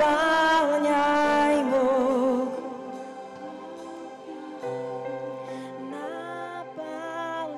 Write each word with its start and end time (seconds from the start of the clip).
наполняй, 0.00 0.84
Бог. 1.64 2.48
Наполняй, 6.70 7.48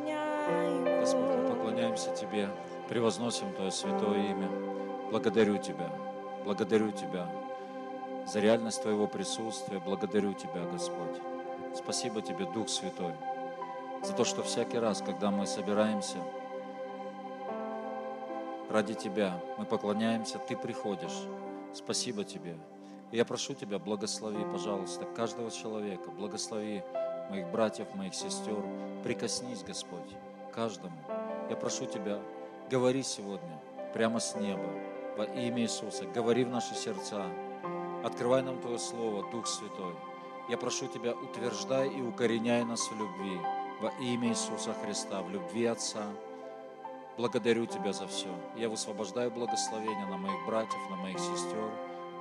Господь, 1.00 1.36
мы 1.36 1.48
поклоняемся 1.54 2.10
Тебе, 2.14 2.48
превозносим 2.88 3.52
Твое 3.52 3.70
святое 3.70 4.30
имя. 4.30 4.48
Благодарю 5.10 5.58
Тебя, 5.58 5.90
благодарю 6.44 6.90
Тебя 6.90 7.28
за 8.26 8.40
реальность 8.40 8.82
Твоего 8.82 9.06
присутствия, 9.06 9.78
благодарю 9.78 10.32
Тебя, 10.32 10.64
Господь. 10.72 11.20
Спасибо 11.76 12.22
Тебе, 12.22 12.46
Дух 12.46 12.70
Святой, 12.70 13.12
за 14.02 14.14
то, 14.14 14.24
что 14.24 14.42
всякий 14.42 14.78
раз, 14.78 15.02
когда 15.02 15.30
мы 15.30 15.46
собираемся 15.46 16.16
ради 18.70 18.94
Тебя, 18.94 19.38
мы 19.58 19.66
поклоняемся, 19.66 20.38
Ты 20.38 20.56
приходишь. 20.56 21.26
Спасибо 21.74 22.24
Тебе. 22.24 22.56
Я 23.10 23.24
прошу 23.24 23.54
Тебя, 23.54 23.78
благослови, 23.78 24.44
пожалуйста, 24.50 25.04
каждого 25.04 25.50
человека, 25.50 26.10
благослови 26.10 26.82
моих 27.30 27.48
братьев, 27.50 27.94
моих 27.94 28.14
сестер. 28.14 28.62
Прикоснись, 29.02 29.62
Господь, 29.62 30.00
каждому. 30.52 30.96
Я 31.50 31.56
прошу 31.56 31.86
Тебя, 31.86 32.20
говори 32.70 33.02
сегодня 33.02 33.60
прямо 33.92 34.20
с 34.20 34.34
неба 34.36 34.70
во 35.16 35.24
имя 35.24 35.62
Иисуса. 35.62 36.04
Говори 36.06 36.44
в 36.44 36.50
наши 36.50 36.74
сердца. 36.74 37.26
Открывай 38.04 38.42
нам 38.42 38.60
Твое 38.60 38.78
Слово, 38.78 39.30
Дух 39.30 39.46
Святой. 39.46 39.94
Я 40.48 40.56
прошу 40.56 40.88
Тебя, 40.88 41.12
утверждай 41.12 41.88
и 41.88 42.00
укореняй 42.00 42.64
нас 42.64 42.80
в 42.90 42.96
любви 42.96 43.40
во 43.80 43.90
имя 44.00 44.28
Иисуса 44.28 44.74
Христа, 44.84 45.22
в 45.22 45.30
любви 45.30 45.66
Отца. 45.66 46.04
Благодарю 47.16 47.66
Тебя 47.66 47.92
за 47.92 48.06
все. 48.06 48.28
Я 48.56 48.68
высвобождаю 48.68 49.30
благословение 49.30 50.06
на 50.06 50.16
моих 50.16 50.46
братьев, 50.46 50.80
на 50.90 50.96
моих 50.96 51.18
сестер 51.18 51.70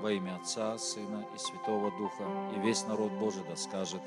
во 0.01 0.11
имя 0.11 0.35
Отца, 0.35 0.77
Сына 0.77 1.25
и 1.33 1.37
Святого 1.37 1.91
Духа. 1.91 2.23
И 2.55 2.59
весь 2.59 2.85
народ 2.85 3.11
Божий 3.13 3.43
да 3.47 3.55
скажет 3.55 4.01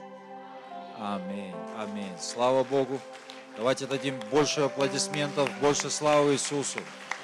Аминь. 0.96 1.54
Аминь. 1.76 2.16
Слава 2.20 2.62
Богу. 2.62 3.00
Давайте 3.56 3.86
дадим 3.86 4.18
больше 4.30 4.60
аплодисментов, 4.60 5.50
больше 5.60 5.90
славы 5.90 6.34
Иисусу. 6.34 6.78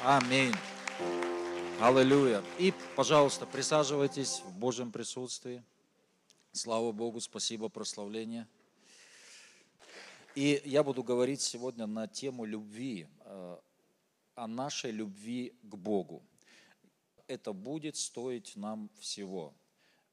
Аминь. 0.05 0.55
Аллилуйя. 1.81 2.43
И, 2.59 2.75
пожалуйста, 2.97 3.47
присаживайтесь 3.47 4.43
в 4.45 4.53
Божьем 4.53 4.91
присутствии. 4.91 5.63
Слава 6.53 6.91
Богу, 6.91 7.21
спасибо, 7.21 7.69
прославление. 7.69 8.49
И 10.35 10.63
я 10.65 10.83
буду 10.83 11.03
говорить 11.03 11.41
сегодня 11.41 11.87
на 11.87 12.09
тему 12.09 12.45
любви, 12.45 13.07
о 13.31 14.47
нашей 14.47 14.91
любви 14.91 15.55
к 15.63 15.75
Богу. 15.77 16.23
Это 17.27 17.53
будет 17.53 17.97
стоить 17.97 18.57
нам 18.57 18.91
всего. 18.99 19.55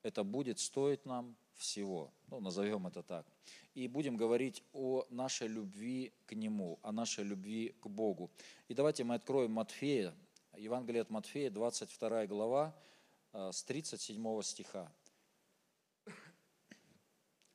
Это 0.04 0.24
будет 0.24 0.60
стоить 0.60 1.06
нам 1.06 1.36
всего. 1.56 2.12
Ну, 2.28 2.40
назовем 2.40 2.88
это 2.88 3.04
так. 3.04 3.26
И 3.74 3.88
будем 3.88 4.18
говорить 4.18 4.64
о 4.74 5.06
нашей 5.10 5.48
любви 5.48 6.14
к 6.26 6.34
Нему, 6.34 6.80
о 6.82 6.92
нашей 6.92 7.24
любви 7.24 7.76
к 7.82 7.88
Богу. 7.88 8.30
И 8.68 8.74
давайте 8.74 9.04
мы 9.04 9.16
откроем 9.16 9.52
Матфея, 9.52 10.14
Евангелие 10.56 11.02
от 11.02 11.10
Матфея, 11.10 11.50
22 11.50 12.28
глава, 12.28 12.76
э, 13.34 13.52
с 13.52 13.64
37 13.64 14.42
стиха. 14.42 14.92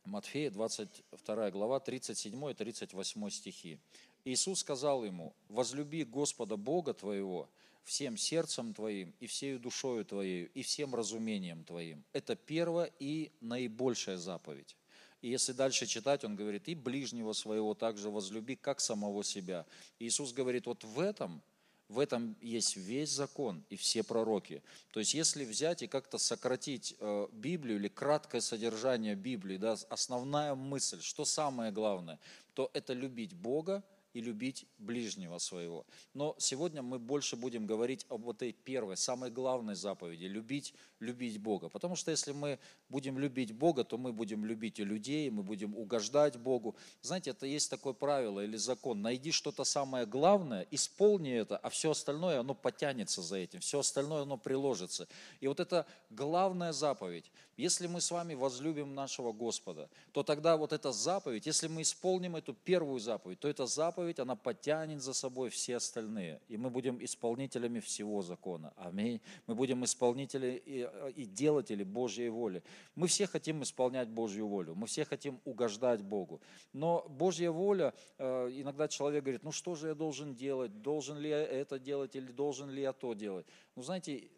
Матфея, 0.04 0.50
22 0.50 1.50
глава, 1.50 1.80
37 1.80 2.50
и 2.50 2.54
38 2.54 3.30
стихи. 3.30 3.78
Иисус 4.24 4.60
сказал 4.60 5.04
ему, 5.04 5.34
возлюби 5.48 6.04
Господа 6.04 6.56
Бога 6.56 6.94
твоего 6.94 7.48
всем 7.84 8.16
сердцем 8.16 8.74
твоим 8.74 9.12
и 9.18 9.26
всею 9.26 9.58
душою 9.58 10.04
твоей 10.04 10.44
и 10.54 10.62
всем 10.62 10.94
разумением 10.94 11.64
твоим. 11.64 12.04
Это 12.12 12.36
первая 12.36 12.90
и 13.00 13.32
наибольшая 13.40 14.16
заповедь. 14.16 14.76
И 15.20 15.28
если 15.28 15.52
дальше 15.52 15.86
читать, 15.86 16.24
он 16.24 16.36
говорит, 16.36 16.68
и 16.68 16.74
ближнего 16.74 17.32
своего 17.32 17.74
также 17.74 18.10
возлюби, 18.10 18.56
как 18.56 18.80
самого 18.80 19.22
себя. 19.22 19.66
Иисус 19.98 20.32
говорит, 20.32 20.66
вот 20.66 20.84
в 20.84 21.00
этом 21.00 21.42
в 21.88 21.98
этом 21.98 22.36
есть 22.40 22.76
весь 22.76 23.10
закон 23.10 23.62
и 23.68 23.76
все 23.76 24.02
пророки. 24.02 24.62
То 24.92 25.00
есть 25.00 25.12
если 25.12 25.44
взять 25.44 25.82
и 25.82 25.86
как-то 25.86 26.16
сократить 26.16 26.96
э, 26.98 27.28
Библию 27.32 27.76
или 27.76 27.88
краткое 27.88 28.40
содержание 28.40 29.14
Библии, 29.14 29.58
да, 29.58 29.76
основная 29.90 30.54
мысль, 30.54 31.02
что 31.02 31.26
самое 31.26 31.70
главное, 31.70 32.18
то 32.54 32.70
это 32.72 32.94
любить 32.94 33.34
Бога 33.34 33.84
и 34.12 34.20
любить 34.20 34.66
ближнего 34.78 35.38
своего. 35.38 35.86
Но 36.14 36.34
сегодня 36.38 36.82
мы 36.82 36.98
больше 36.98 37.36
будем 37.36 37.66
говорить 37.66 38.06
об 38.08 38.28
этой 38.28 38.52
первой, 38.52 38.96
самой 38.96 39.30
главной 39.30 39.74
заповеди– 39.74 40.24
любить, 40.26 40.74
любить 41.00 41.38
Бога. 41.38 41.68
Потому 41.68 41.96
что 41.96 42.10
если 42.10 42.32
мы 42.32 42.58
будем 42.88 43.18
любить 43.18 43.52
Бога, 43.52 43.84
то 43.84 43.98
мы 43.98 44.12
будем 44.12 44.44
любить 44.44 44.78
и 44.78 44.84
людей, 44.84 45.30
мы 45.30 45.42
будем 45.42 45.76
угождать 45.76 46.36
Богу. 46.36 46.76
Знаете, 47.00 47.30
это 47.30 47.46
есть 47.46 47.70
такое 47.70 47.92
правило 47.92 48.40
или 48.40 48.56
закон. 48.56 49.02
Найди 49.02 49.30
что-то 49.30 49.64
самое 49.64 50.06
главное, 50.06 50.66
исполни 50.70 51.32
это, 51.32 51.56
а 51.56 51.70
все 51.70 51.90
остальное, 51.90 52.40
оно 52.40 52.54
потянется 52.54 53.22
за 53.22 53.36
этим, 53.36 53.60
все 53.60 53.78
остальное, 53.78 54.22
оно 54.22 54.36
приложится. 54.36 55.08
И 55.40 55.48
вот 55.48 55.60
это 55.60 55.86
главная 56.10 56.72
заповедь. 56.72 57.30
Если 57.56 57.86
мы 57.86 58.00
с 58.00 58.10
вами 58.10 58.34
возлюбим 58.34 58.94
нашего 58.94 59.32
Господа, 59.32 59.88
то 60.12 60.22
тогда 60.22 60.56
вот 60.56 60.72
эта 60.72 60.90
заповедь, 60.90 61.46
если 61.46 61.68
мы 61.68 61.82
исполним 61.82 62.36
эту 62.36 62.54
первую 62.54 62.98
заповедь, 62.98 63.40
то 63.40 63.48
эта 63.48 63.66
заповедь, 63.66 64.18
она 64.18 64.36
потянет 64.36 65.02
за 65.02 65.12
собой 65.12 65.50
все 65.50 65.76
остальные. 65.76 66.40
И 66.48 66.56
мы 66.56 66.70
будем 66.70 67.02
исполнителями 67.04 67.80
всего 67.80 68.22
закона. 68.22 68.72
Аминь. 68.76 69.20
Мы 69.46 69.54
будем 69.54 69.84
исполнители 69.84 70.62
и, 70.64 70.88
и 71.14 71.26
делатели 71.26 71.84
Божьей 71.84 72.30
воли. 72.30 72.62
Мы 72.94 73.06
все 73.06 73.26
хотим 73.26 73.62
исполнять 73.62 74.08
Божью 74.08 74.46
волю. 74.46 74.74
Мы 74.74 74.86
все 74.86 75.04
хотим 75.04 75.38
угождать 75.44 76.02
Богу. 76.02 76.40
Но 76.72 77.06
Божья 77.08 77.50
воля, 77.50 77.92
э, 78.18 78.50
иногда 78.54 78.88
человек 78.88 79.24
говорит, 79.24 79.42
ну 79.42 79.52
что 79.52 79.74
же 79.74 79.88
я 79.88 79.94
должен 79.94 80.34
делать? 80.34 80.82
Должен 80.82 81.18
ли 81.18 81.28
я 81.28 81.42
это 81.42 81.78
делать 81.78 82.16
или 82.16 82.32
должен 82.32 82.70
ли 82.70 82.80
я 82.80 82.92
то 82.92 83.12
делать? 83.12 83.46
Ну 83.76 83.82
знаете, 83.82 84.30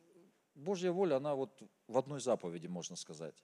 Божья 0.54 0.92
воля, 0.92 1.16
она 1.16 1.34
вот 1.34 1.62
в 1.88 1.98
одной 1.98 2.20
заповеди, 2.20 2.66
можно 2.66 2.97
сказать. 2.97 3.34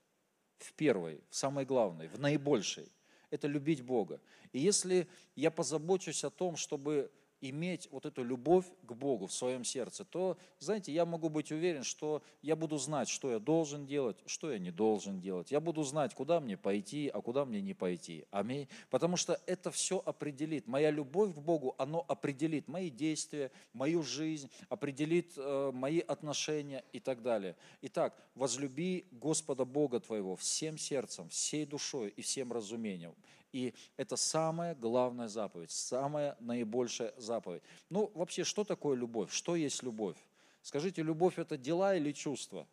В 0.57 0.73
первой, 0.73 1.21
в 1.29 1.35
самой 1.35 1.65
главной, 1.65 2.07
в 2.07 2.19
наибольшей. 2.19 2.91
Это 3.29 3.47
любить 3.47 3.81
Бога. 3.81 4.19
И 4.51 4.59
если 4.59 5.07
я 5.35 5.51
позабочусь 5.51 6.23
о 6.23 6.29
том, 6.29 6.55
чтобы 6.55 7.11
иметь 7.41 7.87
вот 7.91 8.05
эту 8.05 8.23
любовь 8.23 8.65
к 8.83 8.93
Богу 8.93 9.27
в 9.27 9.33
своем 9.33 9.63
сердце, 9.63 10.05
то, 10.05 10.37
знаете, 10.59 10.91
я 10.91 11.05
могу 11.05 11.29
быть 11.29 11.51
уверен, 11.51 11.83
что 11.83 12.23
я 12.41 12.55
буду 12.55 12.77
знать, 12.77 13.09
что 13.09 13.31
я 13.31 13.39
должен 13.39 13.85
делать, 13.85 14.17
что 14.25 14.51
я 14.51 14.59
не 14.59 14.71
должен 14.71 15.19
делать. 15.19 15.51
Я 15.51 15.59
буду 15.59 15.83
знать, 15.83 16.13
куда 16.13 16.39
мне 16.39 16.57
пойти, 16.57 17.09
а 17.13 17.21
куда 17.21 17.45
мне 17.45 17.61
не 17.61 17.73
пойти. 17.73 18.25
Аминь. 18.31 18.67
Потому 18.89 19.17
что 19.17 19.39
это 19.45 19.71
все 19.71 20.01
определит. 20.05 20.67
Моя 20.67 20.91
любовь 20.91 21.33
к 21.33 21.39
Богу, 21.39 21.75
оно 21.77 22.05
определит 22.07 22.67
мои 22.67 22.89
действия, 22.89 23.51
мою 23.73 24.03
жизнь, 24.03 24.49
определит 24.69 25.33
э, 25.37 25.71
мои 25.73 25.99
отношения 25.99 26.83
и 26.93 26.99
так 26.99 27.21
далее. 27.21 27.55
Итак, 27.81 28.15
возлюби 28.35 29.05
Господа 29.11 29.65
Бога 29.65 29.99
твоего 29.99 30.35
всем 30.35 30.77
сердцем, 30.77 31.29
всей 31.29 31.65
душой 31.65 32.09
и 32.09 32.21
всем 32.21 32.51
разумением. 32.51 33.15
И 33.51 33.73
это 33.97 34.15
самая 34.15 34.75
главная 34.75 35.27
заповедь, 35.27 35.71
самая 35.71 36.37
наибольшая 36.39 37.13
заповедь. 37.17 37.61
Ну, 37.89 38.09
вообще, 38.15 38.43
что 38.43 38.63
такое 38.63 38.95
любовь? 38.95 39.31
Что 39.31 39.55
есть 39.55 39.83
любовь? 39.83 40.17
Скажите, 40.61 41.01
любовь 41.01 41.37
это 41.37 41.57
дела 41.57 41.95
или 41.95 42.13
чувства? 42.13 42.67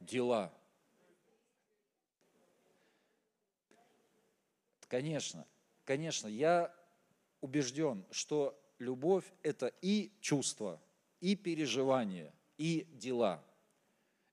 Дела. 0.00 0.52
Конечно, 4.88 5.46
конечно, 5.84 6.28
я 6.28 6.74
убежден, 7.40 8.04
что 8.10 8.58
любовь 8.78 9.24
это 9.42 9.72
и 9.80 10.12
чувство, 10.20 10.80
и 11.20 11.34
переживание, 11.36 12.32
и 12.56 12.86
дела– 12.92 13.42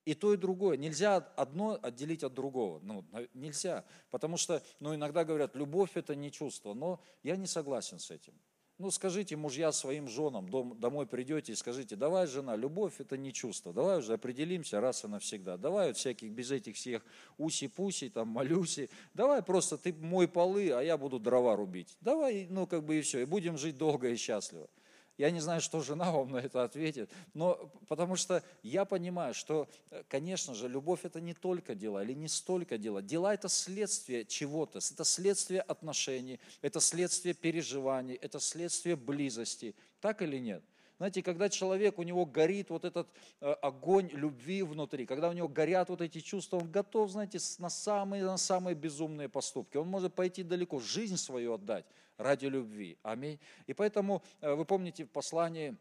и 0.09 0.15
то, 0.15 0.33
и 0.33 0.37
другое. 0.37 0.75
Нельзя 0.75 1.17
одно 1.17 1.77
отделить 1.81 2.23
от 2.23 2.33
другого. 2.33 2.79
Ну, 2.81 3.05
нельзя. 3.35 3.85
Потому 4.09 4.37
что, 4.37 4.63
ну, 4.79 4.95
иногда 4.95 5.23
говорят, 5.23 5.55
любовь 5.55 5.91
это 5.93 6.15
не 6.15 6.31
чувство. 6.31 6.73
Но 6.73 6.99
я 7.21 7.35
не 7.35 7.45
согласен 7.45 7.99
с 7.99 8.09
этим. 8.09 8.33
Ну, 8.79 8.89
скажите, 8.89 9.35
мужья 9.35 9.71
своим 9.71 10.07
женам, 10.07 10.49
дом, 10.49 10.79
домой 10.79 11.05
придете 11.05 11.51
и 11.51 11.55
скажите, 11.55 11.95
давай, 11.97 12.27
жена, 12.27 12.55
любовь 12.55 12.93
это 12.99 13.17
не 13.17 13.33
чувство, 13.33 13.73
давай 13.73 13.99
уже 13.99 14.13
определимся 14.13 14.79
раз 14.79 15.03
и 15.03 15.07
навсегда, 15.09 15.57
давай 15.57 15.87
вот 15.87 15.97
всяких, 15.97 16.31
без 16.31 16.49
этих 16.49 16.77
всех 16.77 17.03
уси-пуси, 17.37 18.09
там, 18.09 18.29
малюси, 18.29 18.89
давай 19.13 19.43
просто 19.43 19.77
ты 19.77 19.91
мой 19.91 20.29
полы, 20.29 20.71
а 20.71 20.81
я 20.81 20.97
буду 20.97 21.19
дрова 21.19 21.57
рубить. 21.57 21.97
Давай, 21.99 22.47
ну, 22.49 22.65
как 22.67 22.85
бы 22.85 22.99
и 22.99 23.01
все, 23.01 23.19
и 23.19 23.25
будем 23.25 23.57
жить 23.57 23.77
долго 23.77 24.07
и 24.07 24.15
счастливо. 24.15 24.69
Я 25.19 25.31
не 25.31 25.41
знаю, 25.41 25.59
что 25.59 25.81
жена 25.81 26.11
вам 26.13 26.31
на 26.31 26.37
это 26.37 26.63
ответит, 26.63 27.11
но 27.33 27.69
потому 27.89 28.15
что 28.15 28.41
я 28.63 28.85
понимаю, 28.85 29.33
что, 29.33 29.67
конечно 30.07 30.55
же, 30.55 30.69
любовь 30.69 31.01
это 31.03 31.19
не 31.19 31.33
только 31.33 31.75
дела 31.75 32.01
или 32.03 32.13
не 32.13 32.29
столько 32.29 32.77
дела. 32.77 33.01
Дела 33.01 33.33
это 33.33 33.49
следствие 33.49 34.23
чего-то, 34.23 34.79
это 34.79 35.03
следствие 35.03 35.59
отношений, 35.59 36.39
это 36.61 36.79
следствие 36.79 37.33
переживаний, 37.33 38.15
это 38.15 38.39
следствие 38.39 38.95
близости. 38.95 39.75
Так 39.99 40.21
или 40.21 40.37
нет? 40.37 40.63
Знаете, 40.99 41.21
когда 41.21 41.49
человек, 41.49 41.99
у 41.99 42.03
него 42.03 42.25
горит 42.25 42.69
вот 42.69 42.85
этот 42.85 43.09
э, 43.41 43.51
огонь 43.61 44.09
любви 44.13 44.63
внутри, 44.63 45.05
когда 45.05 45.27
у 45.27 45.33
него 45.33 45.49
горят 45.49 45.89
вот 45.89 45.99
эти 45.99 46.21
чувства, 46.21 46.57
он 46.57 46.71
готов, 46.71 47.11
знаете, 47.11 47.39
на 47.57 47.69
самые, 47.69 48.23
на 48.23 48.37
самые 48.37 48.73
безумные 48.73 49.27
поступки. 49.27 49.75
Он 49.75 49.87
может 49.89 50.13
пойти 50.13 50.43
далеко, 50.43 50.79
жизнь 50.79 51.17
свою 51.17 51.55
отдать 51.55 51.85
ради 52.19 52.45
любви. 52.45 52.97
Аминь. 53.01 53.39
И 53.65 53.73
поэтому, 53.73 54.21
э, 54.41 54.53
вы 54.53 54.65
помните 54.65 55.05
в 55.05 55.09
послании 55.09 55.75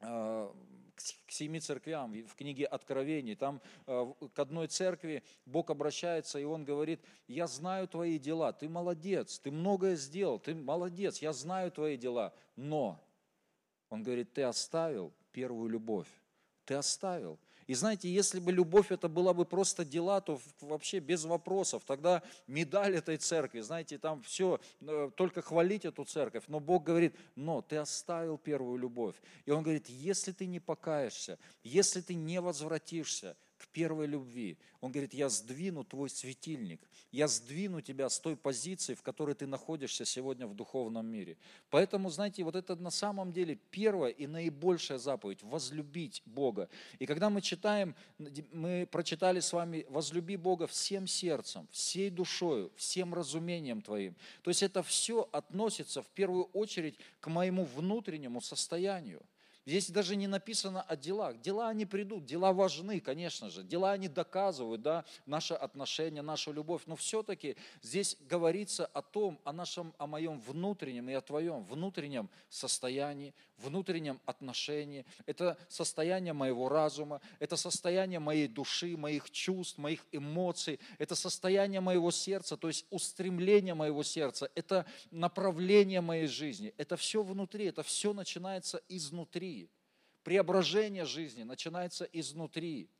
э, 0.00 0.52
к 1.26 1.30
семи 1.30 1.60
церквям, 1.60 2.12
в 2.26 2.34
книге 2.34 2.64
Откровений, 2.64 3.36
там 3.36 3.60
э, 3.86 4.12
к 4.34 4.38
одной 4.38 4.66
церкви 4.66 5.22
Бог 5.44 5.70
обращается, 5.70 6.38
и 6.38 6.44
Он 6.44 6.64
говорит, 6.64 7.00
я 7.28 7.46
знаю 7.46 7.86
твои 7.86 8.18
дела, 8.18 8.52
ты 8.52 8.68
молодец, 8.68 9.38
ты 9.38 9.50
многое 9.50 9.94
сделал, 9.94 10.40
ты 10.40 10.54
молодец, 10.54 11.18
я 11.18 11.32
знаю 11.32 11.70
твои 11.70 11.96
дела, 11.96 12.34
но, 12.56 12.98
Он 13.90 14.02
говорит, 14.02 14.32
ты 14.32 14.42
оставил 14.42 15.12
первую 15.32 15.68
любовь, 15.68 16.08
ты 16.64 16.74
оставил. 16.74 17.38
И 17.68 17.74
знаете, 17.74 18.08
если 18.08 18.40
бы 18.40 18.50
любовь 18.50 18.90
это 18.90 19.08
была 19.08 19.34
бы 19.34 19.44
просто 19.44 19.84
дела, 19.84 20.22
то 20.22 20.40
вообще 20.62 21.00
без 21.00 21.24
вопросов. 21.24 21.82
Тогда 21.86 22.22
медаль 22.46 22.96
этой 22.96 23.18
церкви, 23.18 23.60
знаете, 23.60 23.98
там 23.98 24.22
все, 24.22 24.58
э, 24.80 25.10
только 25.14 25.42
хвалить 25.42 25.84
эту 25.84 26.04
церковь. 26.04 26.44
Но 26.48 26.60
Бог 26.60 26.84
говорит, 26.84 27.14
но 27.36 27.60
ты 27.60 27.76
оставил 27.76 28.38
первую 28.38 28.78
любовь. 28.78 29.16
И 29.44 29.50
Он 29.50 29.62
говорит, 29.62 29.86
если 29.90 30.32
ты 30.32 30.46
не 30.46 30.60
покаешься, 30.60 31.38
если 31.62 32.00
ты 32.00 32.14
не 32.14 32.40
возвратишься, 32.40 33.36
к 33.58 33.66
первой 33.68 34.06
любви. 34.06 34.56
Он 34.80 34.92
говорит, 34.92 35.12
я 35.12 35.28
сдвину 35.28 35.84
твой 35.84 36.08
светильник, 36.08 36.80
я 37.10 37.26
сдвину 37.26 37.80
тебя 37.80 38.08
с 38.08 38.20
той 38.20 38.36
позиции, 38.36 38.94
в 38.94 39.02
которой 39.02 39.34
ты 39.34 39.46
находишься 39.46 40.04
сегодня 40.04 40.46
в 40.46 40.54
духовном 40.54 41.06
мире. 41.06 41.36
Поэтому, 41.70 42.10
знаете, 42.10 42.44
вот 42.44 42.54
это 42.54 42.76
на 42.76 42.90
самом 42.90 43.32
деле 43.32 43.56
первая 43.70 44.12
и 44.12 44.26
наибольшая 44.26 44.98
заповедь– 44.98 45.40
возлюбить 45.42 46.22
Бога. 46.24 46.68
И 46.98 47.06
когда 47.06 47.30
мы 47.30 47.40
читаем, 47.40 47.94
мы 48.52 48.88
прочитали 48.90 49.40
с 49.40 49.52
вами 49.52 49.86
«возлюби 49.88 50.36
Бога 50.36 50.66
всем 50.66 51.06
сердцем, 51.06 51.66
всей 51.72 52.10
душою, 52.10 52.70
всем 52.76 53.14
разумением 53.14 53.82
твоим». 53.82 54.14
То 54.42 54.50
есть 54.50 54.62
это 54.62 54.82
все 54.82 55.28
относится 55.32 56.02
в 56.02 56.08
первую 56.08 56.44
очередь 56.52 56.96
к 57.20 57.28
моему 57.28 57.64
внутреннему 57.64 58.40
состоянию. 58.40 59.22
Здесь 59.68 59.90
даже 59.90 60.16
не 60.16 60.26
написано 60.26 60.80
о 60.80 60.96
делах. 60.96 61.42
Дела 61.42 61.68
они 61.68 61.84
придут, 61.84 62.24
дела 62.24 62.54
важны, 62.54 63.00
конечно 63.00 63.50
же. 63.50 63.62
Дела 63.62 63.92
они 63.92 64.08
доказывают, 64.08 64.80
да, 64.80 65.04
наше 65.26 65.52
отношение, 65.52 66.22
нашу 66.22 66.54
любовь. 66.54 66.84
Но 66.86 66.96
все-таки 66.96 67.54
здесь 67.82 68.16
говорится 68.30 68.86
о 68.86 69.02
том, 69.02 69.38
о 69.44 69.52
нашем, 69.52 69.92
о 69.98 70.06
моем 70.06 70.40
внутреннем 70.40 71.10
и 71.10 71.12
о 71.12 71.20
твоем 71.20 71.64
внутреннем 71.64 72.30
состоянии, 72.48 73.34
внутреннем 73.58 74.20
отношении. 74.26 75.04
Это 75.26 75.58
состояние 75.68 76.32
моего 76.32 76.68
разума, 76.68 77.20
это 77.38 77.56
состояние 77.56 78.18
моей 78.18 78.48
души, 78.48 78.96
моих 78.96 79.30
чувств, 79.30 79.78
моих 79.78 80.06
эмоций, 80.12 80.80
это 80.98 81.14
состояние 81.14 81.80
моего 81.80 82.10
сердца, 82.10 82.56
то 82.56 82.68
есть 82.68 82.86
устремление 82.90 83.74
моего 83.74 84.02
сердца, 84.02 84.50
это 84.54 84.86
направление 85.10 86.00
моей 86.00 86.26
жизни. 86.26 86.72
Это 86.76 86.96
все 86.96 87.22
внутри, 87.22 87.66
это 87.66 87.82
все 87.82 88.12
начинается 88.12 88.82
изнутри 88.88 89.70
преображение 90.28 91.06
жизни 91.06 91.42
начинается 91.42 92.04
изнутри. 92.04 92.90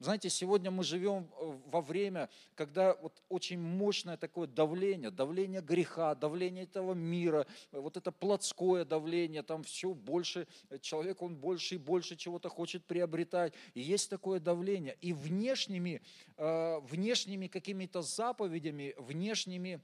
Знаете, 0.00 0.30
сегодня 0.30 0.70
мы 0.70 0.84
живем 0.84 1.28
э, 1.40 1.58
во 1.66 1.80
время, 1.80 2.28
когда 2.54 2.94
вот 2.94 3.20
очень 3.28 3.58
мощное 3.58 4.16
такое 4.16 4.46
давление, 4.46 5.10
давление 5.10 5.60
греха, 5.60 6.14
давление 6.14 6.64
этого 6.64 6.94
мира, 6.94 7.48
вот 7.72 7.96
это 7.96 8.12
плотское 8.12 8.84
давление, 8.84 9.42
там 9.42 9.64
все 9.64 9.94
больше, 9.94 10.46
человек 10.82 11.20
он 11.20 11.34
больше 11.34 11.74
и 11.74 11.78
больше 11.78 12.14
чего-то 12.14 12.48
хочет 12.48 12.84
приобретать. 12.84 13.54
И 13.74 13.80
есть 13.80 14.08
такое 14.08 14.38
давление. 14.38 14.96
И 15.00 15.12
внешними, 15.12 16.00
э, 16.36 16.78
внешними 16.82 17.48
какими-то 17.48 18.00
заповедями, 18.00 18.94
внешними 18.98 19.80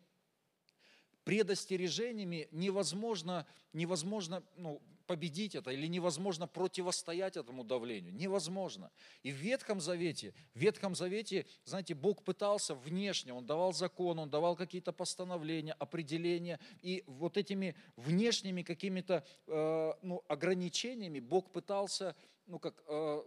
предостережениями 1.25 2.47
невозможно, 2.53 3.47
невозможно 3.73 4.45
ну, 4.57 4.81
победить 5.07 5.55
это 5.55 5.71
или 5.71 5.87
невозможно 5.87 6.47
противостоять 6.47 7.37
этому 7.37 7.65
давлению. 7.65 8.15
Невозможно. 8.15 8.91
И 9.23 9.33
в 9.33 9.37
Ветхом 9.37 9.81
Завете, 9.81 10.35
в 10.55 10.59
Ветхом 10.59 10.95
Завете, 10.95 11.47
знаете, 11.65 11.95
Бог 11.95 12.23
пытался 12.23 12.75
внешне, 12.75 13.33
Он 13.33 13.47
давал 13.47 13.73
закон, 13.73 14.19
Он 14.19 14.31
давал 14.31 14.57
какие-то 14.57 14.93
постановления, 14.93 15.73
определения, 15.73 16.59
и 16.83 17.05
вот 17.07 17.37
этими 17.37 17.75
внешними 17.97 18.63
какими-то 18.63 19.25
э, 19.47 19.93
ну, 20.03 20.25
ограничениями 20.29 21.21
Бог 21.21 21.51
пытался, 21.51 22.17
ну 22.47 22.59
как, 22.59 22.83
э, 22.87 23.23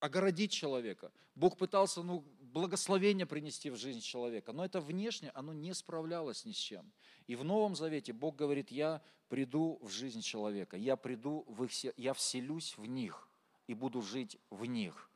огородить 0.00 0.52
человека. 0.52 1.12
Бог 1.34 1.56
пытался, 1.56 2.02
ну, 2.02 2.24
благословение 2.58 3.24
принести 3.24 3.70
в 3.70 3.76
жизнь 3.76 4.00
человека. 4.00 4.52
Но 4.52 4.64
это 4.64 4.80
внешне, 4.80 5.30
оно 5.30 5.52
не 5.52 5.72
справлялось 5.74 6.44
ни 6.44 6.50
с 6.50 6.56
чем. 6.56 6.90
И 7.28 7.36
в 7.36 7.44
Новом 7.44 7.76
Завете 7.76 8.12
Бог 8.12 8.34
говорит, 8.34 8.72
я 8.72 9.00
приду 9.28 9.78
в 9.80 9.90
жизнь 9.90 10.22
человека, 10.22 10.76
я 10.76 10.96
приду 10.96 11.44
в 11.46 11.62
их, 11.62 11.70
я 11.96 12.14
вселюсь 12.14 12.76
в 12.76 12.84
них 12.84 13.28
и 13.68 13.74
буду 13.74 14.02
жить 14.02 14.38
в 14.50 14.64
них. 14.64 15.08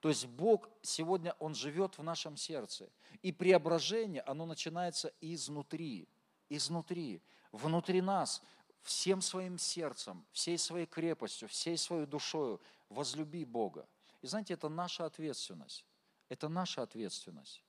То 0.00 0.08
есть 0.08 0.26
Бог 0.26 0.68
сегодня, 0.82 1.36
Он 1.38 1.54
живет 1.54 1.96
в 1.96 2.02
нашем 2.02 2.36
сердце. 2.36 2.90
И 3.22 3.30
преображение, 3.30 4.22
оно 4.22 4.44
начинается 4.44 5.12
изнутри, 5.20 6.08
изнутри, 6.48 7.22
внутри 7.52 8.00
нас, 8.00 8.42
всем 8.82 9.20
своим 9.20 9.58
сердцем, 9.58 10.24
всей 10.32 10.58
своей 10.58 10.86
крепостью, 10.86 11.46
всей 11.46 11.76
своей 11.76 12.06
душою 12.06 12.60
возлюби 12.88 13.44
Бога. 13.44 13.86
И 14.22 14.26
знаете, 14.26 14.54
это 14.54 14.68
наша 14.68 15.04
ответственность. 15.04 15.84
Это 16.30 16.48
наша 16.48 16.82
ответственность. 16.82 17.62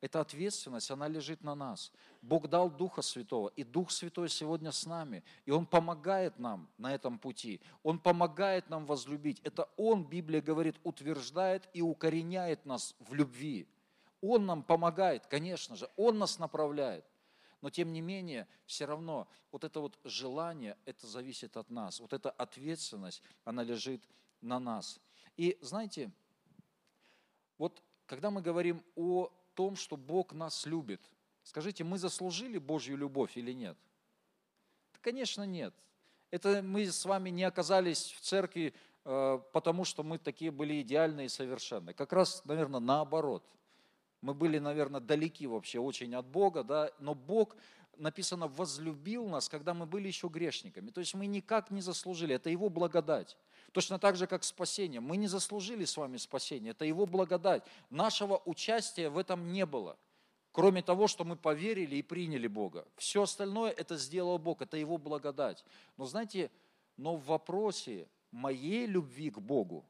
Эта 0.00 0.20
ответственность, 0.20 0.90
она 0.90 1.08
лежит 1.08 1.42
на 1.42 1.54
нас. 1.54 1.90
Бог 2.20 2.48
дал 2.48 2.70
Духа 2.70 3.00
Святого, 3.00 3.48
и 3.56 3.64
Дух 3.64 3.90
Святой 3.90 4.28
сегодня 4.28 4.70
с 4.70 4.84
нами, 4.84 5.24
и 5.46 5.50
Он 5.50 5.64
помогает 5.64 6.38
нам 6.38 6.68
на 6.76 6.94
этом 6.94 7.18
пути. 7.18 7.62
Он 7.82 7.98
помогает 7.98 8.68
нам 8.68 8.84
возлюбить. 8.84 9.40
Это 9.42 9.70
Он, 9.78 10.04
Библия 10.04 10.42
говорит, 10.42 10.76
утверждает 10.84 11.66
и 11.72 11.80
укореняет 11.80 12.66
нас 12.66 12.94
в 12.98 13.14
любви. 13.14 13.66
Он 14.20 14.44
нам 14.44 14.62
помогает, 14.62 15.26
конечно 15.26 15.74
же, 15.74 15.90
Он 15.96 16.18
нас 16.18 16.38
направляет. 16.38 17.06
Но 17.62 17.70
тем 17.70 17.94
не 17.94 18.02
менее, 18.02 18.46
все 18.66 18.84
равно 18.84 19.26
вот 19.50 19.64
это 19.64 19.80
вот 19.80 19.98
желание, 20.04 20.76
это 20.84 21.06
зависит 21.06 21.56
от 21.56 21.70
нас. 21.70 21.98
Вот 22.00 22.12
эта 22.12 22.30
ответственность, 22.30 23.22
она 23.44 23.62
лежит 23.62 24.06
на 24.42 24.60
нас. 24.60 25.00
И 25.38 25.56
знаете, 25.62 26.12
вот 27.56 27.82
когда 28.06 28.30
мы 28.30 28.42
говорим 28.42 28.82
о 28.96 29.30
том, 29.54 29.76
что 29.76 29.96
Бог 29.96 30.32
нас 30.32 30.66
любит, 30.66 31.00
скажите, 31.42 31.84
мы 31.84 31.98
заслужили 31.98 32.58
Божью 32.58 32.96
любовь 32.96 33.36
или 33.36 33.52
нет? 33.52 33.76
Да, 34.92 34.98
конечно, 35.02 35.44
нет. 35.44 35.74
Это 36.30 36.62
мы 36.62 36.86
с 36.86 37.04
вами 37.04 37.30
не 37.30 37.44
оказались 37.44 38.12
в 38.12 38.20
церкви, 38.20 38.74
э, 39.04 39.38
потому 39.52 39.84
что 39.84 40.02
мы 40.02 40.18
такие 40.18 40.50
были 40.50 40.82
идеальные 40.82 41.26
и 41.26 41.28
совершенные. 41.28 41.94
Как 41.94 42.12
раз, 42.12 42.44
наверное, 42.44 42.80
наоборот. 42.80 43.44
Мы 44.20 44.32
были, 44.32 44.58
наверное, 44.58 45.00
далеки 45.00 45.46
вообще 45.46 45.78
очень 45.78 46.14
от 46.14 46.26
Бога, 46.26 46.64
да, 46.64 46.90
но 46.98 47.14
Бог 47.14 47.56
написано, 47.98 48.48
возлюбил 48.48 49.28
нас, 49.28 49.48
когда 49.48 49.74
мы 49.74 49.86
были 49.86 50.08
еще 50.08 50.28
грешниками. 50.28 50.90
То 50.90 51.00
есть 51.00 51.14
мы 51.14 51.26
никак 51.26 51.70
не 51.70 51.80
заслужили, 51.80 52.34
это 52.34 52.50
Его 52.50 52.68
благодать. 52.68 53.36
Точно 53.74 53.98
так 53.98 54.14
же, 54.14 54.28
как 54.28 54.44
спасение. 54.44 55.00
Мы 55.00 55.16
не 55.16 55.26
заслужили 55.26 55.84
с 55.84 55.96
вами 55.96 56.16
спасение, 56.16 56.70
это 56.70 56.84
Его 56.84 57.06
благодать. 57.06 57.64
Нашего 57.90 58.40
участия 58.44 59.08
в 59.08 59.18
этом 59.18 59.50
не 59.50 59.66
было. 59.66 59.98
Кроме 60.52 60.80
того, 60.80 61.08
что 61.08 61.24
мы 61.24 61.34
поверили 61.34 61.96
и 61.96 62.02
приняли 62.02 62.46
Бога. 62.46 62.86
Все 62.96 63.22
остальное 63.22 63.72
это 63.72 63.96
сделал 63.96 64.38
Бог, 64.38 64.62
это 64.62 64.76
Его 64.76 64.96
благодать. 64.96 65.64
Но 65.96 66.06
знаете, 66.06 66.52
но 66.96 67.16
в 67.16 67.26
вопросе 67.26 68.06
моей 68.30 68.86
любви 68.86 69.30
к 69.30 69.40
Богу, 69.40 69.84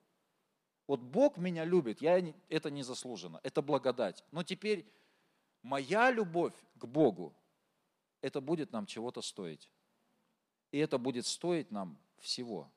вот 0.86 1.00
Бог 1.00 1.36
меня 1.36 1.66
любит, 1.66 2.00
я 2.00 2.24
это 2.48 2.70
не 2.70 2.82
заслужено, 2.82 3.38
это 3.42 3.60
благодать. 3.60 4.24
Но 4.30 4.44
теперь 4.44 4.86
моя 5.62 6.10
любовь 6.10 6.54
к 6.78 6.86
Богу, 6.86 7.34
это 8.22 8.40
будет 8.40 8.72
нам 8.72 8.86
чего-то 8.86 9.20
стоить. 9.20 9.68
И 10.72 10.78
это 10.78 10.96
будет 10.96 11.26
стоить 11.26 11.70
нам 11.70 11.98
всего. 12.18 12.70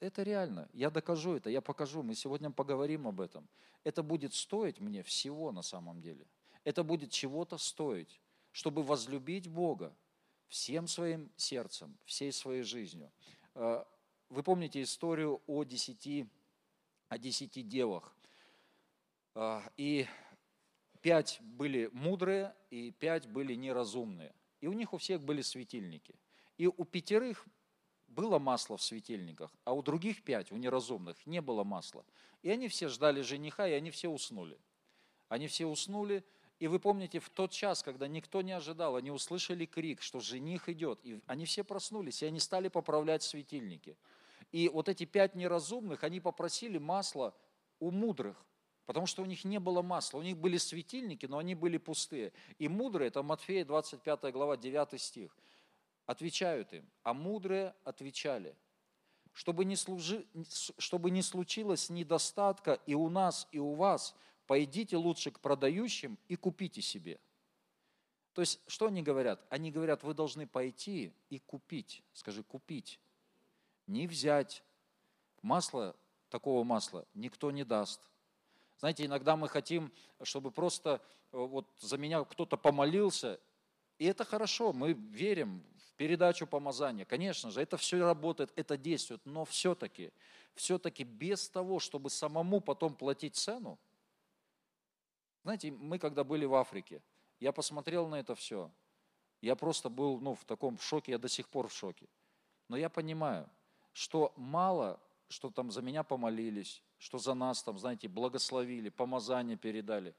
Это 0.00 0.22
реально. 0.22 0.68
Я 0.72 0.90
докажу 0.90 1.36
это, 1.36 1.50
я 1.50 1.60
покажу. 1.60 2.02
Мы 2.02 2.14
сегодня 2.14 2.50
поговорим 2.50 3.06
об 3.06 3.20
этом. 3.20 3.46
Это 3.84 4.02
будет 4.02 4.32
стоить 4.32 4.80
мне 4.80 5.02
всего 5.02 5.52
на 5.52 5.62
самом 5.62 6.00
деле. 6.00 6.26
Это 6.64 6.82
будет 6.82 7.10
чего-то 7.10 7.58
стоить, 7.58 8.20
чтобы 8.50 8.82
возлюбить 8.82 9.48
Бога 9.48 9.94
всем 10.48 10.88
своим 10.88 11.30
сердцем, 11.36 11.96
всей 12.04 12.32
своей 12.32 12.62
жизнью. 12.62 13.10
Э, 13.54 13.84
вы 14.30 14.42
помните 14.42 14.82
историю 14.82 15.42
о 15.46 15.64
десяти, 15.64 16.26
о 17.08 17.18
десяти 17.18 17.62
девах. 17.62 18.14
Э, 19.34 19.60
и 19.76 20.06
пять 21.02 21.38
были 21.42 21.90
мудрые, 21.92 22.54
и 22.70 22.90
пять 22.90 23.26
были 23.26 23.54
неразумные. 23.54 24.34
И 24.60 24.66
у 24.66 24.72
них 24.72 24.94
у 24.94 24.98
всех 24.98 25.22
были 25.22 25.42
светильники. 25.42 26.14
И 26.56 26.66
у 26.66 26.84
пятерых 26.84 27.46
было 28.10 28.38
масло 28.38 28.76
в 28.76 28.82
светильниках, 28.82 29.50
а 29.64 29.72
у 29.72 29.82
других 29.82 30.22
пять, 30.22 30.52
у 30.52 30.56
неразумных, 30.56 31.16
не 31.26 31.40
было 31.40 31.64
масла. 31.64 32.04
И 32.42 32.50
они 32.50 32.68
все 32.68 32.88
ждали 32.88 33.22
жениха, 33.22 33.66
и 33.66 33.72
они 33.72 33.90
все 33.90 34.08
уснули. 34.08 34.58
Они 35.28 35.46
все 35.46 35.66
уснули, 35.66 36.24
и 36.60 36.66
вы 36.66 36.78
помните, 36.78 37.20
в 37.20 37.30
тот 37.30 37.52
час, 37.52 37.82
когда 37.82 38.06
никто 38.06 38.42
не 38.42 38.52
ожидал, 38.52 38.96
они 38.96 39.10
услышали 39.10 39.64
крик, 39.64 40.02
что 40.02 40.20
жених 40.20 40.68
идет, 40.68 41.00
и 41.04 41.20
они 41.26 41.46
все 41.46 41.64
проснулись, 41.64 42.22
и 42.22 42.26
они 42.26 42.38
стали 42.38 42.68
поправлять 42.68 43.22
светильники. 43.22 43.96
И 44.52 44.68
вот 44.68 44.88
эти 44.88 45.04
пять 45.04 45.34
неразумных, 45.34 46.04
они 46.04 46.20
попросили 46.20 46.76
масла 46.76 47.34
у 47.78 47.90
мудрых, 47.90 48.44
потому 48.84 49.06
что 49.06 49.22
у 49.22 49.24
них 49.24 49.44
не 49.44 49.58
было 49.58 49.80
масла, 49.80 50.18
у 50.18 50.22
них 50.22 50.36
были 50.36 50.58
светильники, 50.58 51.24
но 51.24 51.38
они 51.38 51.54
были 51.54 51.78
пустые. 51.78 52.32
И 52.58 52.68
мудрые, 52.68 53.08
это 53.08 53.22
Матфея 53.22 53.64
25 53.64 54.32
глава, 54.32 54.58
9 54.58 55.00
стих, 55.00 55.34
отвечают 56.10 56.72
им, 56.72 56.84
а 57.04 57.14
мудрые 57.14 57.72
отвечали, 57.84 58.56
чтобы 59.32 59.64
не, 59.64 59.76
служи, 59.76 60.26
чтобы 60.76 61.12
не 61.12 61.22
случилось 61.22 61.88
недостатка 61.88 62.80
и 62.84 62.94
у 62.94 63.08
нас, 63.08 63.46
и 63.52 63.60
у 63.60 63.74
вас, 63.74 64.16
пойдите 64.48 64.96
лучше 64.96 65.30
к 65.30 65.38
продающим 65.38 66.18
и 66.26 66.34
купите 66.34 66.82
себе. 66.82 67.20
То 68.32 68.42
есть, 68.42 68.60
что 68.66 68.86
они 68.86 69.04
говорят? 69.04 69.46
Они 69.50 69.70
говорят, 69.70 70.02
вы 70.02 70.12
должны 70.12 70.48
пойти 70.48 71.12
и 71.28 71.38
купить. 71.38 72.02
Скажи, 72.12 72.42
купить. 72.42 72.98
Не 73.86 74.08
взять. 74.08 74.64
Масло, 75.42 75.94
такого 76.28 76.64
масла 76.64 77.06
никто 77.14 77.52
не 77.52 77.62
даст. 77.62 78.00
Знаете, 78.80 79.04
иногда 79.04 79.36
мы 79.36 79.48
хотим, 79.48 79.92
чтобы 80.24 80.50
просто 80.50 81.00
э, 81.30 81.36
вот 81.36 81.68
за 81.78 81.98
меня 81.98 82.24
кто-то 82.24 82.56
помолился, 82.56 83.38
и 83.98 84.06
это 84.06 84.24
хорошо, 84.24 84.72
мы 84.72 84.94
верим 84.94 85.62
передачу 86.00 86.46
помазания. 86.46 87.04
Конечно 87.04 87.50
же, 87.50 87.60
это 87.60 87.76
все 87.76 88.02
работает, 88.02 88.50
это 88.56 88.78
действует, 88.78 89.20
но 89.26 89.44
все-таки, 89.44 90.10
все-таки 90.54 91.04
без 91.04 91.50
того, 91.50 91.78
чтобы 91.78 92.08
самому 92.08 92.62
потом 92.62 92.94
платить 92.94 93.36
цену, 93.36 93.78
знаете, 95.42 95.70
мы 95.70 95.98
когда 95.98 96.24
были 96.24 96.46
в 96.46 96.54
Африке, 96.54 97.02
я 97.38 97.52
посмотрел 97.52 98.08
на 98.08 98.14
это 98.14 98.34
все, 98.34 98.70
я 99.42 99.54
просто 99.56 99.90
был 99.90 100.18
ну, 100.20 100.34
в 100.34 100.42
таком 100.46 100.78
шоке, 100.78 101.12
я 101.12 101.18
до 101.18 101.28
сих 101.28 101.50
пор 101.50 101.68
в 101.68 101.74
шоке. 101.74 102.06
Но 102.68 102.78
я 102.78 102.88
понимаю, 102.88 103.46
что 103.92 104.32
мало, 104.36 104.98
что 105.28 105.50
там 105.50 105.70
за 105.70 105.82
меня 105.82 106.02
помолились, 106.02 106.82
что 106.96 107.18
за 107.18 107.34
нас 107.34 107.62
там, 107.62 107.78
знаете, 107.78 108.08
благословили, 108.08 108.88
помазание 108.88 109.58
передали. 109.58 110.14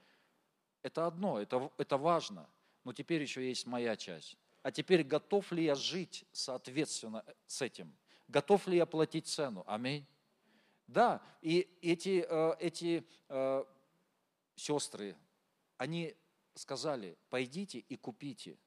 Это 0.84 1.08
одно, 1.08 1.40
это, 1.40 1.72
это 1.80 1.98
важно, 1.98 2.48
но 2.84 2.94
теперь 2.94 3.24
еще 3.24 3.50
есть 3.50 3.66
моя 3.66 3.96
часть. 3.98 4.38
А 4.64 4.72
теперь 4.72 5.04
готов 5.04 5.52
ли 5.52 5.64
я 5.66 5.76
жить 5.76 6.26
соответственно 6.32 7.26
с 7.48 7.62
этим? 7.62 7.96
Готов 8.28 8.68
ли 8.68 8.78
я 8.78 8.86
платить 8.86 9.28
цену? 9.28 9.64
Аминь. 9.68 10.06
Да, 10.88 11.22
и 11.42 11.68
эти, 11.82 12.26
э, 12.28 12.56
эти 12.60 13.08
э, 13.30 13.64
сестры, 14.56 15.16
они 15.78 16.16
сказали, 16.54 17.18
пойдите 17.30 17.80
и 17.80 17.96
купите. 17.96 18.58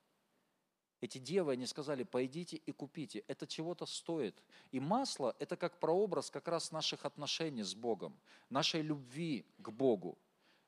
Эти 1.00 1.18
девы, 1.18 1.52
они 1.52 1.66
сказали, 1.66 2.02
пойдите 2.02 2.56
и 2.56 2.72
купите. 2.72 3.24
Это 3.28 3.46
чего-то 3.46 3.84
стоит. 3.84 4.42
И 4.70 4.80
масло– 4.80 5.36
это 5.38 5.56
как 5.56 5.78
прообраз 5.78 6.30
как 6.30 6.48
раз 6.48 6.72
наших 6.72 7.04
отношений 7.04 7.62
с 7.62 7.74
Богом, 7.74 8.18
нашей 8.48 8.80
любви 8.80 9.44
к 9.58 9.68
Богу. 9.68 10.18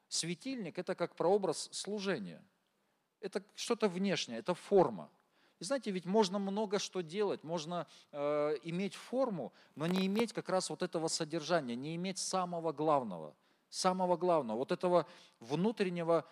Светильник– 0.09 0.79
это 0.79 0.95
как 0.95 1.17
прообраз 1.17 1.71
служения. 1.73 2.45
Это 3.21 3.43
что-то 3.55 3.89
внешнее, 3.89 4.41
это 4.41 4.53
форма. 4.53 5.11
И 5.59 5.65
знаете, 5.65 5.91
ведь 5.91 6.05
можно 6.05 6.39
много 6.39 6.79
что 6.79 7.01
делать, 7.01 7.43
можно 7.43 7.87
э, 8.13 8.57
иметь 8.65 8.95
форму, 8.95 9.53
но 9.75 9.87
не 9.87 10.07
иметь 10.07 10.33
как 10.33 10.49
раз 10.51 10.69
вот 10.69 10.83
этого 10.83 11.09
содержания, 11.09 11.75
не 11.75 11.97
иметь 11.97 12.19
самого 12.19 12.73
главного, 12.73 13.35
самого 13.71 14.17
главного, 14.17 14.59
вот 14.59 14.73
этого 14.73 15.07
внутреннего 15.41 16.27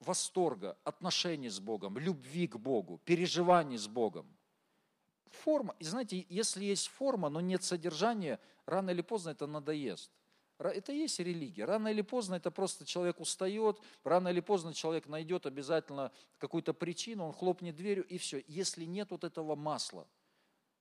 восторга, 0.00 0.76
отношений 0.84 1.48
с 1.48 1.60
Богом, 1.60 1.96
любви 1.96 2.46
к 2.46 2.56
Богу, 2.56 3.00
переживаний 3.04 3.78
с 3.78 3.88
Богом. 3.88 4.26
Форма. 5.30 5.74
И 5.78 5.84
знаете, 5.84 6.26
если 6.28 6.64
есть 6.64 6.88
форма, 6.88 7.30
но 7.30 7.40
нет 7.40 7.62
содержания, 7.62 8.38
рано 8.66 8.90
или 8.90 9.02
поздно 9.02 9.30
это 9.30 9.46
надоест. 9.46 10.10
Это 10.58 10.92
и 10.92 10.98
есть 10.98 11.20
религия. 11.20 11.64
Рано 11.64 11.88
или 11.88 12.02
поздно 12.02 12.34
это 12.34 12.50
просто 12.50 12.84
человек 12.84 13.20
устает, 13.20 13.80
рано 14.02 14.28
или 14.28 14.40
поздно 14.40 14.74
человек 14.74 15.06
найдет 15.06 15.46
обязательно 15.46 16.10
какую-то 16.38 16.74
причину, 16.74 17.26
он 17.26 17.32
хлопнет 17.32 17.76
дверью 17.76 18.04
и 18.06 18.18
все. 18.18 18.42
Если 18.48 18.84
нет 18.84 19.10
вот 19.12 19.22
этого 19.22 19.54
масла, 19.54 20.08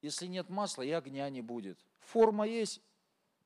если 0.02 0.26
нет 0.26 0.50
масла, 0.50 0.82
и 0.82 0.92
огня 0.92 1.30
не 1.30 1.42
будет. 1.42 1.80
Форма 2.00 2.48
есть, 2.48 2.82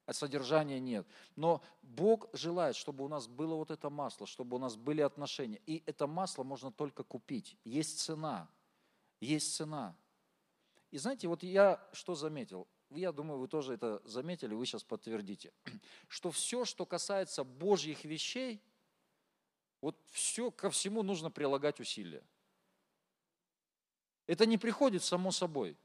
а 0.05 0.13
содержания 0.13 0.79
нет. 0.79 1.05
Но 1.35 1.61
Бог 1.81 2.29
желает, 2.33 2.75
чтобы 2.75 3.03
у 3.03 3.07
нас 3.07 3.27
было 3.27 3.55
вот 3.55 3.71
это 3.71 3.89
масло, 3.89 4.25
чтобы 4.25 4.55
у 4.55 4.59
нас 4.59 4.75
были 4.75 5.01
отношения. 5.01 5.61
И 5.65 5.83
это 5.85 6.07
масло 6.07 6.43
можно 6.43 6.71
только 6.71 7.03
купить. 7.03 7.57
Есть 7.63 7.99
цена. 7.99 8.49
Есть 9.19 9.55
цена. 9.55 9.95
И 10.91 10.97
знаете, 10.97 11.27
вот 11.27 11.43
я 11.43 11.81
что 11.93 12.15
заметил? 12.15 12.67
Я 12.91 13.13
думаю, 13.13 13.39
вы 13.39 13.47
тоже 13.47 13.73
это 13.73 14.01
заметили, 14.03 14.53
вы 14.53 14.65
сейчас 14.65 14.83
подтвердите. 14.83 15.53
Что 16.07 16.29
все, 16.29 16.65
что 16.65 16.85
касается 16.85 17.43
Божьих 17.43 18.03
вещей, 18.03 18.61
вот 19.79 19.97
все, 20.11 20.51
ко 20.51 20.69
всему 20.69 21.01
нужно 21.01 21.31
прилагать 21.31 21.79
усилия. 21.79 22.23
Это 24.27 24.45
не 24.45 24.57
приходит 24.57 25.03
само 25.03 25.31
собой. 25.31 25.77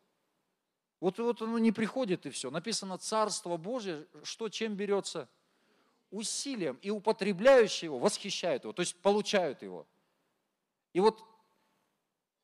Вот, 1.01 1.19
вот 1.19 1.43
оно 1.43 1.59
не 1.59 1.73
приходит 1.73 2.27
и 2.27 2.31
все. 2.31 2.51
Написано 2.51 2.99
Царство 2.99 3.57
Божье, 3.57 4.07
что 4.25 4.49
чем 4.49 4.75
берется? 4.75 5.29
Усилием. 6.11 6.77
И 6.83 6.91
употребляющие 6.91 7.87
его 7.87 7.99
восхищают 7.99 8.65
его, 8.65 8.73
то 8.73 8.83
есть 8.83 8.97
получают 8.97 9.63
его. 9.63 9.87
И 10.93 11.01
вот 11.01 11.23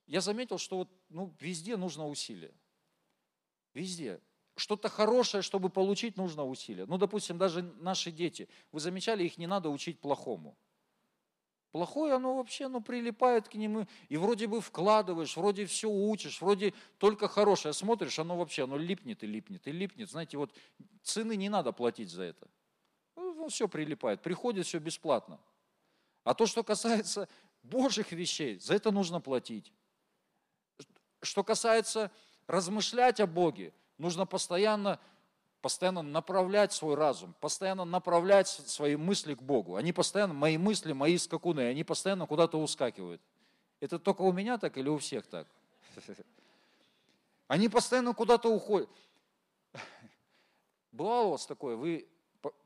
я 0.07 0.21
заметил, 0.21 0.59
что 0.59 0.79
вот, 0.79 0.89
ну, 1.09 1.35
везде 1.41 1.77
нужно 1.77 2.07
усилие. 2.09 2.55
Везде. 3.75 4.21
Что-то 4.57 4.89
хорошее, 4.89 5.43
чтобы 5.43 5.71
получить, 5.71 6.17
нужно 6.17 6.45
усилие. 6.45 6.87
Ну, 6.87 6.99
допустим, 6.99 7.39
даже 7.39 7.63
наши 7.81 8.11
дети. 8.11 8.49
Вы 8.71 8.81
замечали, 8.81 9.25
их 9.25 9.39
не 9.39 9.47
надо 9.47 9.71
учить 9.71 9.99
плохому. 10.01 10.57
Плохое, 11.73 12.13
оно 12.13 12.37
вообще 12.37 12.67
оно 12.67 12.83
прилипает 12.83 13.49
к 13.49 13.55
нему, 13.55 13.87
и 14.11 14.19
вроде 14.19 14.47
бы 14.47 14.61
вкладываешь, 14.61 15.39
вроде 15.39 15.65
все 15.65 15.89
учишь, 15.89 16.43
вроде 16.43 16.75
только 16.99 17.29
хорошее 17.29 17.73
смотришь, 17.73 18.19
оно 18.19 18.37
вообще, 18.37 18.65
оно 18.65 18.77
липнет 18.77 19.25
и 19.25 19.27
липнет 19.27 19.67
и 19.67 19.73
липнет. 19.73 20.11
Знаете, 20.11 20.37
вот 20.37 20.53
цены 21.03 21.35
не 21.35 21.49
надо 21.49 21.73
платить 21.73 22.11
за 22.11 22.25
это. 22.25 22.47
Ну, 23.17 23.33
ну 23.33 23.49
все 23.49 23.69
прилипает, 23.69 24.21
приходит 24.21 24.67
все 24.67 24.81
бесплатно. 24.81 25.41
А 26.25 26.35
то, 26.35 26.45
что 26.45 26.63
касается 26.63 27.27
Божьих 27.63 28.13
вещей, 28.13 28.59
за 28.59 28.75
это 28.75 28.91
нужно 28.91 29.23
платить. 29.23 29.73
Что 31.23 31.43
касается 31.43 32.11
размышлять 32.47 33.19
о 33.19 33.27
Боге, 33.27 33.73
нужно 34.03 34.27
постоянно 34.27 35.01
постоянно 35.63 36.03
направлять 36.03 36.73
свой 36.73 36.97
разум, 36.97 37.35
постоянно 37.41 37.85
направлять 37.85 38.49
свои 38.49 38.97
мысли 38.97 39.35
к 39.35 39.43
Богу. 39.43 39.77
Они 39.77 39.93
постоянно, 39.93 40.35
мои 40.35 40.59
мысли, 40.59 40.93
мои 40.93 41.17
скакуны, 41.17 41.61
они 41.61 41.85
постоянно 41.85 42.27
куда-то 42.27 42.61
ускакивают. 42.61 43.23
Это 43.79 44.01
только 44.01 44.23
у 44.23 44.33
меня 44.33 44.59
так 44.59 44.77
или 44.77 44.89
у 44.89 44.99
всех 44.99 45.25
так? 45.27 45.47
Они 47.47 47.69
постоянно 47.69 48.13
куда-то 48.13 48.49
уходят. 48.49 48.91
Бывало 50.91 51.27
у 51.27 51.31
вас 51.31 51.47
такое, 51.47 51.77
вы 51.77 52.09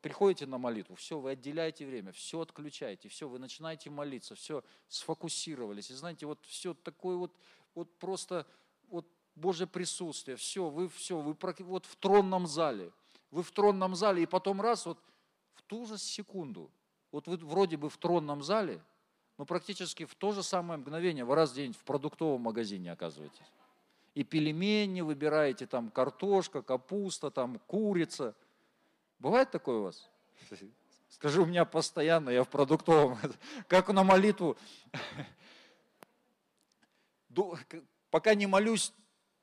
приходите 0.00 0.46
на 0.46 0.56
молитву, 0.56 0.94
все, 0.94 1.18
вы 1.18 1.32
отделяете 1.32 1.84
время, 1.84 2.12
все 2.12 2.40
отключаете, 2.40 3.10
все, 3.10 3.28
вы 3.28 3.38
начинаете 3.38 3.90
молиться, 3.90 4.34
все, 4.34 4.64
сфокусировались. 4.88 5.90
И 5.90 5.94
знаете, 5.94 6.24
вот 6.24 6.38
все 6.46 6.72
такое 6.72 7.16
вот, 7.16 7.36
вот 7.74 7.98
просто 7.98 8.46
вот 8.88 9.06
Божье 9.36 9.66
присутствие, 9.66 10.36
все, 10.36 10.68
вы 10.68 10.88
все, 10.88 11.20
вы 11.20 11.36
вот 11.60 11.86
в 11.86 11.96
тронном 11.96 12.46
зале, 12.46 12.90
вы 13.30 13.42
в 13.42 13.50
тронном 13.52 13.94
зале, 13.94 14.22
и 14.22 14.26
потом 14.26 14.60
раз, 14.60 14.86
вот 14.86 14.98
в 15.54 15.62
ту 15.62 15.86
же 15.86 15.98
секунду, 15.98 16.70
вот 17.12 17.28
вы 17.28 17.36
вроде 17.36 17.76
бы 17.76 17.90
в 17.90 17.96
тронном 17.98 18.42
зале, 18.42 18.82
но 19.38 19.44
практически 19.44 20.04
в 20.04 20.14
то 20.14 20.32
же 20.32 20.42
самое 20.42 20.80
мгновение 20.80 21.24
вы 21.24 21.34
раз 21.34 21.50
в 21.50 21.54
день 21.54 21.72
в 21.72 21.84
продуктовом 21.84 22.40
магазине 22.40 22.90
оказываетесь. 22.90 23.52
И 24.14 24.24
пельмени 24.24 25.02
выбираете, 25.02 25.66
там 25.66 25.90
картошка, 25.90 26.62
капуста, 26.62 27.30
там 27.30 27.58
курица. 27.66 28.34
Бывает 29.18 29.50
такое 29.50 29.78
у 29.78 29.82
вас? 29.82 30.08
Скажи, 31.10 31.40
у 31.40 31.44
меня 31.44 31.66
постоянно, 31.66 32.30
я 32.30 32.42
в 32.42 32.48
продуктовом. 32.48 33.18
Как 33.68 33.88
на 33.90 34.04
молитву. 34.04 34.56
Пока 38.10 38.34
не 38.34 38.46
молюсь, 38.46 38.94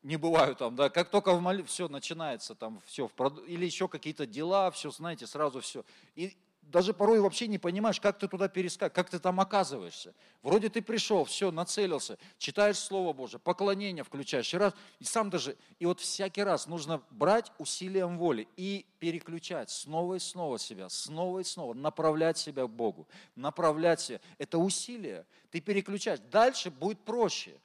не 0.03 0.17
бываю 0.17 0.55
там, 0.55 0.75
да, 0.75 0.89
как 0.89 1.09
только 1.09 1.33
в 1.33 1.41
молитве, 1.41 1.67
все 1.67 1.87
начинается 1.87 2.55
там, 2.55 2.81
все, 2.85 3.09
или 3.47 3.65
еще 3.65 3.87
какие-то 3.87 4.25
дела, 4.25 4.69
все, 4.71 4.91
знаете, 4.91 5.25
сразу 5.25 5.61
все. 5.61 5.83
И 6.15 6.35
даже 6.61 6.93
порой 6.93 7.19
вообще 7.19 7.47
не 7.47 7.57
понимаешь, 7.57 7.99
как 7.99 8.17
ты 8.17 8.27
туда 8.27 8.47
перескак, 8.47 8.93
как 8.93 9.09
ты 9.09 9.19
там 9.19 9.39
оказываешься. 9.39 10.13
Вроде 10.41 10.69
ты 10.69 10.81
пришел, 10.81 11.23
все, 11.25 11.51
нацелился, 11.51 12.17
читаешь 12.37 12.77
Слово 12.77 13.13
Божие, 13.13 13.39
поклонение 13.39 14.03
включаешь, 14.03 14.53
и, 14.53 14.57
раз, 14.57 14.73
и 14.99 15.03
сам 15.03 15.29
даже, 15.29 15.57
и 15.79 15.85
вот 15.85 15.99
всякий 15.99 16.43
раз 16.43 16.67
нужно 16.67 17.01
брать 17.11 17.51
усилием 17.57 18.17
воли 18.17 18.47
и 18.57 18.85
переключать 18.99 19.69
снова 19.69 20.15
и 20.15 20.19
снова 20.19 20.57
себя, 20.57 20.89
снова 20.89 21.39
и 21.39 21.43
снова, 21.43 21.73
направлять 21.73 22.37
себя 22.37 22.65
к 22.65 22.69
Богу, 22.69 23.07
направлять 23.35 24.01
себя. 24.01 24.19
Это 24.37 24.57
усилие, 24.57 25.25
ты 25.51 25.61
переключаешь. 25.61 26.19
Дальше 26.31 26.71
будет 26.71 26.99
проще. 26.99 27.59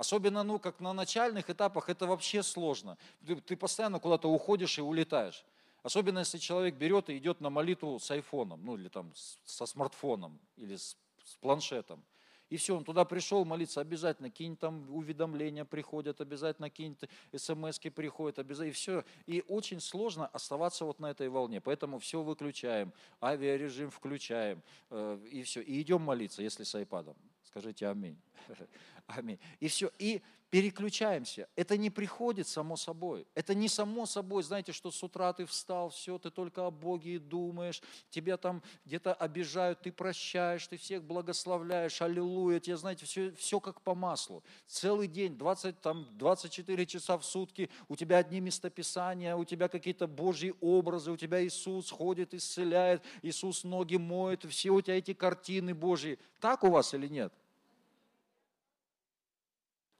Особенно, 0.00 0.42
ну, 0.44 0.58
как 0.58 0.80
на 0.80 0.94
начальных 0.94 1.50
этапах, 1.50 1.90
это 1.90 2.06
вообще 2.06 2.42
сложно. 2.42 2.96
Ты, 3.26 3.36
ты 3.36 3.54
постоянно 3.54 4.00
куда-то 4.00 4.30
уходишь 4.30 4.78
и 4.78 4.80
улетаешь. 4.80 5.44
Особенно 5.82 6.20
если 6.20 6.38
человек 6.38 6.76
берет 6.76 7.10
и 7.10 7.18
идет 7.18 7.42
на 7.42 7.50
молитву 7.50 7.98
с 7.98 8.10
айфоном, 8.10 8.64
ну 8.64 8.78
или 8.78 8.88
там 8.88 9.12
со 9.44 9.66
смартфоном, 9.66 10.40
или 10.56 10.76
с, 10.76 10.96
с 11.22 11.34
планшетом. 11.42 12.02
И 12.48 12.56
все, 12.56 12.74
он 12.74 12.84
туда 12.84 13.04
пришел 13.04 13.44
молиться, 13.44 13.82
обязательно 13.82 14.30
какие-нибудь 14.30 14.60
там 14.60 14.90
уведомления 14.90 15.66
приходят, 15.66 16.18
обязательно 16.22 16.70
какие-нибудь 16.70 17.10
смс 17.36 17.78
приходят, 17.94 18.38
обязательно, 18.38 18.70
и 18.70 18.72
все. 18.72 19.04
И 19.26 19.44
очень 19.48 19.82
сложно 19.82 20.28
оставаться 20.28 20.86
вот 20.86 20.98
на 20.98 21.10
этой 21.10 21.28
волне. 21.28 21.60
Поэтому 21.60 21.98
все 21.98 22.22
выключаем, 22.22 22.94
авиарежим 23.20 23.90
включаем, 23.90 24.62
э, 24.88 25.18
и 25.30 25.42
все. 25.42 25.60
И 25.60 25.82
идем 25.82 26.00
молиться, 26.00 26.42
если 26.42 26.64
с 26.64 26.74
айпадом. 26.74 27.16
Скажите 27.44 27.86
аминь. 27.88 28.18
Аминь. 29.06 29.38
И 29.60 29.68
все. 29.68 29.90
И 29.98 30.22
переключаемся. 30.50 31.48
Это 31.54 31.76
не 31.76 31.90
приходит 31.90 32.48
само 32.48 32.76
собой. 32.76 33.26
Это 33.34 33.54
не 33.54 33.68
само 33.68 34.04
собой, 34.04 34.42
знаете, 34.42 34.72
что 34.72 34.90
с 34.90 35.02
утра 35.02 35.32
ты 35.32 35.46
встал, 35.46 35.90
все, 35.90 36.18
ты 36.18 36.30
только 36.30 36.66
о 36.66 36.70
Боге 36.70 37.14
и 37.14 37.18
думаешь, 37.18 37.80
тебя 38.10 38.36
там 38.36 38.62
где-то 38.84 39.14
обижают, 39.14 39.80
ты 39.80 39.92
прощаешь, 39.92 40.66
ты 40.66 40.76
всех 40.76 41.04
благословляешь, 41.04 42.02
аллилуйя, 42.02 42.58
тебе, 42.58 42.76
знаете, 42.76 43.06
все, 43.06 43.32
все 43.32 43.60
как 43.60 43.80
по 43.80 43.94
маслу. 43.94 44.42
Целый 44.66 45.06
день, 45.06 45.38
20, 45.38 45.80
там, 45.80 46.06
24 46.12 46.86
часа 46.86 47.16
в 47.16 47.24
сутки, 47.24 47.70
у 47.88 47.94
тебя 47.94 48.18
одни 48.18 48.40
местописания, 48.40 49.36
у 49.36 49.44
тебя 49.44 49.68
какие-то 49.68 50.08
Божьи 50.08 50.52
образы, 50.60 51.12
у 51.12 51.16
тебя 51.16 51.44
Иисус 51.44 51.90
ходит, 51.90 52.34
исцеляет, 52.34 53.02
Иисус 53.22 53.62
ноги 53.62 53.96
моет, 53.96 54.44
все 54.44 54.70
у 54.70 54.80
тебя 54.80 54.98
эти 54.98 55.14
картины 55.14 55.74
Божьи. 55.74 56.18
Так 56.40 56.64
у 56.64 56.70
вас 56.70 56.92
или 56.92 57.06
нет? 57.06 57.32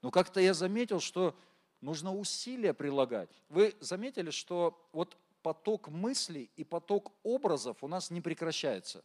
Но 0.01 0.11
как-то 0.11 0.39
я 0.39 0.53
заметил, 0.53 0.99
что 0.99 1.35
нужно 1.79 2.15
усилия 2.15 2.73
прилагать. 2.73 3.29
Вы 3.49 3.75
заметили, 3.79 4.31
что 4.31 4.87
вот 4.91 5.17
поток 5.41 5.89
мыслей 5.89 6.49
и 6.55 6.63
поток 6.63 7.11
образов 7.23 7.83
у 7.83 7.87
нас 7.87 8.11
не 8.11 8.21
прекращается. 8.21 9.03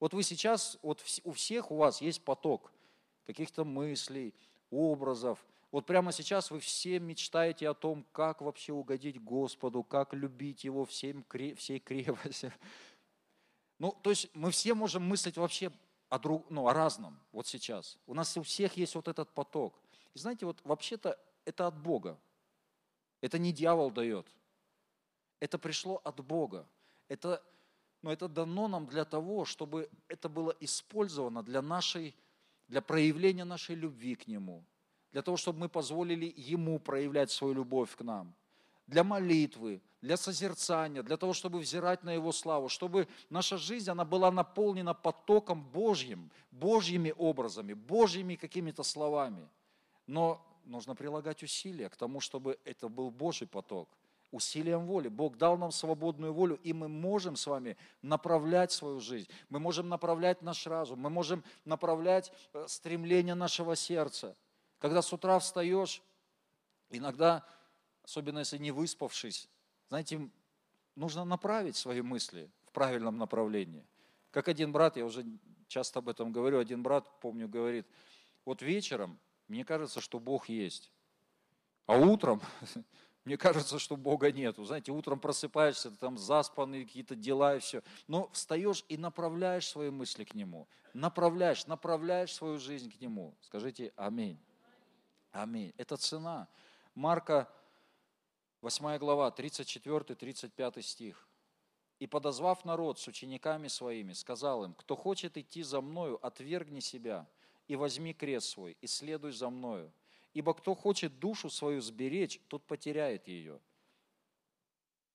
Вот 0.00 0.14
вы 0.14 0.22
сейчас, 0.22 0.78
вот 0.82 1.02
у 1.24 1.32
всех 1.32 1.70
у 1.70 1.76
вас 1.76 2.00
есть 2.00 2.24
поток 2.24 2.72
каких-то 3.24 3.64
мыслей, 3.64 4.34
образов. 4.70 5.38
Вот 5.70 5.86
прямо 5.86 6.12
сейчас 6.12 6.50
вы 6.50 6.60
все 6.60 6.98
мечтаете 6.98 7.68
о 7.68 7.74
том, 7.74 8.04
как 8.12 8.40
вообще 8.40 8.72
угодить 8.72 9.22
Господу, 9.22 9.82
как 9.82 10.12
любить 10.12 10.64
Его 10.64 10.84
всем, 10.84 11.24
всей 11.56 11.78
крепости. 11.78 12.52
Ну, 13.78 13.90
то 14.00 14.10
есть 14.10 14.28
мы 14.32 14.52
все 14.52 14.74
можем 14.74 15.02
мыслить 15.02 15.36
вообще 15.36 15.72
о, 16.08 16.16
друг, 16.20 16.48
ну, 16.50 16.68
о 16.68 16.72
разном 16.72 17.18
вот 17.32 17.48
сейчас. 17.48 17.98
У 18.06 18.14
нас 18.14 18.36
у 18.36 18.42
всех 18.44 18.76
есть 18.76 18.94
вот 18.94 19.08
этот 19.08 19.34
поток. 19.34 19.74
И 20.14 20.18
знаете, 20.18 20.46
вот 20.46 20.60
вообще-то 20.64 21.18
это 21.44 21.66
от 21.66 21.78
Бога. 21.78 22.18
Это 23.20 23.38
не 23.38 23.52
дьявол 23.52 23.90
дает. 23.90 24.26
Это 25.40 25.58
пришло 25.58 26.00
от 26.04 26.20
Бога. 26.24 26.66
Это, 27.08 27.42
но 28.02 28.12
это 28.12 28.28
дано 28.28 28.68
нам 28.68 28.86
для 28.86 29.04
того, 29.04 29.44
чтобы 29.44 29.88
это 30.08 30.28
было 30.28 30.54
использовано 30.60 31.42
для 31.42 31.62
нашей, 31.62 32.14
для 32.68 32.82
проявления 32.82 33.44
нашей 33.44 33.74
любви 33.74 34.14
к 34.14 34.26
Нему, 34.26 34.64
для 35.12 35.22
того, 35.22 35.36
чтобы 35.36 35.60
мы 35.60 35.68
позволили 35.68 36.32
Ему 36.36 36.78
проявлять 36.78 37.30
свою 37.30 37.54
любовь 37.54 37.94
к 37.96 38.02
нам, 38.02 38.34
для 38.86 39.04
молитвы, 39.04 39.80
для 40.00 40.16
созерцания, 40.16 41.02
для 41.02 41.16
того, 41.16 41.32
чтобы 41.32 41.58
взирать 41.60 42.02
на 42.02 42.12
Его 42.12 42.32
славу, 42.32 42.68
чтобы 42.68 43.08
наша 43.30 43.56
жизнь, 43.56 43.90
она 43.90 44.04
была 44.04 44.30
наполнена 44.30 44.94
потоком 44.94 45.62
Божьим, 45.62 46.30
Божьими 46.50 47.14
образами, 47.16 47.72
Божьими 47.72 48.34
какими-то 48.36 48.82
словами– 48.82 49.48
но 50.12 50.44
нужно 50.66 50.94
прилагать 50.94 51.42
усилия 51.42 51.88
к 51.88 51.96
тому, 51.96 52.20
чтобы 52.20 52.58
это 52.66 52.90
был 52.90 53.10
Божий 53.10 53.46
поток. 53.46 53.88
Усилием 54.30 54.84
воли. 54.84 55.08
Бог 55.08 55.38
дал 55.38 55.56
нам 55.56 55.72
свободную 55.72 56.34
волю, 56.34 56.60
и 56.62 56.74
мы 56.74 56.88
можем 56.88 57.34
с 57.34 57.46
вами 57.46 57.78
направлять 58.02 58.72
свою 58.72 59.00
жизнь. 59.00 59.26
Мы 59.48 59.58
можем 59.58 59.88
направлять 59.88 60.42
наш 60.42 60.66
разум, 60.66 61.00
мы 61.00 61.08
можем 61.08 61.42
направлять 61.64 62.30
э, 62.52 62.66
стремление 62.68 63.34
нашего 63.34 63.74
сердца. 63.74 64.36
Когда 64.78 65.00
с 65.00 65.10
утра 65.14 65.38
встаешь, 65.38 66.02
иногда, 66.90 67.42
особенно 68.04 68.40
если 68.40 68.58
не 68.58 68.70
выспавшись, 68.70 69.48
знаете, 69.88 70.28
нужно 70.94 71.24
направить 71.24 71.76
свои 71.76 72.02
мысли 72.02 72.50
в 72.66 72.72
правильном 72.72 73.16
направлении. 73.16 73.86
Как 74.30 74.48
один 74.48 74.72
брат, 74.72 74.98
я 74.98 75.06
уже 75.06 75.24
часто 75.68 76.00
об 76.00 76.10
этом 76.10 76.32
говорю, 76.32 76.58
один 76.58 76.82
брат, 76.82 77.08
помню, 77.20 77.48
говорит, 77.48 77.86
вот 78.44 78.60
вечером 78.60 79.18
мне 79.52 79.66
кажется, 79.66 80.00
что 80.00 80.18
Бог 80.18 80.48
есть. 80.48 80.90
А 81.84 81.98
утром 81.98 82.40
мне 83.26 83.36
кажется, 83.36 83.78
что 83.78 83.96
Бога 83.96 84.32
нету. 84.32 84.64
Знаете, 84.64 84.92
утром 84.92 85.20
просыпаешься, 85.20 85.90
там 85.90 86.16
заспанные 86.16 86.86
какие-то 86.86 87.14
дела 87.14 87.56
и 87.56 87.58
все. 87.58 87.82
Но 88.08 88.30
встаешь 88.32 88.82
и 88.88 88.96
направляешь 88.96 89.68
свои 89.68 89.90
мысли 89.90 90.24
к 90.24 90.34
Нему. 90.34 90.68
Направляешь, 90.94 91.66
направляешь 91.66 92.32
свою 92.32 92.58
жизнь 92.58 92.90
к 92.90 92.98
Нему. 92.98 93.34
Скажите 93.42 93.92
аминь. 93.96 94.40
Аминь. 95.32 95.74
Это 95.76 95.98
цена. 95.98 96.48
Марка 96.94 97.46
8 98.62 98.96
глава, 98.96 99.34
34-35 99.36 100.80
стих. 100.80 101.28
«И 101.98 102.06
подозвав 102.06 102.64
народ 102.64 102.98
с 102.98 103.06
учениками 103.06 103.68
своими, 103.68 104.14
сказал 104.14 104.64
им, 104.64 104.72
кто 104.72 104.96
хочет 104.96 105.36
идти 105.36 105.62
за 105.62 105.82
мною, 105.82 106.18
отвергни 106.24 106.80
себя, 106.80 107.28
и 107.68 107.76
возьми 107.76 108.12
крест 108.12 108.48
свой, 108.48 108.76
и 108.80 108.86
следуй 108.86 109.32
за 109.32 109.50
мною. 109.50 109.92
Ибо 110.34 110.54
кто 110.54 110.74
хочет 110.74 111.18
душу 111.18 111.50
свою 111.50 111.80
сберечь, 111.80 112.40
тот 112.48 112.66
потеряет 112.66 113.28
ее. 113.28 113.60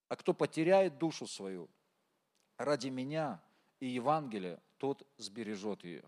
А 0.09 0.15
кто 0.15 0.33
потеряет 0.33 0.97
душу 0.97 1.27
свою 1.27 1.69
ради 2.57 2.87
меня 2.87 3.41
и 3.79 3.87
Евангелия, 3.87 4.61
тот 4.77 5.05
сбережет 5.17 5.83
ее. 5.83 6.03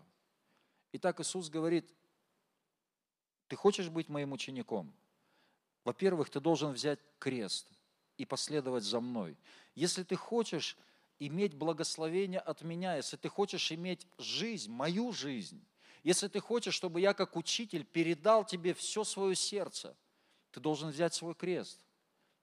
Итак, 0.92 1.20
Иисус 1.20 1.48
говорит, 1.48 1.92
ты 3.48 3.56
хочешь 3.56 3.88
быть 3.88 4.08
моим 4.08 4.32
учеником? 4.32 4.92
Во-первых, 5.84 6.30
ты 6.30 6.40
должен 6.40 6.72
взять 6.72 7.00
крест 7.18 7.66
и 8.16 8.24
последовать 8.24 8.84
за 8.84 9.00
мной. 9.00 9.36
Если 9.74 10.02
ты 10.02 10.14
хочешь 10.16 10.76
иметь 11.18 11.54
благословение 11.54 12.40
от 12.40 12.62
меня, 12.62 12.96
если 12.96 13.16
ты 13.16 13.28
хочешь 13.28 13.72
иметь 13.72 14.06
жизнь, 14.18 14.70
мою 14.70 15.12
жизнь, 15.12 15.62
если 16.02 16.28
ты 16.28 16.40
хочешь, 16.40 16.74
чтобы 16.74 17.00
я 17.00 17.14
как 17.14 17.36
учитель 17.36 17.84
передал 17.84 18.44
тебе 18.44 18.74
все 18.74 19.04
свое 19.04 19.34
сердце, 19.34 19.96
ты 20.50 20.60
должен 20.60 20.90
взять 20.90 21.14
свой 21.14 21.34
крест. 21.34 21.80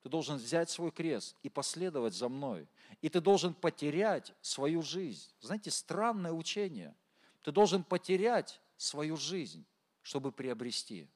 Ты 0.04 0.10
должен 0.10 0.38
взять 0.38 0.70
свой 0.70 0.92
крест 0.92 1.36
и 1.44 1.50
последовать 1.50 2.14
за 2.14 2.30
мной. 2.30 2.68
И 3.02 3.10
ты 3.10 3.20
должен 3.20 3.54
потерять 3.54 4.34
свою 4.42 4.82
жизнь. 4.82 5.30
Знаете, 5.42 5.72
странное 5.72 6.32
учение. 6.32 6.96
Ты 7.42 7.52
должен 7.52 7.84
потерять 7.84 8.62
свою 8.78 9.18
жизнь, 9.18 9.66
чтобы 10.02 10.32
приобрести. 10.32 11.08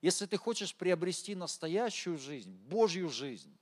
Если 0.00 0.26
ты 0.26 0.36
хочешь 0.36 0.74
приобрести 0.74 1.34
настоящую 1.34 2.18
жизнь, 2.18 2.52
Божью 2.68 3.08
жизнь, 3.08 3.56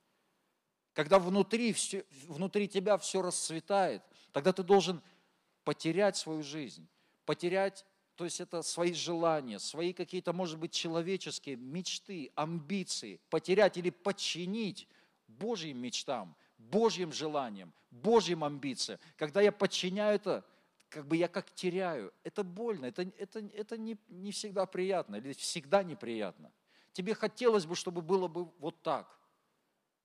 когда 0.94 1.18
внутри, 1.18 1.72
все, 1.72 2.04
внутри 2.26 2.68
тебя 2.68 2.96
все 2.96 3.20
расцветает, 3.22 4.02
тогда 4.32 4.52
ты 4.52 4.62
должен 4.62 5.02
потерять 5.64 6.16
свою 6.16 6.42
жизнь, 6.42 6.88
потерять 7.26 7.84
то 8.20 8.24
есть 8.24 8.38
это 8.38 8.60
свои 8.60 8.92
желания, 8.92 9.58
свои 9.58 9.94
какие-то, 9.94 10.34
может 10.34 10.58
быть, 10.58 10.72
человеческие 10.72 11.56
мечты, 11.56 12.30
амбиции, 12.34 13.18
потерять 13.30 13.78
или 13.78 13.88
подчинить 13.88 14.86
Божьим 15.26 15.78
мечтам, 15.78 16.36
Божьим 16.58 17.14
желаниям, 17.14 17.72
Божьим 17.90 18.44
амбициям. 18.44 19.00
Когда 19.16 19.40
я 19.40 19.50
подчиняю 19.52 20.16
это, 20.16 20.44
как 20.90 21.06
бы 21.06 21.16
я 21.16 21.28
как 21.28 21.50
теряю. 21.54 22.12
Это 22.22 22.44
больно, 22.44 22.84
это, 22.84 23.10
это, 23.16 23.38
это 23.38 23.78
не, 23.78 23.96
не 24.08 24.32
всегда 24.32 24.66
приятно, 24.66 25.16
или 25.16 25.32
всегда 25.32 25.82
неприятно. 25.82 26.52
Тебе 26.92 27.14
хотелось 27.14 27.64
бы, 27.64 27.74
чтобы 27.74 28.02
было 28.02 28.28
бы 28.28 28.50
вот 28.58 28.82
так, 28.82 29.18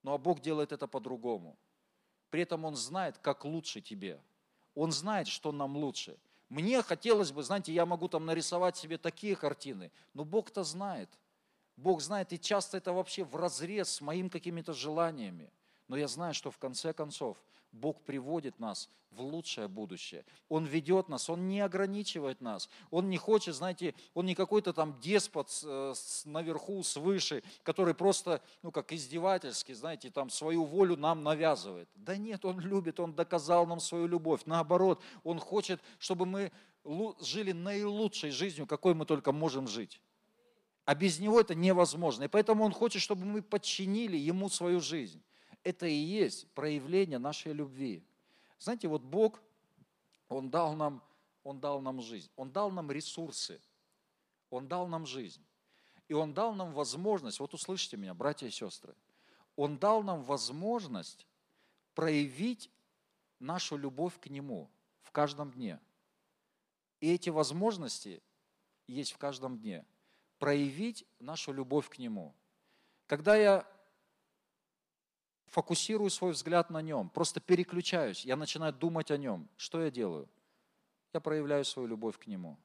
но 0.04 0.14
а 0.14 0.18
Бог 0.18 0.40
делает 0.40 0.72
это 0.72 0.88
по-другому. 0.88 1.58
При 2.30 2.44
этом 2.44 2.64
Он 2.64 2.78
знает, 2.78 3.18
как 3.18 3.44
лучше 3.44 3.82
тебе. 3.82 4.22
Он 4.74 4.94
знает, 4.94 5.28
что 5.28 5.52
нам 5.52 5.76
лучше. 5.76 6.18
Мне 6.56 6.82
хотелось 6.84 7.34
бы, 7.34 7.44
знаете, 7.44 7.74
я 7.74 7.86
могу 7.86 8.08
там 8.08 8.26
нарисовать 8.26 8.78
себе 8.78 8.98
такие 8.98 9.36
картины, 9.36 9.92
но 10.14 10.24
Бог-то 10.24 10.64
знает. 10.64 11.10
Бог 11.76 12.00
знает, 12.02 12.32
и 12.32 12.40
часто 12.40 12.78
это 12.78 12.94
вообще 12.94 13.26
в 13.26 13.36
разрез 13.36 13.90
с 13.90 14.00
моими 14.00 14.30
какими-то 14.30 14.72
желаниями. 14.72 15.52
Но 15.88 15.98
я 15.98 16.08
знаю, 16.08 16.34
что 16.34 16.52
в 16.52 16.58
конце 16.58 16.94
концов 16.94 17.38
Бог 17.72 18.02
приводит 18.02 18.60
нас 18.60 18.90
в 19.12 19.22
лучшее 19.22 19.68
будущее. 19.68 20.26
Он 20.50 20.66
ведет 20.66 21.10
нас, 21.10 21.30
Он 21.30 21.48
не 21.48 21.62
ограничивает 21.62 22.42
нас. 22.42 22.70
Он 22.92 23.10
не 23.10 23.18
хочет, 23.18 23.56
знаете, 23.56 23.94
Он 24.14 24.26
не 24.26 24.36
какой-то 24.36 24.74
там 24.74 25.00
деспот 25.00 25.52
э, 25.64 25.94
наверху, 26.26 26.84
свыше, 26.84 27.44
который 27.64 27.94
просто, 27.94 28.42
ну 28.62 28.72
как 28.72 28.92
издевательски, 28.92 29.74
знаете, 29.74 30.10
там 30.10 30.30
свою 30.30 30.66
волю 30.66 30.98
нам 30.98 31.24
навязывает. 31.24 31.88
Да 31.96 32.18
нет, 32.18 32.46
Он 32.46 32.60
любит, 32.60 33.00
Он 33.00 33.14
доказал 33.14 33.66
нам 33.66 33.80
свою 33.80 34.08
любовь. 34.08 34.42
Наоборот, 34.46 35.02
Он 35.24 35.40
хочет, 35.40 35.82
чтобы 35.98 36.26
мы 36.26 36.52
жили 37.22 37.52
наилучшей 37.52 38.32
жизнью, 38.32 38.68
какой 38.68 38.94
мы 38.94 39.06
только 39.06 39.32
можем 39.32 39.68
жить. 39.68 40.02
А 40.84 40.94
без 40.94 41.20
Него 41.20 41.40
это 41.40 41.56
невозможно. 41.56 42.26
И 42.26 42.28
поэтому 42.28 42.64
Он 42.64 42.72
хочет, 42.72 43.02
чтобы 43.02 43.26
мы 43.26 43.42
подчинили 43.42 44.18
Ему 44.18 44.50
свою 44.50 44.80
жизнь 44.80 45.22
это 45.66 45.88
и 45.88 45.96
есть 45.96 46.48
проявление 46.52 47.18
нашей 47.18 47.52
любви. 47.52 48.06
Знаете, 48.60 48.88
вот 48.88 49.02
Бог, 49.02 49.42
Он 50.30 50.50
дал 50.50 50.76
нам, 50.76 51.04
Он 51.44 51.60
дал 51.60 51.82
нам 51.82 52.02
жизнь, 52.02 52.30
Он 52.36 52.52
дал 52.52 52.70
нам 52.72 52.92
ресурсы, 52.92 53.60
Он 54.52 54.68
дал 54.68 54.88
нам 54.88 55.06
жизнь. 55.06 55.44
И 56.08 56.14
Он 56.14 56.36
дал 56.36 56.54
нам 56.54 56.72
возможность, 56.72 57.40
вот 57.40 57.56
услышите 57.56 57.98
меня, 57.98 58.14
братья 58.14 58.46
и 58.46 58.52
сестры, 58.52 58.96
Он 59.56 59.78
дал 59.80 60.04
нам 60.04 60.22
возможность 60.22 61.26
проявить 61.96 62.70
нашу 63.40 63.76
любовь 63.76 64.20
к 64.20 64.28
Нему 64.28 64.70
в 65.02 65.12
каждом 65.12 65.52
дне. 65.52 65.80
И 67.02 67.12
эти 67.12 67.30
возможности 67.30 68.22
есть 68.86 69.14
в 69.14 69.18
каждом 69.18 69.58
дне. 69.58 69.84
Проявить 70.38 71.08
нашу 71.20 71.54
любовь 71.54 71.90
к 71.90 71.98
Нему. 71.98 72.36
Когда 73.08 73.36
я 73.36 73.68
фокусирую 75.48 76.10
свой 76.10 76.32
взгляд 76.32 76.70
на 76.70 76.82
нем, 76.82 77.10
просто 77.10 77.40
переключаюсь, 77.40 78.26
я 78.26 78.36
начинаю 78.36 78.74
думать 78.74 79.12
о 79.12 79.18
нем. 79.18 79.48
Что 79.58 79.84
я 79.84 79.92
делаю? 79.92 80.28
Я 81.14 81.20
проявляю 81.20 81.64
свою 81.66 81.88
любовь 81.88 82.18
к 82.18 82.28
нему. 82.28 82.58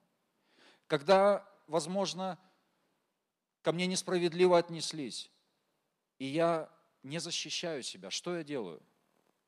Когда, 0.87 1.49
возможно, 1.67 2.39
ко 3.63 3.73
мне 3.73 3.87
несправедливо 3.87 4.59
отнеслись, 4.59 5.31
и 6.19 6.27
я 6.27 6.69
не 7.03 7.19
защищаю 7.19 7.83
себя, 7.83 8.11
что 8.11 8.37
я 8.37 8.43
делаю? 8.43 8.83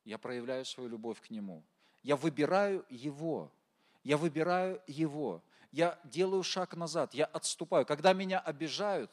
Я 0.04 0.18
проявляю 0.18 0.64
свою 0.64 0.88
любовь 0.88 1.20
к 1.20 1.30
нему. 1.30 1.64
Я 2.02 2.16
выбираю 2.16 2.84
его. 2.88 3.52
Я 4.02 4.16
выбираю 4.16 4.82
его. 4.86 5.42
Я 5.70 5.98
делаю 6.04 6.42
шаг 6.42 6.76
назад, 6.76 7.14
я 7.14 7.24
отступаю. 7.24 7.86
Когда 7.86 8.12
меня 8.12 8.38
обижают, 8.38 9.10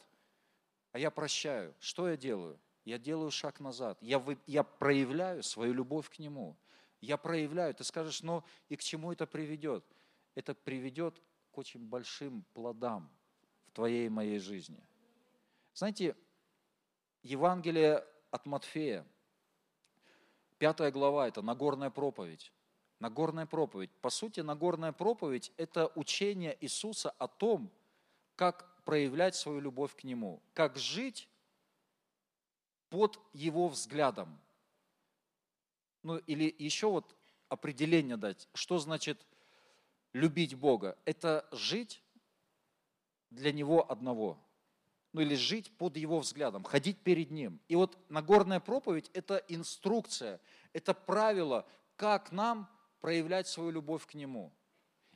а 0.92 0.98
я 0.98 1.10
прощаю, 1.10 1.74
что 1.78 2.08
я 2.08 2.16
делаю? 2.16 2.58
Я 2.90 2.98
делаю 2.98 3.30
шаг 3.30 3.60
назад, 3.60 3.98
я, 4.00 4.18
вы, 4.18 4.36
я 4.48 4.64
проявляю 4.64 5.44
свою 5.44 5.72
любовь 5.72 6.10
к 6.10 6.18
Нему. 6.18 6.56
Я 7.00 7.16
проявляю, 7.16 7.72
ты 7.72 7.84
скажешь, 7.84 8.20
ну 8.22 8.42
и 8.68 8.74
к 8.74 8.82
чему 8.82 9.12
это 9.12 9.26
приведет? 9.28 9.84
Это 10.34 10.54
приведет 10.54 11.22
к 11.52 11.58
очень 11.58 11.86
большим 11.86 12.44
плодам 12.52 13.08
в 13.68 13.72
твоей 13.72 14.06
и 14.06 14.08
моей 14.08 14.40
жизни. 14.40 14.82
Знаете, 15.72 16.16
Евангелие 17.22 18.04
от 18.32 18.44
Матфея, 18.44 19.06
пятая 20.58 20.90
глава, 20.90 21.28
это 21.28 21.42
Нагорная 21.42 21.90
проповедь. 21.90 22.52
Нагорная 22.98 23.46
проповедь. 23.46 23.90
По 24.00 24.10
сути, 24.10 24.40
Нагорная 24.40 24.92
проповедь– 24.92 25.52
это 25.56 25.92
учение 25.94 26.56
Иисуса 26.60 27.10
о 27.10 27.28
том, 27.28 27.70
как 28.34 28.82
проявлять 28.82 29.36
свою 29.36 29.60
любовь 29.60 29.94
к 29.94 30.02
Нему, 30.02 30.42
как 30.54 30.76
жить 30.76 31.28
под 32.90 33.18
его 33.32 33.68
взглядом. 33.68 34.38
Ну 36.02 36.18
или 36.18 36.54
еще 36.58 36.90
вот 36.90 37.16
определение 37.48 38.16
дать, 38.16 38.48
что 38.52 38.78
значит 38.78 39.24
любить 40.12 40.54
Бога. 40.54 40.98
Это 41.04 41.48
жить 41.52 42.02
для 43.30 43.52
Него 43.52 43.90
одного. 43.90 44.38
Ну 45.12 45.20
или 45.20 45.34
жить 45.34 45.76
под 45.76 45.96
Его 45.96 46.20
взглядом, 46.20 46.64
ходить 46.64 46.98
перед 46.98 47.30
Ним. 47.30 47.60
И 47.68 47.76
вот 47.76 47.96
Нагорная 48.10 48.60
проповедь– 48.60 49.10
это 49.14 49.36
инструкция, 49.48 50.40
это 50.72 50.94
правило, 50.94 51.66
как 51.96 52.32
нам 52.32 52.68
проявлять 53.00 53.48
свою 53.48 53.70
любовь 53.70 54.06
к 54.06 54.14
Нему. 54.14 54.52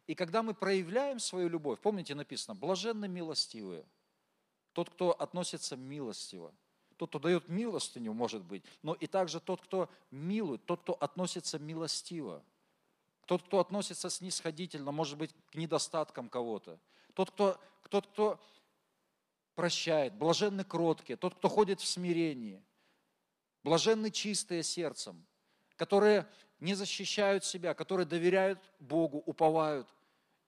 И 0.07 0.15
когда 0.15 0.43
мы 0.43 0.55
проявляем 0.55 1.19
свою 1.19 1.49
любовь, 1.49 1.81
помните 1.81 2.15
написано, 2.15 2.55
блаженны 2.55 3.09
милостивые, 3.09 3.87
тот, 4.73 4.91
кто 4.91 5.13
относится 5.13 5.77
милостиво– 5.77 6.55
тот, 7.05 7.11
кто 7.11 7.19
дает 7.19 7.49
милостыню, 7.49 8.15
может 8.15 8.43
быть, 8.43 8.65
но 8.83 8.95
и 8.95 9.07
также 9.07 9.39
тот, 9.39 9.61
кто 9.61 9.91
милует, 10.11 10.65
тот, 10.65 10.81
кто 10.81 10.95
относится 10.95 11.59
милостиво, 11.59 12.43
тот, 13.27 13.43
кто 13.43 13.59
относится 13.59 14.09
снисходительно, 14.09 14.91
может 14.91 15.19
быть, 15.19 15.35
к 15.51 15.55
недостаткам 15.55 16.31
кого-то, 16.31 16.79
тот, 17.13 17.31
кто, 17.31 17.61
тот, 17.91 18.07
кто 18.07 18.41
прощает, 19.55 20.15
блаженны 20.15 20.65
кроткие, 20.65 21.17
тот, 21.19 21.35
кто 21.35 21.49
ходит 21.51 21.81
в 21.81 21.87
смирении, 21.87 22.65
блаженны 23.63 24.11
чистые 24.11 24.63
сердцем, 24.63 25.27
которые 25.77 26.27
не 26.59 26.75
защищают 26.75 27.45
себя, 27.45 27.75
которые 27.75 28.07
доверяют 28.07 28.59
Богу, 28.79 29.19
уповают. 29.19 29.89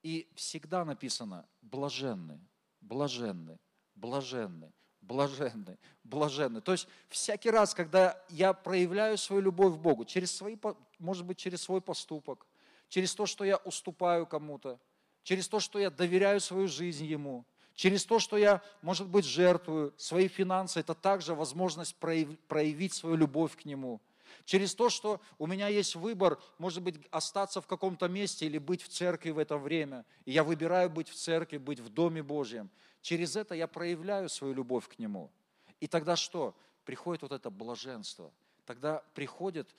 И 0.02 0.26
всегда 0.36 0.84
написано 0.86 1.46
блаженны, 1.60 2.40
блаженны, 2.80 3.58
блаженны 3.94 4.72
блаженны, 5.06 5.78
блаженны. 6.04 6.60
То 6.60 6.72
есть 6.72 6.88
всякий 7.08 7.50
раз, 7.50 7.74
когда 7.74 8.20
я 8.28 8.52
проявляю 8.52 9.18
свою 9.18 9.42
любовь 9.42 9.74
к 9.74 9.78
Богу, 9.78 10.04
через 10.04 10.34
свои, 10.34 10.56
может 10.98 11.24
быть, 11.24 11.38
через 11.38 11.62
свой 11.62 11.80
поступок, 11.80 12.46
через 12.88 13.14
то, 13.14 13.26
что 13.26 13.44
я 13.44 13.56
уступаю 13.58 14.26
кому-то, 14.26 14.78
через 15.22 15.48
то, 15.48 15.60
что 15.60 15.78
я 15.78 15.90
доверяю 15.90 16.40
свою 16.40 16.68
жизнь 16.68 17.04
Ему, 17.04 17.44
через 17.74 18.04
то, 18.04 18.18
что 18.18 18.36
я, 18.36 18.62
может 18.82 19.06
быть, 19.08 19.24
жертвую 19.24 19.92
свои 19.96 20.28
финансы, 20.28 20.80
это 20.80 20.94
также 20.94 21.34
возможность 21.34 21.94
проявить 21.96 22.94
свою 22.94 23.16
любовь 23.16 23.56
к 23.56 23.64
Нему. 23.64 24.00
Через 24.44 24.74
то, 24.74 24.90
что 24.90 25.20
у 25.38 25.46
меня 25.46 25.68
есть 25.68 25.96
выбор, 25.96 26.38
может 26.58 26.82
быть, 26.82 26.96
остаться 27.10 27.60
в 27.60 27.66
каком-то 27.66 28.08
месте 28.08 28.46
или 28.46 28.58
быть 28.58 28.82
в 28.82 28.88
церкви 28.88 29.30
в 29.30 29.38
это 29.38 29.56
время. 29.56 30.04
И 30.24 30.32
я 30.32 30.44
выбираю 30.44 30.90
быть 30.90 31.08
в 31.08 31.14
церкви, 31.14 31.58
быть 31.58 31.80
в 31.80 31.88
Доме 31.88 32.22
Божьем. 32.22 32.70
Через 33.06 33.36
это 33.36 33.54
я 33.54 33.68
проявляю 33.68 34.28
свою 34.28 34.52
любовь 34.52 34.88
к 34.88 34.98
Нему. 34.98 35.30
И 35.78 35.86
тогда 35.86 36.16
что? 36.16 36.56
Приходит 36.84 37.22
вот 37.22 37.30
это 37.30 37.50
блаженство. 37.50 38.32
Тогда 38.64 39.04
приходит 39.14 39.72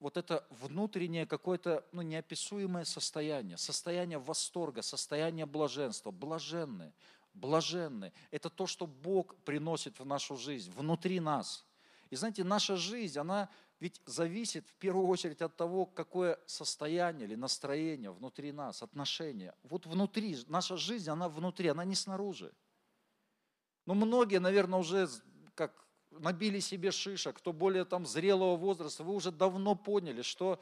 вот 0.00 0.16
это 0.16 0.44
внутреннее 0.50 1.26
какое-то 1.26 1.86
ну, 1.92 2.02
неописуемое 2.02 2.82
состояние, 2.82 3.56
состояние 3.56 4.18
восторга, 4.18 4.82
состояние 4.82 5.46
блаженства, 5.46 6.10
блаженны, 6.10 6.92
блаженны. 7.34 8.12
Это 8.32 8.50
то, 8.50 8.66
что 8.66 8.88
Бог 8.88 9.36
приносит 9.44 10.00
в 10.00 10.04
нашу 10.04 10.36
жизнь, 10.36 10.72
внутри 10.72 11.20
нас. 11.20 11.64
И 12.10 12.16
знаете, 12.16 12.42
наша 12.42 12.74
жизнь, 12.74 13.16
она 13.16 13.48
ведь 13.80 14.02
зависит 14.04 14.68
в 14.68 14.74
первую 14.74 15.06
очередь 15.06 15.40
от 15.40 15.56
того, 15.56 15.86
какое 15.86 16.38
состояние 16.44 17.26
или 17.26 17.34
настроение 17.34 18.10
внутри 18.10 18.52
нас, 18.52 18.82
отношения. 18.82 19.54
Вот 19.62 19.86
внутри, 19.86 20.36
наша 20.48 20.76
жизнь, 20.76 21.08
она 21.08 21.30
внутри, 21.30 21.68
она 21.68 21.86
не 21.86 21.94
снаружи. 21.94 22.52
Но 23.86 23.94
многие, 23.94 24.38
наверное, 24.38 24.78
уже 24.78 25.08
как 25.54 25.72
набили 26.10 26.60
себе 26.60 26.90
шишек, 26.90 27.38
кто 27.38 27.54
более 27.54 27.86
там 27.86 28.04
зрелого 28.04 28.54
возраста, 28.56 29.02
вы 29.02 29.14
уже 29.14 29.32
давно 29.32 29.74
поняли, 29.74 30.20
что 30.20 30.60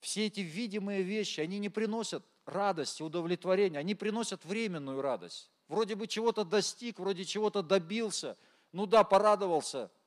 все 0.00 0.26
эти 0.26 0.40
видимые 0.40 1.02
вещи, 1.02 1.40
они 1.40 1.58
не 1.58 1.68
приносят 1.68 2.24
радости, 2.46 3.02
удовлетворения, 3.02 3.78
они 3.78 3.94
приносят 3.94 4.42
временную 4.46 5.02
радость. 5.02 5.50
Вроде 5.68 5.96
бы 5.96 6.06
чего-то 6.06 6.44
достиг, 6.44 6.98
вроде 6.98 7.26
чего-то 7.26 7.62
добился, 7.62 8.38
ну 8.72 8.86
да, 8.86 9.04
порадовался– 9.04 9.90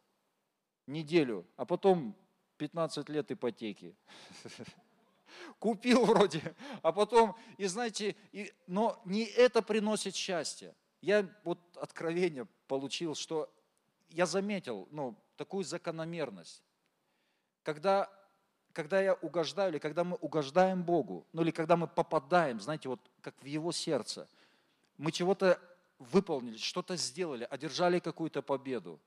неделю, 0.88 1.45
а 1.56 1.65
потом 1.65 2.15
15 2.58 3.10
лет 3.10 3.32
ипотеки. 3.32 3.95
Купил 5.60 6.06
вроде, 6.06 6.56
а 6.82 6.91
потом, 6.91 7.36
и 7.58 7.65
знаете, 7.65 8.15
и, 8.32 8.52
но 8.65 9.00
не 9.06 9.23
это 9.23 9.62
приносит 9.62 10.15
счастье. 10.15 10.73
Я 11.02 11.28
вот 11.43 11.60
откровение 11.76 12.47
получил, 12.67 13.13
что 13.13 13.54
я 14.10 14.26
заметил 14.26 14.88
ну, 14.91 15.15
такую 15.36 15.63
закономерность. 15.63 16.63
Когда, 17.63 18.10
когда 18.73 19.02
я 19.02 19.13
угождаю, 19.13 19.71
или 19.71 19.80
когда 19.80 20.04
мы 20.04 20.15
угождаем 20.17 20.84
Богу, 20.84 21.28
ну 21.34 21.41
или 21.41 21.52
когда 21.52 21.76
мы 21.76 21.88
попадаем, 21.88 22.60
знаете, 22.60 22.89
вот 22.89 23.00
как 23.21 23.36
в 23.41 23.45
Его 23.45 23.71
сердце, 23.71 24.28
мы 24.97 25.12
чего-то 25.12 25.60
выполнили, 26.00 26.58
что-то 26.58 26.95
сделали, 26.95 27.47
одержали 27.50 28.00
какую-то 28.00 28.41
победу. 28.41 29.00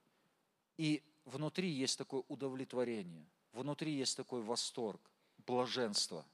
И 0.77 1.03
внутри 1.25 1.71
есть 1.71 1.99
такое 1.99 2.23
удовлетворение, 2.29 3.27
внутри 3.53 3.93
есть 3.93 4.17
такой 4.17 4.43
восторг, 4.43 5.01
блаженство. 5.47 6.25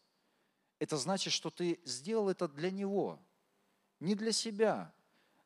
Это 0.79 0.97
значит, 0.97 1.33
что 1.33 1.51
ты 1.51 1.81
сделал 1.85 2.29
это 2.29 2.49
для 2.49 2.71
Него, 2.71 3.19
не 4.01 4.15
для 4.15 4.33
себя. 4.33 4.93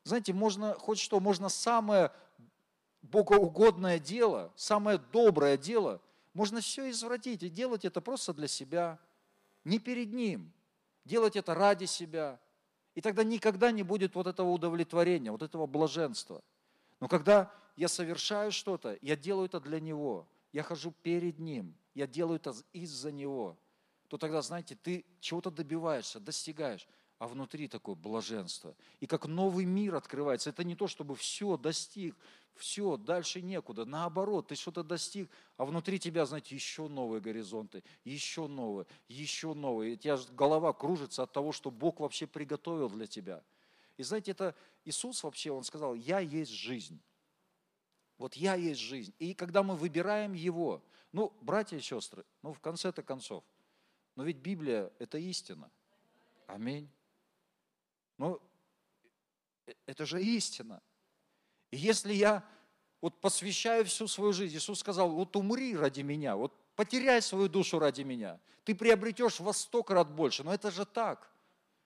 Знаете, 0.03 0.33
можно 0.33 0.73
хоть 0.75 0.99
что, 0.99 1.19
можно 1.19 1.47
самое 1.49 2.11
богоугодное 3.01 3.99
дело, 3.99 4.51
самое 4.55 4.97
доброе 5.11 5.57
дело, 5.57 6.01
можно 6.33 6.61
все 6.61 6.89
извратить 6.89 7.43
и 7.43 7.49
делать 7.49 7.85
это 7.85 8.01
просто 8.01 8.33
для 8.33 8.47
себя, 8.47 8.99
не 9.63 9.79
перед 9.79 10.13
Ним, 10.13 10.51
делать 11.05 11.35
это 11.35 11.53
ради 11.53 11.85
себя. 11.85 12.39
И 12.93 13.01
тогда 13.01 13.23
никогда 13.23 13.71
не 13.71 13.83
будет 13.83 14.15
вот 14.15 14.27
этого 14.27 14.49
удовлетворения, 14.49 15.31
вот 15.31 15.41
этого 15.41 15.65
блаженства. 15.65 16.43
Но 16.99 17.07
когда 17.07 17.51
я 17.81 17.87
совершаю 17.87 18.51
что-то, 18.51 18.95
я 19.01 19.15
делаю 19.15 19.47
это 19.47 19.59
для 19.59 19.79
Него, 19.79 20.27
я 20.53 20.61
хожу 20.61 20.93
перед 21.01 21.39
Ним, 21.39 21.73
я 21.95 22.05
делаю 22.05 22.35
это 22.35 22.53
из-за 22.73 23.11
Него, 23.11 23.57
то 24.07 24.19
тогда, 24.19 24.43
знаете, 24.43 24.75
ты 24.75 25.03
чего-то 25.19 25.49
добиваешься, 25.49 26.19
достигаешь 26.19 26.87
а 27.17 27.27
внутри 27.27 27.67
такое 27.67 27.93
блаженство. 27.93 28.75
И 28.99 29.05
как 29.05 29.27
новый 29.27 29.65
мир 29.65 29.93
открывается. 29.93 30.49
Это 30.49 30.63
не 30.63 30.75
то, 30.75 30.87
чтобы 30.87 31.15
все, 31.15 31.55
достиг, 31.55 32.15
все, 32.55 32.97
дальше 32.97 33.43
некуда. 33.43 33.85
Наоборот, 33.85 34.47
ты 34.47 34.55
что-то 34.55 34.83
достиг, 34.83 35.29
а 35.55 35.65
внутри 35.65 35.99
тебя, 35.99 36.25
знаете, 36.25 36.55
еще 36.55 36.87
новые 36.87 37.21
горизонты, 37.21 37.83
еще 38.03 38.47
новые, 38.47 38.87
еще 39.07 39.53
новые. 39.53 39.91
И 39.91 39.93
у 39.93 39.97
тебя 39.97 40.17
голова 40.31 40.73
кружится 40.73 41.21
от 41.21 41.31
того, 41.31 41.51
что 41.51 41.69
Бог 41.69 41.99
вообще 41.99 42.25
приготовил 42.25 42.89
для 42.89 43.05
тебя. 43.05 43.43
И 43.97 44.03
знаете, 44.03 44.31
это 44.31 44.55
Иисус 44.83 45.23
вообще, 45.23 45.51
Он 45.51 45.63
сказал, 45.63 45.93
я 45.93 46.19
есть 46.19 46.51
жизнь. 46.51 46.99
Вот 48.21 48.35
я 48.35 48.53
есть 48.53 48.79
жизнь. 48.79 49.11
И 49.17 49.33
когда 49.33 49.63
мы 49.63 49.75
выбираем 49.75 50.33
Его, 50.33 50.83
ну, 51.11 51.33
братья 51.41 51.75
и 51.75 51.81
сестры, 51.81 52.23
ну, 52.43 52.53
в 52.53 52.59
конце-то 52.59 53.01
концов, 53.01 53.43
но 54.15 54.23
ведь 54.23 54.37
Библия– 54.37 54.91
это 54.99 55.17
истина. 55.17 55.71
Аминь. 56.45 56.87
Ну, 58.19 58.39
э, 59.65 59.73
это 59.87 60.05
же 60.05 60.21
истина. 60.21 60.83
И 61.71 61.77
если 61.77 62.13
я 62.13 62.43
вот 63.01 63.19
посвящаю 63.19 63.85
всю 63.85 64.07
свою 64.07 64.33
жизнь, 64.33 64.55
Иисус 64.55 64.77
сказал, 64.81 65.09
вот 65.09 65.35
умри 65.35 65.75
ради 65.75 66.01
меня, 66.01 66.35
вот 66.35 66.53
потеряй 66.75 67.23
свою 67.23 67.49
душу 67.49 67.79
ради 67.79 68.03
меня, 68.03 68.39
ты 68.65 68.75
приобретешь 68.75 69.39
во 69.39 69.51
сто 69.51 69.81
крат 69.81 70.11
больше. 70.11 70.43
Но 70.43 70.53
это 70.53 70.69
же 70.69 70.85
так. 70.85 71.27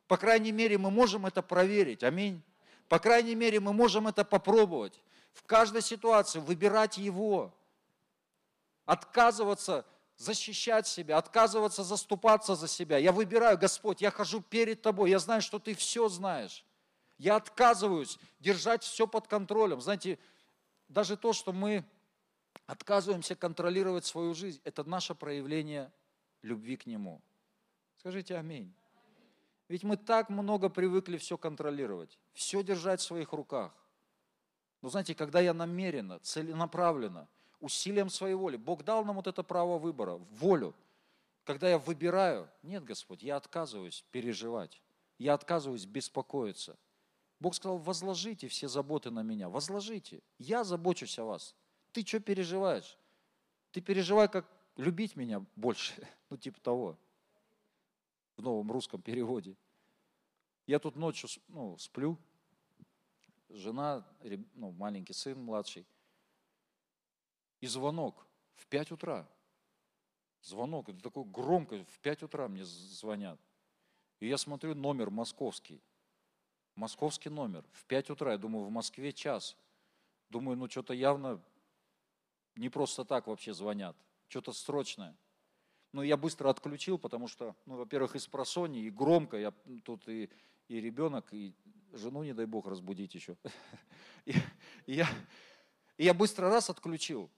По 0.09 0.17
крайней 0.17 0.51
мере, 0.51 0.77
мы 0.77 0.91
можем 0.91 1.25
это 1.25 1.41
проверить. 1.41 2.03
Аминь. 2.03 2.41
По 2.89 2.99
крайней 2.99 3.35
мере, 3.35 3.61
мы 3.61 3.71
можем 3.71 4.05
это 4.05 4.25
попробовать. 4.25 5.01
В 5.35 5.43
каждой 5.43 5.81
ситуации 5.81 6.39
выбирать 6.39 6.97
Его. 6.97 7.53
Отказываться 8.85 9.85
защищать 10.17 10.87
себя, 10.87 11.17
отказываться 11.17 11.83
заступаться 11.83 12.55
за 12.55 12.67
себя. 12.67 12.97
Я 12.97 13.11
выбираю, 13.11 13.57
Господь, 13.57 14.01
я 14.01 14.11
хожу 14.11 14.41
перед 14.41 14.81
Тобой, 14.81 15.09
я 15.09 15.19
знаю, 15.19 15.41
что 15.41 15.59
Ты 15.59 15.75
все 15.75 16.07
знаешь. 16.07 16.65
Я 17.17 17.35
отказываюсь 17.35 18.17
держать 18.39 18.83
все 18.83 19.07
под 19.07 19.27
контролем. 19.27 19.81
Знаете, 19.81 20.17
даже 20.87 21.17
то, 21.17 21.33
что 21.33 21.51
мы 21.51 21.83
отказываемся 22.65 23.35
контролировать 23.35 24.05
свою 24.05 24.33
жизнь, 24.33 24.61
это 24.63 24.83
наше 24.85 25.15
проявление 25.15 25.91
любви 26.41 26.77
к 26.77 26.85
Нему. 26.85 27.21
Скажите 27.97 28.37
аминь. 28.37 28.73
Ведь 29.67 29.83
мы 29.83 29.97
так 29.97 30.29
много 30.29 30.69
привыкли 30.69 31.17
все 31.17 31.37
контролировать, 31.37 32.17
все 32.33 32.63
держать 32.63 33.01
в 33.01 33.03
своих 33.03 33.33
руках. 33.33 33.73
Но 34.85 34.91
знаете, 34.91 35.15
когда 35.15 35.39
я 35.39 35.55
намеренно, 35.55 36.19
целенаправленно– 36.19 37.27
усилием 37.59 38.07
своей 38.07 38.35
воли. 38.35 38.55
Бог 38.55 38.83
дал 38.83 39.03
нам 39.03 39.15
вот 39.15 39.25
это 39.25 39.41
право 39.41 39.79
выбора, 39.79 40.17
волю. 40.29 40.75
Когда 41.43 41.67
я 41.67 41.79
выбираю, 41.79 42.47
нет, 42.61 42.83
Господь, 42.83 43.23
я 43.23 43.37
отказываюсь 43.37 44.05
переживать, 44.11 44.79
я 45.17 45.33
отказываюсь 45.33 45.87
беспокоиться. 45.87 46.77
Бог 47.39 47.55
сказал, 47.55 47.79
возложите 47.79 48.47
все 48.47 48.67
заботы 48.67 49.09
на 49.09 49.23
меня, 49.23 49.49
возложите, 49.49 50.21
я 50.37 50.63
забочусь 50.63 51.17
о 51.17 51.23
вас. 51.23 51.55
Ты 51.91 52.05
что 52.05 52.19
переживаешь? 52.19 52.95
Ты 53.71 53.81
переживай, 53.81 54.27
как 54.27 54.45
любить 54.77 55.15
меня 55.15 55.43
больше, 55.55 55.95
ну 56.29 56.37
типа 56.37 56.61
того, 56.61 56.95
в 58.37 58.43
новом 58.43 58.71
русском 58.71 59.01
переводе. 59.01 59.55
Я 60.67 60.77
тут 60.77 60.95
ночью 60.95 61.27
ну, 61.47 61.75
сплю, 61.79 62.19
жена, 63.55 64.05
ну, 64.53 64.71
маленький 64.71 65.13
сын 65.13 65.41
младший, 65.41 65.85
и 67.61 67.67
звонок 67.67 68.27
в 68.55 68.67
5 68.67 68.91
утра. 68.91 69.27
Звонок, 70.41 70.89
это 70.89 71.01
такой 71.01 71.23
громко, 71.23 71.83
в 71.85 71.99
5 71.99 72.23
утра 72.23 72.47
мне 72.47 72.63
звонят. 72.65 73.39
И 74.19 74.27
я 74.27 74.37
смотрю, 74.37 74.75
номер 74.75 75.09
московский. 75.09 75.81
Московский 76.75 77.29
номер, 77.29 77.65
в 77.71 77.85
5 77.85 78.11
утра. 78.11 78.33
Я 78.33 78.37
думаю, 78.37 78.65
в 78.65 78.69
Москве 78.69 79.13
час. 79.13 79.57
Думаю, 80.29 80.57
ну 80.57 80.69
что-то 80.69 80.93
явно 80.93 81.41
не 82.55 82.69
просто 82.69 83.05
так 83.05 83.27
вообще 83.27 83.53
звонят. 83.53 83.95
Что-то 84.27 84.53
срочное. 84.53 85.15
Но 85.91 86.03
я 86.03 86.17
быстро 86.17 86.49
отключил, 86.49 86.97
потому 86.97 87.27
что, 87.27 87.55
ну, 87.65 87.77
во-первых, 87.77 88.15
из 88.15 88.27
просони, 88.27 88.81
и 88.81 88.89
громко, 88.89 89.37
я 89.37 89.51
тут 89.83 90.07
и, 90.09 90.29
и 90.67 90.81
ребенок, 90.81 91.33
и 91.33 91.53
жену, 91.97 92.23
не 92.23 92.34
дай 92.34 92.45
бог, 92.45 92.67
разбудить 92.67 93.15
еще. 93.15 93.38
И, 94.25 94.31
и, 94.88 94.93
я, 94.95 95.08
и 95.97 96.05
я 96.05 96.15
быстро 96.15 96.49
раз 96.49 96.71
отключил. 96.71 97.29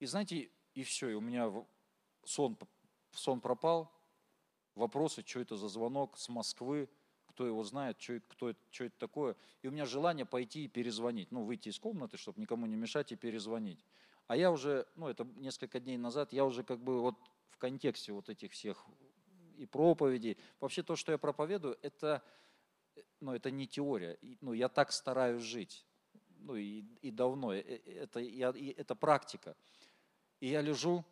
И 0.00 0.04
знаете, 0.04 0.50
и 0.74 0.82
все, 0.82 1.08
и 1.08 1.14
у 1.14 1.20
меня 1.22 1.50
сон, 2.24 2.58
сон 3.12 3.40
пропал, 3.40 3.90
вопросы, 4.74 5.24
что 5.24 5.40
это 5.40 5.56
за 5.56 5.68
звонок 5.68 6.18
с 6.18 6.28
Москвы, 6.28 6.90
кто 7.26 7.46
его 7.46 7.64
знает, 7.64 8.00
что, 8.00 8.20
кто, 8.28 8.54
что 8.70 8.84
это 8.84 8.98
такое. 8.98 9.36
И 9.62 9.68
у 9.68 9.70
меня 9.70 9.86
желание 9.86 10.26
пойти 10.26 10.66
и 10.66 10.68
перезвонить, 10.68 11.32
ну, 11.32 11.42
выйти 11.42 11.70
из 11.70 11.78
комнаты, 11.78 12.16
чтобы 12.16 12.40
никому 12.40 12.66
не 12.66 12.76
мешать 12.76 13.12
и 13.12 13.16
перезвонить. 13.16 13.84
А 14.26 14.36
я 14.36 14.50
уже, 14.50 14.86
ну, 14.94 15.08
это 15.08 15.24
несколько 15.36 15.80
дней 15.80 15.96
назад, 15.96 16.32
я 16.32 16.44
уже 16.44 16.62
как 16.64 16.80
бы 16.80 17.00
вот 17.00 17.16
в 17.50 17.58
контексте 17.58 18.12
вот 18.12 18.28
этих 18.28 18.52
всех 18.52 18.84
и 19.56 19.66
проповедей. 19.66 20.38
Вообще 20.60 20.82
то, 20.82 20.96
что 20.96 21.12
я 21.12 21.18
проповедую, 21.18 21.78
это, 21.82 22.22
ну, 23.20 23.34
это 23.34 23.50
не 23.50 23.66
теория. 23.66 24.18
Ну, 24.40 24.52
я 24.52 24.68
так 24.68 24.92
стараюсь 24.92 25.42
жить. 25.42 25.86
Ну, 26.38 26.56
и, 26.56 26.84
и 27.00 27.10
давно. 27.10 27.54
Э, 27.54 27.60
э, 27.60 27.80
это, 28.02 28.20
я, 28.20 28.52
это 28.76 28.94
практика. 28.94 29.56
И 30.40 30.48
я 30.48 30.60
лежу, 30.60 31.04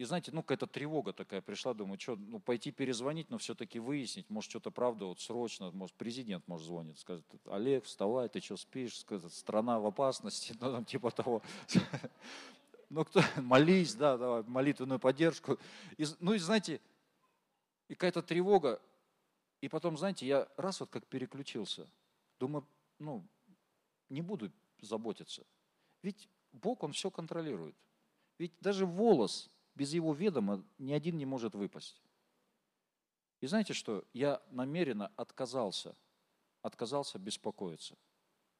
и 0.00 0.04
знаете, 0.04 0.32
ну 0.32 0.42
какая-то 0.42 0.66
тревога 0.66 1.12
такая 1.12 1.42
пришла, 1.42 1.74
думаю, 1.74 2.00
что, 2.00 2.16
ну 2.16 2.40
пойти 2.40 2.70
перезвонить, 2.70 3.28
но 3.28 3.36
все-таки 3.36 3.78
выяснить, 3.78 4.30
может 4.30 4.50
что-то 4.50 4.70
правда 4.70 5.04
вот 5.04 5.20
срочно, 5.20 5.70
может 5.72 5.94
президент, 5.94 6.48
может 6.48 6.66
звонит, 6.66 6.98
скажет, 6.98 7.26
Олег, 7.44 7.84
вставай, 7.84 8.30
ты 8.30 8.40
что 8.40 8.56
спишь, 8.56 9.00
скажет, 9.00 9.30
страна 9.30 9.78
в 9.78 9.84
опасности, 9.84 10.56
ну 10.60 10.72
там 10.72 10.84
типа 10.86 11.10
того. 11.10 11.42
Ну 12.88 13.04
кто, 13.04 13.20
молись, 13.36 13.94
да, 13.94 14.16
давай, 14.16 14.42
молитвенную 14.42 14.98
поддержку. 14.98 15.60
И, 15.96 16.04
ну 16.18 16.32
и 16.32 16.38
знаете, 16.38 16.80
и 17.86 17.94
какая-то 17.94 18.20
тревога, 18.20 18.82
и 19.60 19.68
потом, 19.68 19.96
знаете, 19.96 20.26
я 20.26 20.48
раз 20.56 20.80
вот 20.80 20.90
как 20.90 21.06
переключился, 21.06 21.88
думаю, 22.38 22.66
ну, 22.98 23.26
не 24.08 24.22
буду 24.22 24.50
заботиться. 24.80 25.46
Ведь 26.02 26.28
Бог, 26.52 26.82
Он 26.82 26.92
все 26.92 27.10
контролирует. 27.10 27.76
Ведь 28.38 28.52
даже 28.60 28.86
волос 28.86 29.50
без 29.74 29.92
его 29.92 30.14
ведома 30.14 30.64
ни 30.78 30.92
один 30.92 31.18
не 31.18 31.26
может 31.26 31.54
выпасть. 31.54 32.02
И 33.40 33.46
знаете 33.46 33.72
что? 33.72 34.04
Я 34.12 34.42
намеренно 34.50 35.10
отказался, 35.16 35.94
отказался 36.62 37.18
беспокоиться. 37.18 37.96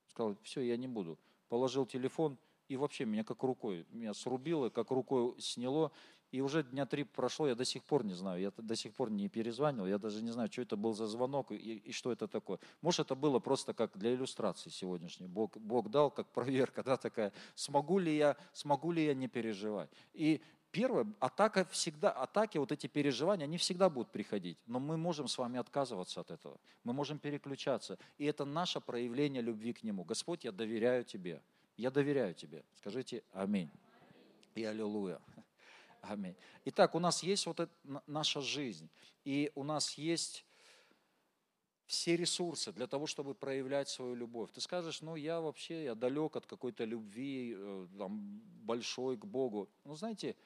Сказал, 0.08 0.36
все, 0.42 0.60
я 0.60 0.76
не 0.76 0.88
буду. 0.88 1.18
Положил 1.48 1.86
телефон, 1.86 2.38
и 2.68 2.76
вообще 2.76 3.04
меня 3.04 3.24
как 3.24 3.42
рукой, 3.42 3.84
меня 3.90 4.14
срубило, 4.14 4.70
как 4.70 4.90
рукой 4.90 5.34
сняло. 5.40 5.90
И 6.32 6.40
уже 6.40 6.62
дня 6.62 6.86
три 6.86 7.02
прошло, 7.02 7.48
я 7.48 7.54
до 7.56 7.64
сих 7.64 7.82
пор 7.82 8.04
не 8.04 8.14
знаю, 8.14 8.40
я 8.40 8.52
до 8.56 8.76
сих 8.76 8.94
пор 8.94 9.10
не 9.10 9.28
перезванивал, 9.28 9.86
я 9.86 9.98
даже 9.98 10.22
не 10.22 10.30
знаю, 10.30 10.50
что 10.50 10.62
это 10.62 10.76
был 10.76 10.94
за 10.94 11.06
звонок 11.06 11.50
и, 11.50 11.56
и 11.56 11.92
что 11.92 12.12
это 12.12 12.28
такое. 12.28 12.60
Может, 12.82 13.06
это 13.06 13.16
было 13.16 13.40
просто 13.40 13.74
как 13.74 13.98
для 13.98 14.14
иллюстрации 14.14 14.70
сегодняшней. 14.70 15.26
Бог, 15.26 15.56
Бог 15.56 15.90
дал 15.90 16.10
как 16.10 16.28
проверка, 16.28 16.82
да, 16.84 16.96
такая, 16.96 17.32
смогу 17.56 17.98
ли 17.98 18.16
я, 18.16 18.36
смогу 18.52 18.92
ли 18.92 19.04
я 19.04 19.14
не 19.14 19.26
переживать. 19.26 19.90
И 20.12 20.40
первое, 20.70 21.12
атака 21.18 21.64
всегда, 21.64 22.12
атаки, 22.12 22.58
вот 22.58 22.70
эти 22.70 22.86
переживания, 22.86 23.44
они 23.44 23.58
всегда 23.58 23.90
будут 23.90 24.12
приходить, 24.12 24.58
но 24.66 24.78
мы 24.78 24.96
можем 24.96 25.26
с 25.26 25.36
вами 25.36 25.58
отказываться 25.58 26.20
от 26.20 26.30
этого, 26.30 26.60
мы 26.84 26.92
можем 26.92 27.18
переключаться, 27.18 27.98
и 28.18 28.24
это 28.24 28.44
наше 28.44 28.80
проявление 28.80 29.42
любви 29.42 29.72
к 29.72 29.82
Нему. 29.82 30.04
Господь, 30.04 30.44
я 30.44 30.52
доверяю 30.52 31.04
Тебе, 31.04 31.42
я 31.76 31.90
доверяю 31.90 32.34
Тебе. 32.34 32.62
Скажите 32.76 33.24
аминь 33.32 33.70
и 34.54 34.64
аллилуйя. 34.64 35.20
Аминь. 36.02 36.36
Итак, 36.64 36.94
у 36.94 36.98
нас 36.98 37.22
есть 37.22 37.46
вот 37.46 37.60
эта 37.60 37.72
наша 38.06 38.40
жизнь, 38.40 38.88
и 39.24 39.52
у 39.54 39.62
нас 39.64 39.94
есть 39.94 40.44
все 41.86 42.16
ресурсы 42.16 42.72
для 42.72 42.86
того, 42.86 43.06
чтобы 43.06 43.34
проявлять 43.34 43.88
свою 43.88 44.14
любовь. 44.14 44.50
Ты 44.52 44.60
скажешь, 44.60 45.02
ну 45.02 45.16
я 45.16 45.40
вообще, 45.40 45.84
я 45.84 45.94
далек 45.94 46.36
от 46.36 46.46
какой-то 46.46 46.84
любви 46.84 47.54
э, 47.56 47.86
там, 47.98 48.40
большой 48.64 49.16
к 49.18 49.24
Богу. 49.26 49.68
Ну 49.84 49.94
знаете, 49.94 50.36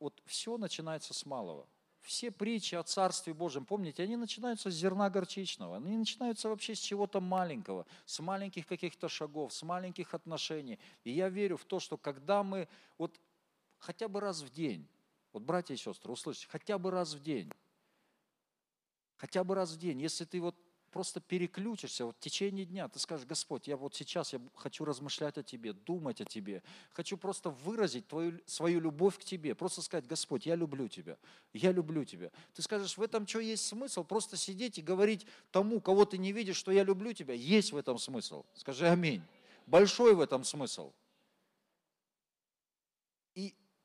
вот 0.00 0.20
все 0.26 0.58
начинается 0.58 1.14
с 1.14 1.24
малого. 1.24 1.66
все 2.02 2.30
притчи 2.30 2.74
о 2.74 2.82
Царстве 2.82 3.32
Божьем, 3.34 3.64
помните, 3.64 4.02
они 4.02 4.16
начинаются 4.16 4.70
с 4.70 4.74
зерна 4.74 5.10
горчичного, 5.10 5.76
они 5.76 5.96
начинаются 5.96 6.48
вообще 6.48 6.74
с 6.74 6.78
чего-то 6.78 7.20
маленького, 7.20 7.86
с 8.06 8.20
маленьких 8.20 8.66
каких-то 8.66 9.08
шагов, 9.08 9.52
с 9.52 9.62
маленьких 9.62 10.14
отношений. 10.14 10.78
И 11.04 11.10
я 11.10 11.28
верю 11.28 11.56
в 11.56 11.64
то, 11.64 11.78
что 11.78 11.96
когда 11.96 12.42
мы 12.42 12.68
вот 12.98 13.20
хотя 13.80 14.08
бы 14.08 14.20
раз 14.20 14.42
в 14.42 14.50
день, 14.50 14.86
вот 15.32 15.42
братья 15.42 15.74
и 15.74 15.76
сестры, 15.76 16.12
услышите, 16.12 16.46
хотя 16.48 16.78
бы 16.78 16.90
раз 16.90 17.14
в 17.14 17.22
день, 17.22 17.50
хотя 19.16 19.42
бы 19.42 19.54
раз 19.54 19.72
в 19.72 19.78
день, 19.78 20.00
если 20.00 20.24
ты 20.24 20.40
вот 20.40 20.54
просто 20.90 21.20
переключишься 21.20 22.04
вот 22.04 22.16
в 22.16 22.20
течение 22.20 22.66
дня, 22.66 22.88
ты 22.88 22.98
скажешь, 22.98 23.26
Господь, 23.26 23.68
я 23.68 23.76
вот 23.76 23.94
сейчас 23.94 24.32
я 24.32 24.40
хочу 24.56 24.84
размышлять 24.84 25.38
о 25.38 25.42
Тебе, 25.42 25.72
думать 25.72 26.20
о 26.20 26.24
Тебе, 26.24 26.62
хочу 26.90 27.16
просто 27.16 27.50
выразить 27.50 28.08
твою, 28.08 28.40
свою 28.46 28.80
любовь 28.80 29.18
к 29.18 29.24
Тебе, 29.24 29.54
просто 29.54 29.82
сказать, 29.82 30.06
Господь, 30.06 30.46
я 30.46 30.56
люблю 30.56 30.88
Тебя, 30.88 31.16
я 31.52 31.72
люблю 31.72 32.04
Тебя. 32.04 32.30
Ты 32.54 32.62
скажешь, 32.62 32.96
в 32.96 33.02
этом 33.02 33.26
что 33.26 33.40
есть 33.40 33.66
смысл? 33.66 34.04
Просто 34.04 34.36
сидеть 34.36 34.78
и 34.78 34.82
говорить 34.82 35.26
тому, 35.50 35.80
кого 35.80 36.04
ты 36.04 36.18
не 36.18 36.32
видишь, 36.32 36.56
что 36.56 36.72
я 36.72 36.82
люблю 36.82 37.12
Тебя, 37.12 37.34
есть 37.34 37.72
в 37.72 37.76
этом 37.76 37.98
смысл. 37.98 38.44
Скажи 38.54 38.88
аминь. 38.88 39.22
Большой 39.66 40.14
в 40.14 40.20
этом 40.20 40.44
смысл. 40.44 40.92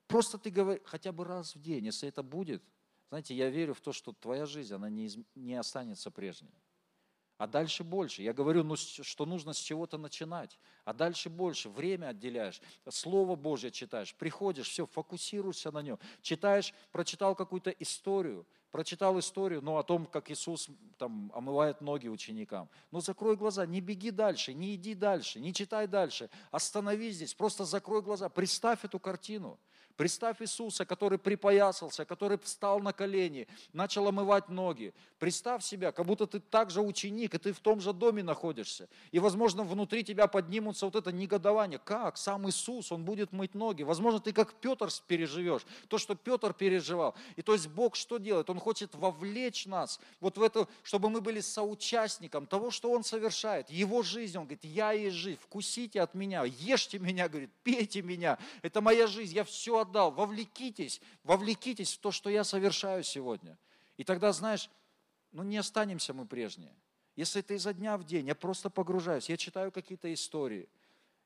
Просто 0.07 0.37
ты 0.37 0.49
говоришь, 0.49 0.83
хотя 0.85 1.11
бы 1.11 1.25
раз 1.25 1.55
в 1.55 1.61
день, 1.61 1.85
если 1.85 2.09
это 2.09 2.23
будет, 2.23 2.63
знаете, 3.09 3.35
я 3.35 3.49
верю 3.49 3.73
в 3.73 3.81
то, 3.81 3.91
что 3.91 4.13
твоя 4.13 4.45
жизнь, 4.45 4.73
она 4.73 4.89
не, 4.89 5.05
из, 5.05 5.17
не 5.35 5.55
останется 5.55 6.11
прежней. 6.11 6.53
А 7.37 7.47
дальше 7.47 7.83
больше. 7.83 8.21
Я 8.21 8.33
говорю, 8.33 8.63
ну, 8.63 8.77
что 8.77 9.25
нужно 9.25 9.51
с 9.53 9.57
чего-то 9.57 9.97
начинать. 9.97 10.57
А 10.85 10.93
дальше 10.93 11.29
больше. 11.29 11.69
Время 11.69 12.07
отделяешь, 12.07 12.61
Слово 12.89 13.35
Божье 13.35 13.71
читаешь, 13.71 14.15
приходишь, 14.15 14.69
все, 14.69 14.85
фокусируешься 14.85 15.71
на 15.71 15.81
нем. 15.81 15.99
Читаешь, 16.21 16.73
прочитал 16.93 17.35
какую-то 17.35 17.71
историю, 17.71 18.47
прочитал 18.71 19.19
историю, 19.19 19.61
ну, 19.61 19.77
о 19.77 19.83
том, 19.83 20.05
как 20.05 20.31
Иисус 20.31 20.69
там 20.97 21.29
омывает 21.35 21.81
ноги 21.81 22.07
ученикам. 22.07 22.69
Ну, 22.91 23.01
закрой 23.01 23.35
глаза, 23.35 23.65
не 23.65 23.81
беги 23.81 24.11
дальше, 24.11 24.53
не 24.53 24.75
иди 24.75 24.93
дальше, 24.93 25.41
не 25.41 25.53
читай 25.53 25.87
дальше. 25.87 26.29
Остановись 26.51 27.15
здесь, 27.15 27.33
просто 27.33 27.65
закрой 27.65 28.01
глаза, 28.01 28.29
представь 28.29 28.85
эту 28.85 28.97
картину. 28.97 29.59
Представь 29.97 30.41
Иисуса, 30.41 30.85
который 30.85 31.17
припоясался, 31.17 32.03
который 32.03 32.37
встал 32.37 32.81
на 32.81 32.91
колени, 32.91 33.47
начал 33.71 34.07
омывать 34.07 34.49
ноги. 34.49 34.93
Представь 35.19 35.63
себя, 35.63 35.93
как 35.93 36.05
будто 36.05 36.27
ты 36.27 36.41
также 36.41 36.81
ученик, 36.81 37.33
и 37.33 37.37
ты 37.37 37.53
в 37.53 37.59
том 37.61 37.79
же 37.79 37.93
доме 37.93 38.21
находишься. 38.21 38.89
И, 39.11 39.19
возможно, 39.19 39.63
внутри 39.63 40.03
тебя 40.03 40.27
поднимутся 40.27 40.85
вот 40.85 40.95
это 40.95 41.13
негодование. 41.13 41.79
Как? 41.79 42.17
Сам 42.17 42.49
Иисус, 42.49 42.91
Он 42.91 43.05
будет 43.05 43.31
мыть 43.31 43.55
ноги. 43.55 43.83
Возможно, 43.83 44.19
ты 44.19 44.33
как 44.33 44.53
Петр 44.55 44.89
переживешь, 45.07 45.61
то, 45.87 45.97
что 45.97 46.15
Петр 46.15 46.53
переживал. 46.53 47.15
И 47.37 47.41
то 47.41 47.53
есть 47.53 47.67
Бог 47.69 47.95
что 47.95 48.17
делает? 48.17 48.49
Он 48.49 48.59
хочет 48.59 48.93
вовлечь 48.95 49.65
нас 49.65 50.01
вот 50.19 50.37
в 50.37 50.43
это, 50.43 50.67
чтобы 50.83 51.09
мы 51.09 51.21
были 51.21 51.39
соучастником 51.39 52.47
того, 52.47 52.69
что 52.69 52.91
Он 52.91 53.05
совершает. 53.05 53.69
Его 53.69 54.03
жизнь, 54.03 54.37
Он 54.37 54.43
говорит, 54.43 54.65
я 54.65 54.91
есть 54.91 55.15
жизнь, 55.15 55.39
вкусите 55.41 56.01
от 56.01 56.13
меня, 56.13 56.43
ешьте 56.43 56.99
меня, 56.99 57.29
говорит, 57.29 57.51
пейте 57.63 58.01
меня. 58.01 58.37
Это 58.61 58.81
моя 58.81 59.07
жизнь, 59.07 59.33
я 59.33 59.45
все 59.45 59.84
отдал. 59.85 60.11
Вовлекитесь, 60.11 61.01
вовлекитесь 61.23 61.93
в 61.93 61.99
то, 61.99 62.11
что 62.11 62.29
я 62.29 62.43
совершаю 62.43 63.03
сегодня. 63.03 63.57
И 63.97 64.03
тогда, 64.03 64.33
знаешь, 64.33 64.69
ну 65.31 65.43
не 65.43 65.57
останемся 65.57 66.13
мы 66.13 66.25
прежние. 66.25 66.73
Если 67.15 67.39
это 67.39 67.53
изо 67.53 67.73
дня 67.73 67.97
в 67.97 68.03
день, 68.03 68.27
я 68.27 68.35
просто 68.35 68.69
погружаюсь, 68.69 69.29
я 69.29 69.37
читаю 69.37 69.71
какие-то 69.71 70.13
истории, 70.13 70.67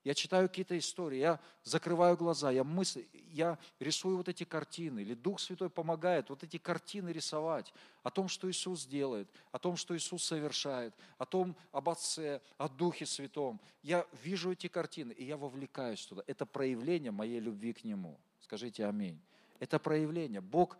я 0.03 0.13
читаю 0.13 0.47
какие-то 0.47 0.77
истории, 0.77 1.17
я 1.17 1.39
закрываю 1.63 2.15
глаза, 2.15 2.51
я 2.51 2.63
мысль, 2.63 3.05
я 3.31 3.57
рисую 3.79 4.17
вот 4.17 4.29
эти 4.29 4.45
картины, 4.45 5.01
или 5.01 5.13
Дух 5.13 5.39
Святой 5.39 5.69
помогает 5.69 6.29
вот 6.29 6.43
эти 6.43 6.57
картины 6.57 7.09
рисовать, 7.09 7.73
о 8.03 8.09
том, 8.11 8.29
что 8.29 8.49
Иисус 8.49 8.85
делает, 8.85 9.29
о 9.51 9.59
том, 9.59 9.75
что 9.75 9.97
Иисус 9.97 10.23
совершает, 10.23 10.93
о 11.17 11.25
том, 11.25 11.55
об 11.71 11.89
Отце, 11.89 12.41
о 12.57 12.69
Духе 12.69 13.05
Святом. 13.05 13.59
Я 13.83 14.07
вижу 14.23 14.51
эти 14.51 14.67
картины, 14.67 15.11
и 15.11 15.25
я 15.25 15.35
вовлекаюсь 15.35 16.05
туда. 16.05 16.23
Это 16.27 16.45
проявление 16.45 17.11
моей 17.11 17.39
любви 17.39 17.73
к 17.73 17.83
Нему. 17.83 18.17
Скажите 18.49 18.87
аминь. 18.87 19.21
Это 19.59 19.77
проявление. 19.77 20.41
Бог, 20.41 20.79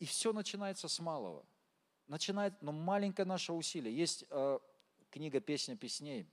и 0.00 0.04
все 0.04 0.32
начинается 0.32 0.88
с 0.88 0.98
малого. 0.98 1.46
Начинает, 2.08 2.60
но 2.60 2.72
маленькое 2.72 3.24
наше 3.24 3.52
усилие. 3.52 3.96
Есть 3.96 4.24
э, 4.28 4.58
книга 5.08 5.38
«Песня 5.38 5.76
песней», 5.76 6.26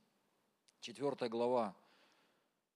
4 0.79 1.29
глава, 1.29 1.75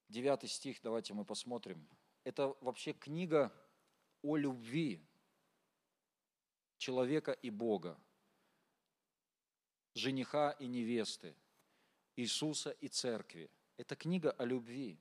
9 0.10 0.52
стих, 0.52 0.80
давайте 0.84 1.16
мы 1.16 1.26
посмотрим. 1.26 1.84
Это 2.24 2.56
вообще 2.62 2.94
книга 2.94 3.52
о 4.22 4.38
любви 4.38 5.04
человека 6.78 7.32
и 7.32 7.50
Бога, 7.50 8.00
жениха 9.96 10.52
и 10.60 10.68
невесты, 10.68 11.36
Иисуса 12.16 12.70
и 12.70 12.88
церкви. 12.88 13.50
Это 13.78 13.96
книга 13.96 14.30
о 14.30 14.46
любви. 14.46 15.00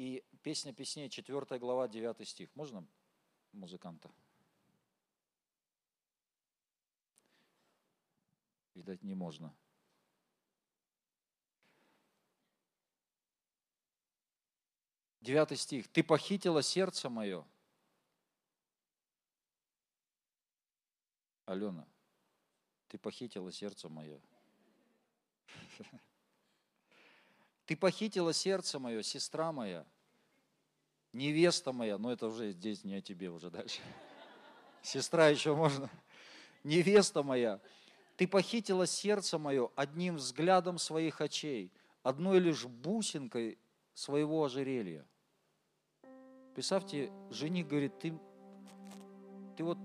И 0.00 0.24
песня 0.42 0.72
песней, 0.72 1.10
4 1.10 1.58
глава, 1.58 1.86
9 1.86 2.26
стих. 2.26 2.48
Можно 2.54 2.86
музыканта? 3.52 4.10
Видать, 8.72 9.02
не 9.02 9.12
можно. 9.12 9.54
Девятый 15.20 15.58
стих. 15.58 15.86
«Ты 15.88 16.02
похитила 16.02 16.62
сердце 16.62 17.10
мое». 17.10 17.46
Алена, 21.44 21.86
ты 22.88 22.96
похитила 22.96 23.52
сердце 23.52 23.90
мое. 23.90 24.18
Ты 27.70 27.76
похитила 27.76 28.32
сердце 28.32 28.80
мое, 28.80 29.00
сестра 29.02 29.52
моя, 29.52 29.86
невеста 31.12 31.70
моя, 31.70 31.98
но 31.98 32.10
это 32.10 32.26
уже 32.26 32.50
здесь 32.50 32.82
не 32.82 32.96
о 32.96 33.00
тебе 33.00 33.30
уже 33.30 33.48
дальше. 33.48 33.78
Сестра 34.82 35.28
еще 35.28 35.54
можно. 35.54 35.88
Невеста 36.64 37.22
моя, 37.22 37.60
ты 38.16 38.26
похитила 38.26 38.88
сердце 38.88 39.38
мое 39.38 39.70
одним 39.76 40.16
взглядом 40.16 40.78
своих 40.78 41.20
очей, 41.20 41.72
одной 42.02 42.40
лишь 42.40 42.66
бусинкой 42.66 43.56
своего 43.94 44.42
ожерелья. 44.42 45.06
Представьте, 46.56 47.12
жених 47.30 47.68
говорит, 47.68 47.96
ты, 48.00 48.18
ты 49.56 49.62
вот 49.62 49.78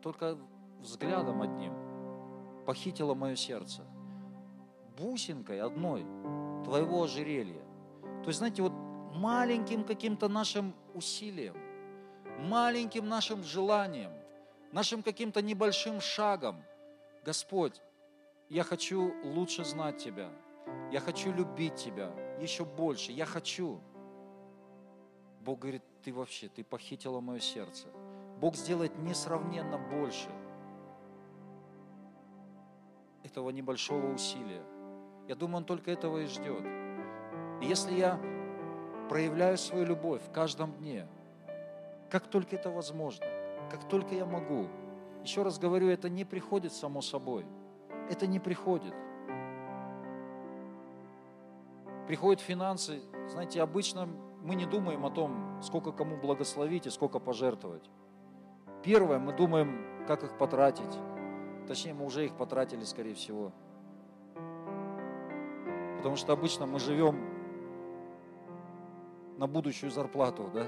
только 0.00 0.38
взглядом 0.78 1.42
одним 1.42 1.74
похитила 2.64 3.12
мое 3.12 3.36
сердце. 3.36 3.84
Бусинкой 4.96 5.60
одной– 5.60 6.06
твоего 6.64 7.04
ожерелья. 7.04 7.62
То 8.22 8.28
есть, 8.28 8.38
знаете, 8.38 8.62
вот 8.62 8.72
маленьким 9.14 9.84
каким-то 9.84 10.28
нашим 10.28 10.74
усилием, 10.94 11.56
маленьким 12.38 13.08
нашим 13.08 13.42
желанием, 13.42 14.12
нашим 14.72 15.02
каким-то 15.02 15.42
небольшим 15.42 16.00
шагом, 16.00 16.62
Господь, 17.24 17.80
я 18.48 18.64
хочу 18.64 19.12
лучше 19.24 19.64
знать 19.64 19.98
Тебя, 19.98 20.30
я 20.90 21.00
хочу 21.00 21.32
любить 21.32 21.76
Тебя 21.76 22.12
еще 22.40 22.64
больше, 22.64 23.12
я 23.12 23.26
хочу. 23.26 23.80
Бог 25.40 25.60
говорит, 25.60 25.82
ты 26.02 26.12
вообще, 26.12 26.48
ты 26.48 26.64
похитила 26.64 27.20
мое 27.20 27.40
сердце. 27.40 27.88
Бог 28.40 28.56
сделает 28.56 28.96
несравненно 28.98 29.78
больше 29.78 30.28
этого 33.22 33.50
небольшого 33.50 34.14
усилия. 34.14 34.62
Я 35.28 35.34
думаю, 35.34 35.58
Он 35.58 35.64
только 35.64 35.90
этого 35.90 36.18
и 36.18 36.26
ждет. 36.26 36.64
И 37.60 37.66
если 37.66 37.94
я 37.94 38.20
проявляю 39.08 39.58
свою 39.58 39.84
любовь 39.86 40.22
в 40.22 40.32
каждом 40.32 40.72
дне, 40.74 41.06
как 42.10 42.26
только 42.26 42.56
это 42.56 42.70
возможно, 42.70 43.26
как 43.70 43.88
только 43.88 44.14
я 44.14 44.26
могу, 44.26 44.68
еще 45.22 45.42
раз 45.42 45.58
говорю, 45.58 45.88
это 45.88 46.08
не 46.08 46.24
приходит 46.24 46.72
само 46.72 47.02
собой. 47.02 47.44
Это 48.08 48.26
не 48.26 48.40
приходит. 48.40 48.94
Приходят 52.06 52.40
финансы, 52.40 53.00
знаете, 53.28 53.62
обычно 53.62 54.08
мы 54.42 54.56
не 54.56 54.66
думаем 54.66 55.06
о 55.06 55.10
том, 55.10 55.60
сколько 55.62 55.92
кому 55.92 56.16
благословить 56.16 56.86
и 56.86 56.90
сколько 56.90 57.20
пожертвовать. 57.20 57.88
Первое, 58.82 59.18
мы 59.18 59.32
думаем, 59.32 60.06
как 60.06 60.24
их 60.24 60.36
потратить. 60.38 60.98
Точнее, 61.68 61.94
мы 61.94 62.06
уже 62.06 62.24
их 62.24 62.34
потратили, 62.34 62.82
скорее 62.82 63.14
всего. 63.14 63.52
Потому 66.00 66.16
что 66.16 66.32
обычно 66.32 66.64
мы 66.64 66.78
живем 66.78 67.20
на 69.36 69.46
будущую 69.46 69.90
зарплату, 69.90 70.50
да? 70.54 70.66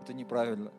Это 0.00 0.14
неправильно. 0.14 0.70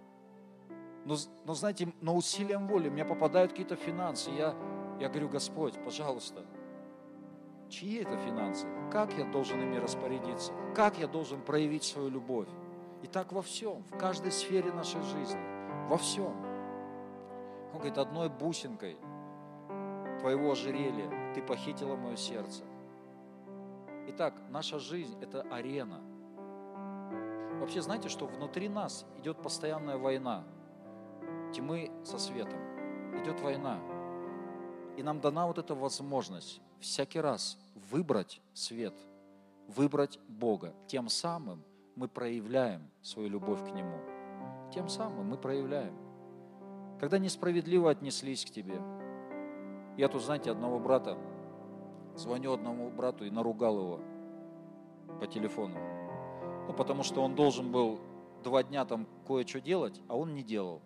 Но, 1.03 1.17
но 1.43 1.53
знаете, 1.55 1.91
на 1.99 2.13
усилием 2.13 2.69
воли 2.69 2.88
меня 2.88 3.03
попадают 3.03 3.51
какие-то 3.51 3.75
финансы. 3.75 4.30
Я, 4.30 4.55
я 4.97 5.09
говорю, 5.09 5.27
Господь, 5.27 5.73
пожалуйста, 5.84 6.45
чьи 7.67 8.01
это 8.01 8.15
финансы? 8.15 8.65
Как 8.89 9.11
я 9.17 9.25
должен 9.25 9.61
ими 9.61 9.75
распорядиться? 9.75 10.53
Как 10.73 10.97
я 10.99 11.07
должен 11.07 11.41
проявить 11.41 11.84
свою 11.84 12.09
любовь? 12.09 12.47
И 13.03 13.07
так 13.07 13.34
во 13.34 13.41
всем, 13.41 13.84
в 13.91 13.97
каждой 13.97 14.32
сфере 14.32 14.71
нашей 14.71 15.01
жизни. 15.01 15.41
во 15.89 15.97
всем. 15.97 16.34
Он 17.73 17.80
говорит, 17.80 17.97
одной 17.97 18.30
бусинкой 18.30 18.95
твоего 20.21 20.53
ожерелья 20.53 21.34
ты 21.36 21.41
похитила 21.41 21.97
мое 21.97 22.15
сердце. 22.15 22.63
Итак, 24.12 24.34
наша 24.49 24.80
жизнь– 24.80 25.16
это 25.22 25.43
арена. 25.51 26.01
Вообще, 27.60 27.80
знаете, 27.80 28.10
что 28.10 28.26
внутри 28.26 28.68
нас 28.68 29.05
идет 29.20 29.39
постоянная 29.39 29.97
война 29.97 30.43
тьмы 31.53 31.91
со 32.03 32.18
светом. 32.18 32.60
Идет 33.22 33.39
война. 33.41 33.80
И 34.97 35.03
нам 35.03 35.22
дана 35.22 35.45
вот 35.45 35.60
эта 35.60 35.76
возможность 35.76 36.60
всякий 36.80 37.20
раз 37.20 37.60
выбрать 37.91 38.41
свет, 38.55 38.95
выбрать 39.68 40.20
Бога. 40.28 40.74
Тем 40.88 41.07
самым 41.07 41.64
мы 41.95 42.07
проявляем 42.07 42.89
свою 43.03 43.30
любовь 43.30 43.62
к 43.62 43.76
Нему. 43.76 43.99
Тем 44.74 44.89
самым 44.89 45.30
мы 45.30 45.38
проявляем. 45.38 45.95
Когда 46.99 47.20
несправедливо 47.20 47.91
отнеслись 47.91 48.43
к 48.43 48.49
тебе. 48.49 48.82
Я 49.97 50.07
тут, 50.07 50.24
знаете, 50.24 50.49
одного 50.49 50.80
брата, 50.80 51.16
звоню 52.20 52.53
одному 52.53 52.89
брату 52.89 53.26
и 53.26 53.32
наругал 53.32 53.80
его 53.80 53.99
по 55.20 55.28
телефону. 55.28 55.76
Ну, 56.67 56.74
потому 56.74 57.03
что 57.03 57.22
он 57.24 57.36
должен 57.36 57.72
был 57.72 57.99
два 58.43 58.63
дня 58.63 58.86
там 58.86 59.07
кое-что 59.26 59.59
делать, 59.59 60.01
а 60.07 60.15
он 60.15 60.34
не 60.34 60.43
делал. 60.43 60.82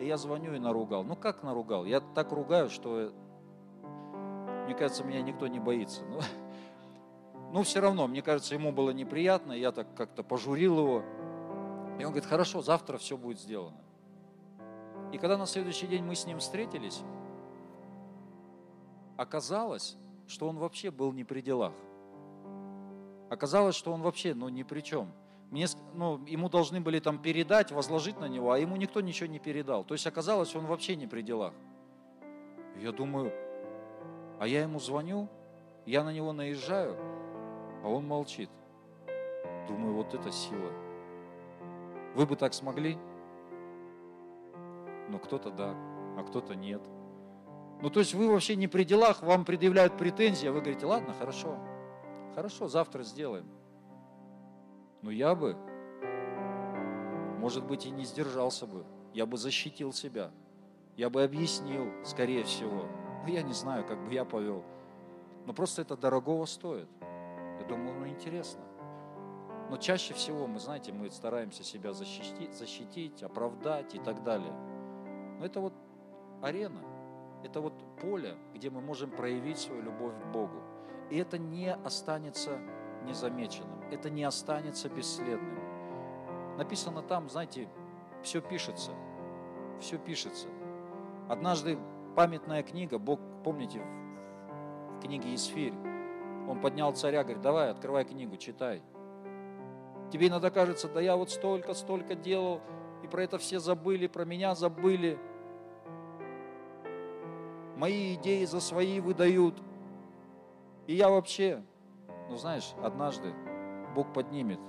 И 0.00 0.06
я 0.06 0.16
звоню 0.16 0.54
и 0.54 0.58
наругал. 0.58 1.04
Ну, 1.04 1.14
как 1.14 1.42
наругал? 1.42 1.84
Я 1.84 2.00
так 2.00 2.32
ругаю, 2.32 2.68
что, 2.68 3.12
мне 4.64 4.74
кажется, 4.74 5.04
меня 5.04 5.22
никто 5.22 5.46
не 5.46 5.60
боится. 5.60 6.02
Ну, 6.04 6.20
ну 7.52 7.62
все 7.62 7.80
равно, 7.80 8.08
мне 8.08 8.22
кажется, 8.22 8.54
ему 8.54 8.72
было 8.72 8.90
неприятно, 8.90 9.52
я 9.52 9.70
так 9.70 9.94
как-то 9.94 10.24
пожурил 10.24 10.78
его. 10.78 11.02
И 11.98 12.04
он 12.04 12.10
говорит, 12.10 12.24
хорошо, 12.24 12.60
завтра 12.60 12.98
все 12.98 13.16
будет 13.16 13.38
сделано. 13.38 13.76
И 15.12 15.18
когда 15.18 15.38
на 15.38 15.46
следующий 15.46 15.86
день 15.86 16.02
мы 16.02 16.16
с 16.16 16.26
ним 16.26 16.40
встретились, 16.40 17.02
оказалось, 19.16 19.96
что 20.26 20.48
он 20.48 20.58
вообще 20.58 20.90
был 20.90 21.12
не 21.12 21.24
при 21.24 21.40
делах. 21.40 21.72
Оказалось, 23.30 23.74
что 23.74 23.92
он 23.92 24.02
вообще 24.02 24.34
ну, 24.34 24.48
ни 24.48 24.62
при 24.62 24.80
чем. 24.80 25.12
Мне, 25.50 25.66
ну, 25.94 26.24
ему 26.26 26.48
должны 26.48 26.80
были 26.80 26.98
там 26.98 27.18
передать, 27.18 27.70
возложить 27.70 28.18
на 28.18 28.26
него, 28.26 28.52
а 28.52 28.58
ему 28.58 28.76
никто 28.76 29.00
ничего 29.00 29.28
не 29.28 29.38
передал. 29.38 29.84
То 29.84 29.94
есть 29.94 30.06
оказалось, 30.06 30.54
он 30.54 30.66
вообще 30.66 30.96
не 30.96 31.06
при 31.06 31.22
делах. 31.22 31.54
Я 32.80 32.92
думаю, 32.92 33.32
а 34.40 34.46
я 34.46 34.62
ему 34.62 34.80
звоню, 34.80 35.28
я 35.86 36.02
на 36.02 36.12
него 36.12 36.32
наезжаю, 36.32 36.96
а 37.82 37.88
он 37.88 38.06
молчит. 38.06 38.50
Думаю, 39.68 39.94
вот 39.94 40.12
это 40.14 40.30
сила. 40.32 40.72
Вы 42.14 42.26
бы 42.26 42.36
так 42.36 42.52
смогли? 42.54 42.98
Ну, 45.08 45.18
кто-то 45.18 45.50
да, 45.50 45.74
а 46.18 46.24
кто-то 46.26 46.54
нет. 46.54 46.82
Ну, 47.80 47.90
то 47.90 48.00
есть 48.00 48.14
вы 48.14 48.30
вообще 48.30 48.56
не 48.56 48.66
при 48.66 48.84
делах, 48.84 49.22
вам 49.22 49.44
предъявляют 49.44 49.96
претензии, 49.96 50.48
а 50.48 50.52
вы 50.52 50.60
говорите, 50.60 50.86
ладно, 50.86 51.14
хорошо, 51.18 51.58
хорошо, 52.34 52.68
завтра 52.68 53.02
сделаем. 53.02 53.46
Но 55.02 55.10
я 55.10 55.34
бы, 55.34 55.56
может 57.38 57.66
быть, 57.66 57.84
и 57.84 57.90
не 57.90 58.04
сдержался 58.04 58.66
бы, 58.66 58.84
я 59.12 59.26
бы 59.26 59.36
защитил 59.36 59.92
себя, 59.92 60.30
я 60.96 61.10
бы 61.10 61.22
объяснил, 61.22 61.92
скорее 62.04 62.44
всего. 62.44 62.86
Ну, 63.26 63.32
я 63.32 63.42
не 63.42 63.52
знаю, 63.52 63.84
как 63.84 64.02
бы 64.04 64.12
я 64.12 64.24
повел. 64.24 64.64
Но 65.46 65.52
просто 65.52 65.82
это 65.82 65.96
дорогого 65.96 66.46
стоит. 66.46 66.88
Я 67.60 67.66
думаю, 67.66 68.00
ну, 68.00 68.08
интересно. 68.08 68.62
Но 69.70 69.76
чаще 69.76 70.14
всего, 70.14 70.46
мы 70.46 70.58
знаете, 70.58 70.92
мы 70.92 71.10
стараемся 71.10 71.64
себя 71.64 71.92
защитить, 71.92 72.54
защитить, 72.54 73.22
оправдать 73.22 73.94
и 73.94 73.98
так 73.98 74.22
далее. 74.22 74.52
Но 75.38 75.44
это 75.44 75.60
вот 75.60 75.74
арена, 76.42 76.80
это 77.44 77.60
вот 77.60 77.74
поле, 78.00 78.36
где 78.54 78.70
мы 78.70 78.80
можем 78.80 79.10
проявить 79.10 79.58
свою 79.58 79.82
любовь 79.82 80.14
к 80.14 80.32
Богу. 80.32 80.62
И 81.10 81.18
это 81.18 81.38
не 81.38 81.72
останется 81.72 82.58
незамеченным, 83.04 83.80
это 83.90 84.10
не 84.10 84.24
останется 84.24 84.88
бесследным. 84.88 85.58
Написано 86.56 87.02
там, 87.02 87.28
знаете, 87.28 87.68
все 88.22 88.40
пишется, 88.40 88.92
все 89.78 89.98
пишется. 89.98 90.48
Однажды 91.28 91.78
памятная 92.16 92.62
книга, 92.62 92.98
Бог, 92.98 93.20
помните, 93.44 93.80
в 93.80 95.00
книге 95.00 95.34
Исфирь, 95.34 95.74
он 96.48 96.60
поднял 96.60 96.92
царя, 96.92 97.22
говорит, 97.22 97.42
давай, 97.42 97.70
открывай 97.70 98.04
книгу, 98.04 98.36
читай. 98.36 98.82
Тебе 100.10 100.28
иногда 100.28 100.50
кажется, 100.50 100.88
да 100.88 101.00
я 101.00 101.16
вот 101.16 101.30
столько, 101.30 101.74
столько 101.74 102.14
делал, 102.14 102.60
и 103.02 103.06
про 103.06 103.24
это 103.24 103.38
все 103.38 103.58
забыли, 103.58 104.06
про 104.06 104.24
меня 104.24 104.54
забыли. 104.54 105.18
Мои 107.76 108.14
идеи 108.14 108.44
за 108.44 108.60
свои 108.60 109.00
выдают. 109.00 109.54
И 110.86 110.94
я 110.94 111.08
вообще, 111.08 111.62
ну 112.28 112.36
знаешь, 112.36 112.74
однажды 112.82 113.32
Бог 113.94 114.12
поднимет 114.12 114.60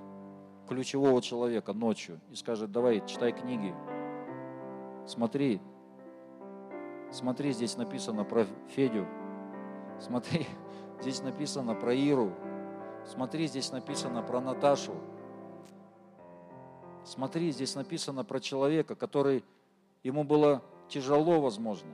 ключевого 0.68 1.22
человека 1.22 1.74
ночью 1.74 2.20
и 2.32 2.36
скажет, 2.36 2.72
давай, 2.72 3.06
читай 3.06 3.32
книги, 3.32 3.76
смотри, 5.06 5.62
смотри, 7.12 7.52
здесь 7.52 7.78
написано 7.78 8.24
про 8.24 8.46
Федю, 8.70 9.06
смотри, 10.00 10.48
здесь 11.02 11.22
написано 11.22 11.76
про 11.76 11.94
Иру, 11.94 12.32
смотри, 13.06 13.48
здесь 13.48 13.72
написано 13.72 14.24
про 14.24 14.40
Наташу, 14.40 14.96
Смотри, 17.06 17.52
здесь 17.52 17.76
написано 17.76 18.26
про 18.26 18.40
человека, 18.40 18.96
который 18.96 19.44
ему 20.04 20.24
было 20.24 20.64
тяжело, 20.88 21.40
возможно, 21.40 21.90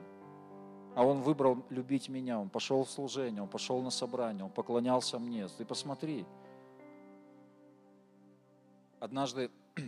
а 0.95 1.05
он 1.05 1.21
выбрал 1.21 1.63
любить 1.69 2.09
меня, 2.09 2.39
он 2.39 2.49
пошел 2.49 2.83
в 2.83 2.89
служение, 2.89 3.41
он 3.41 3.47
пошел 3.47 3.81
на 3.81 3.89
собрание, 3.89 4.43
он 4.43 4.51
поклонялся 4.51 5.19
мне. 5.19 5.47
Ты 5.47 5.65
посмотри. 5.65 6.25
Однажды 8.99 9.49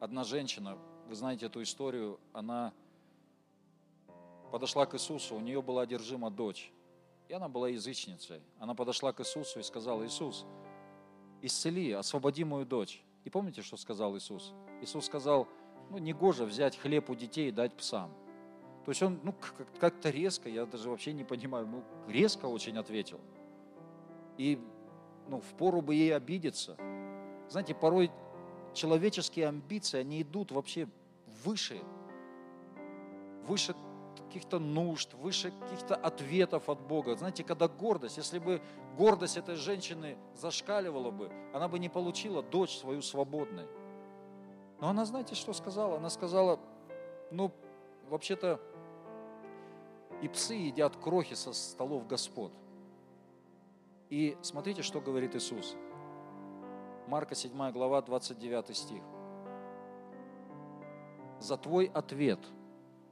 одна 0.00 0.24
женщина, 0.24 0.78
вы 1.08 1.14
знаете 1.14 1.46
эту 1.46 1.62
историю, 1.62 2.18
она 2.32 2.72
подошла 4.50 4.86
к 4.86 4.94
Иисусу, 4.94 5.36
у 5.36 5.40
нее 5.40 5.62
была 5.62 5.82
одержима 5.82 6.30
дочь, 6.30 6.72
и 7.28 7.34
она 7.34 7.48
была 7.48 7.68
язычницей. 7.68 8.40
Она 8.58 8.74
подошла 8.74 9.12
к 9.12 9.20
Иисусу 9.20 9.60
и 9.60 9.62
сказала, 9.62 10.04
Иисус, 10.06 10.46
исцели, 11.42 11.92
освободи 11.92 12.44
мою 12.44 12.64
дочь. 12.64 13.04
И 13.24 13.30
помните, 13.30 13.62
что 13.62 13.76
сказал 13.76 14.16
Иисус? 14.16 14.52
Иисус 14.80 15.06
сказал, 15.06 15.46
ну, 15.90 15.98
не 15.98 16.12
гоже 16.12 16.44
взять 16.44 16.76
хлеб 16.76 17.10
у 17.10 17.14
детей 17.14 17.48
и 17.48 17.52
дать 17.52 17.74
псам. 17.74 18.10
То 18.84 18.90
есть 18.90 19.02
он, 19.02 19.20
ну, 19.22 19.34
как-то 19.78 20.10
резко, 20.10 20.48
я 20.48 20.66
даже 20.66 20.90
вообще 20.90 21.12
не 21.12 21.24
понимаю, 21.24 21.66
ну, 21.66 21.84
резко 22.08 22.46
очень 22.46 22.76
ответил. 22.76 23.20
И, 24.38 24.58
ну, 25.28 25.40
впору 25.40 25.82
бы 25.82 25.94
ей 25.94 26.14
обидеться. 26.14 26.76
Знаете, 27.48 27.74
порой 27.74 28.10
человеческие 28.74 29.48
амбиции, 29.48 29.98
они 29.98 30.22
идут 30.22 30.50
вообще 30.50 30.88
выше, 31.44 31.80
выше 33.46 33.74
каких-то 34.16 34.58
нужд, 34.58 35.12
выше 35.14 35.52
каких-то 35.60 35.94
ответов 35.94 36.68
от 36.68 36.80
Бога. 36.80 37.14
Знаете, 37.14 37.44
когда 37.44 37.68
гордость, 37.68 38.16
если 38.16 38.38
бы 38.38 38.62
гордость 38.96 39.36
этой 39.36 39.56
женщины 39.56 40.16
зашкаливала 40.34 41.10
бы, 41.10 41.30
она 41.52 41.68
бы 41.68 41.78
не 41.78 41.88
получила 41.88 42.42
дочь 42.42 42.78
свою 42.78 43.02
свободной. 43.02 43.66
Но 44.80 44.88
она, 44.88 45.04
знаете, 45.04 45.34
что 45.34 45.52
сказала? 45.52 45.98
Она 45.98 46.10
сказала, 46.10 46.58
ну, 47.30 47.52
вообще-то 48.08 48.60
и 50.22 50.28
псы 50.28 50.54
едят 50.54 50.96
крохи 50.96 51.34
со 51.34 51.52
столов 51.52 52.06
Господ. 52.06 52.52
И 54.08 54.36
смотрите, 54.40 54.82
что 54.82 55.00
говорит 55.00 55.34
Иисус. 55.34 55.76
Марка 57.08 57.34
7 57.34 57.72
глава, 57.72 58.00
29 58.00 58.76
стих. 58.76 59.02
За 61.40 61.56
твой 61.56 61.86
ответ 61.86 62.38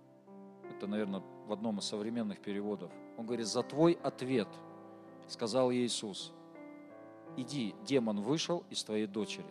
–это, 0.70 0.86
наверное, 0.86 1.20
в 1.46 1.52
одном 1.52 1.80
из 1.80 1.84
современных 1.84 2.40
переводов. 2.40 2.92
Он 3.18 3.26
говорит, 3.26 3.46
за 3.46 3.64
твой 3.64 3.94
ответ, 4.04 4.48
сказал 5.26 5.72
Иисус, 5.72 6.32
иди, 7.36 7.74
демон 7.84 8.20
вышел 8.20 8.62
из 8.70 8.84
твоей 8.84 9.06
дочери. 9.08 9.50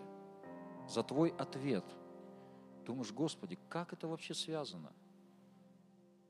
За 0.88 1.04
твой 1.04 1.34
ответ. 1.38 1.84
Думаешь, 2.86 3.12
Господи, 3.12 3.60
как 3.68 3.92
это 3.92 4.08
вообще 4.08 4.34
связано? 4.34 4.94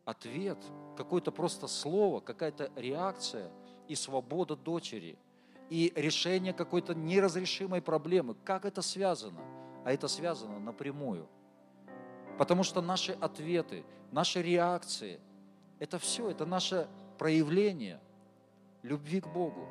Ответ, 0.09 0.57
какое-то 0.97 1.31
просто 1.31 1.67
слово, 1.67 2.19
какая-то 2.19 2.71
реакция 2.75 3.51
и 3.87 3.95
свобода 3.95 4.55
дочери, 4.55 5.17
и 5.69 5.93
решение 5.95 6.53
какой-то 6.53 6.95
неразрешимой 6.95 7.81
проблемы. 7.81 8.35
Как 8.43 8.65
это 8.65 8.81
связано? 8.81 9.41
А 9.85 9.91
это 9.91 10.07
связано 10.07 10.59
напрямую– 10.59 11.27
Потому 12.39 12.63
что 12.63 12.81
наши 12.81 13.11
ответы, 13.19 13.83
наши 14.13 14.41
реакции, 14.41 15.19
это 15.77 15.99
все, 15.99 16.29
это 16.29 16.45
наше 16.45 16.87
проявление 17.17 17.99
любви 18.81 19.19
к 19.19 19.27
Богу. 19.27 19.67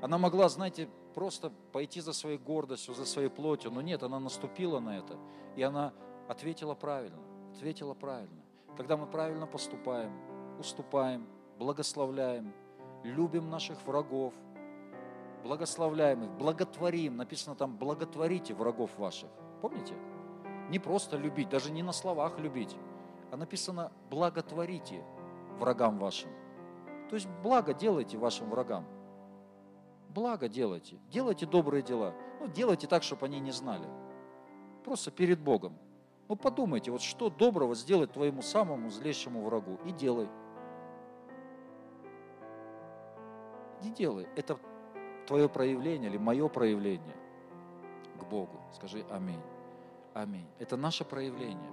Она 0.00 0.16
могла, 0.16 0.48
знаете, 0.48 0.88
просто 1.12 1.50
пойти 1.72 2.00
за 2.00 2.12
своей 2.12 2.38
гордостью, 2.38 2.94
за 2.94 3.04
своей 3.04 3.30
плотью, 3.30 3.72
но 3.72 3.80
нет, 3.80 4.04
она 4.04 4.20
наступила 4.20 4.78
на 4.78 4.96
это, 4.96 5.18
и 5.56 5.62
она 5.62 5.92
ответила 6.28 6.76
правильно, 6.76 7.18
ответила 7.56 7.94
правильно. 7.94 8.44
Когда 8.76 8.96
мы 8.96 9.06
правильно 9.06 9.46
поступаем, 9.46 10.12
уступаем, 10.58 11.26
благословляем, 11.58 12.52
любим 13.02 13.50
наших 13.50 13.84
врагов, 13.86 14.34
благословляем 15.42 16.24
их, 16.24 16.30
благотворим. 16.32 17.16
Написано 17.16 17.56
там, 17.56 17.76
благотворите 17.76 18.54
врагов 18.54 18.96
ваших. 18.98 19.30
Помните? 19.60 19.94
Не 20.70 20.78
просто 20.78 21.16
любить, 21.16 21.48
даже 21.48 21.70
не 21.70 21.82
на 21.82 21.92
словах 21.92 22.38
любить, 22.38 22.76
а 23.30 23.36
написано, 23.36 23.90
благотворите 24.10 25.02
врагам 25.58 25.98
вашим. 25.98 26.30
То 27.08 27.14
есть 27.14 27.28
благо 27.42 27.72
делайте 27.72 28.18
вашим 28.18 28.50
врагам. 28.50 28.84
Благо 30.10 30.48
делайте. 30.48 30.98
Делайте 31.10 31.46
добрые 31.46 31.82
дела. 31.82 32.14
Ну, 32.40 32.48
делайте 32.48 32.86
так, 32.86 33.02
чтобы 33.02 33.26
они 33.26 33.40
не 33.40 33.50
знали. 33.50 33.86
Просто 34.84 35.10
перед 35.10 35.40
Богом. 35.40 35.78
Ну, 36.28 36.36
подумайте, 36.36 36.90
вот 36.90 37.00
что 37.00 37.30
доброго 37.30 37.74
сделать 37.74 38.12
твоему 38.12 38.42
самому 38.42 38.90
злейшему 38.90 39.42
врагу. 39.44 39.78
И 39.86 39.92
делай. 39.92 40.28
И 43.82 43.88
делай. 43.90 44.28
Это 44.36 44.58
твое 45.26 45.48
проявление 45.48 46.10
или 46.10 46.18
мое 46.18 46.48
проявление 46.48 47.16
к 48.18 48.24
Богу. 48.24 48.60
Скажи 48.74 49.04
аминь. 49.10 49.40
Аминь. 50.12 50.46
Это 50.58 50.76
наше 50.76 51.04
проявление. 51.04 51.70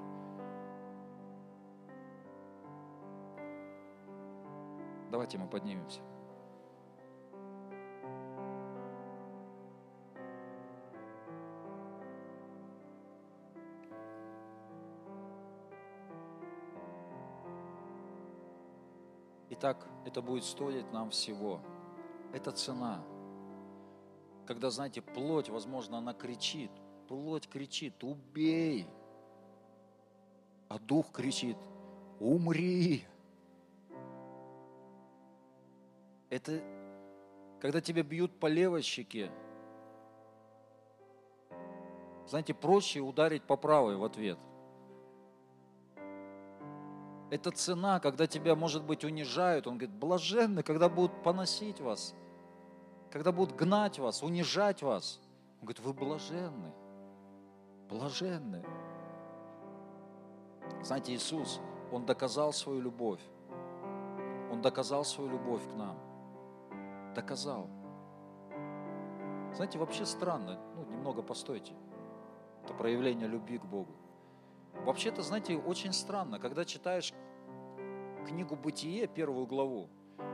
Давайте 5.12 5.38
мы 5.38 5.47
поднимемся. 5.47 6.01
Итак, 19.58 19.88
это 20.06 20.22
будет 20.22 20.43
стоить 20.43 20.91
нам 20.91 21.12
всего. 21.12 21.62
Это 22.34 22.51
цена. 22.51 23.01
Когда, 24.45 24.70
знаете, 24.70 25.01
плоть, 25.01 25.47
возможно, 25.47 25.97
она 25.97 26.14
кричит. 26.14 26.72
Плоть 27.08 27.47
кричит, 27.47 28.03
убей. 28.03 28.86
А 30.68 30.78
дух 30.78 31.10
кричит, 31.14 31.56
умри. 32.20 33.06
Это 36.30 36.62
когда 37.62 37.80
тебя 37.80 38.03
бьют 38.03 38.38
по 38.38 38.47
левой 38.47 38.82
щеке. 38.82 39.32
Знаете, 42.28 42.53
проще 42.53 42.99
ударить 42.99 43.43
по 43.43 43.56
правой 43.56 43.95
в 43.95 44.03
ответ. 44.03 44.38
Это 47.36 47.51
цена, 47.51 47.99
когда 47.99 48.27
тебя, 48.27 48.55
может 48.55 48.83
быть, 48.83 49.03
унижают. 49.03 49.67
Он 49.67 49.77
говорит, 49.77 49.93
блаженны, 49.93 50.63
когда 50.63 50.88
будут 50.88 51.21
поносить 51.21 51.81
вас, 51.81 52.15
когда 53.11 53.33
будут 53.33 53.57
гнать 53.57 53.99
вас, 53.99 54.23
унижать 54.23 54.81
вас. 54.81 55.19
Он 55.59 55.67
говорит, 55.67 55.81
вы 55.81 55.93
блаженны, 55.93 56.71
блаженны. 57.89 58.63
Знаете, 60.81 61.13
Иисус, 61.13 61.59
Он 61.91 62.05
доказал 62.05 62.53
свою 62.53 62.79
любовь. 62.79 63.21
Он 64.49 64.61
доказал 64.61 65.03
свою 65.03 65.29
любовь 65.29 65.61
к 65.73 65.75
нам 65.75 65.97
доказал. 67.15 67.69
Знаете, 69.53 69.79
вообще 69.79 70.05
странно, 70.05 70.59
ну, 70.75 70.86
немного 70.86 71.21
постойте. 71.21 71.73
Это 72.63 72.73
проявление 72.73 73.27
любви 73.27 73.57
к 73.57 73.65
Богу. 73.65 73.91
Вообще-то, 74.83 75.21
знаете, 75.21 75.57
очень 75.57 75.93
странно, 75.93 76.39
когда 76.39 76.65
читаешь 76.65 77.13
книгу 78.26 78.55
«Бытие», 78.55 79.07
первую 79.07 79.45
главу, 79.45 79.89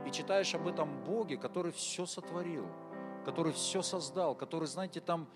и 0.06 0.10
читаешь 0.10 0.54
об 0.54 0.66
этом 0.66 1.04
Боге, 1.04 1.36
который 1.36 1.72
все 1.72 2.06
сотворил, 2.06 2.66
который 3.24 3.52
все 3.52 3.82
создал, 3.82 4.34
который, 4.34 4.66
знаете, 4.66 5.00
там, 5.00 5.28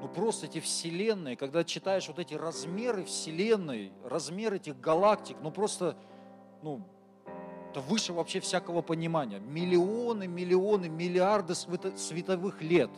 ну 0.00 0.08
просто 0.08 0.46
эти 0.46 0.60
вселенные, 0.60 1.36
когда 1.36 1.64
читаешь 1.64 2.08
вот 2.08 2.18
эти 2.18 2.34
размеры 2.34 3.04
вселенной, 3.04 3.92
размер 4.04 4.54
этих 4.54 4.80
галактик, 4.80 5.36
ну 5.42 5.50
просто, 5.50 5.96
ну, 6.62 6.82
это 7.70 7.80
выше 7.80 8.12
вообще 8.14 8.40
всякого 8.40 8.80
понимания. 8.80 9.38
Миллионы, 9.38 10.26
миллионы, 10.26 10.88
миллиарды 10.88 11.54
световых 11.54 12.62
лет. 12.62 12.90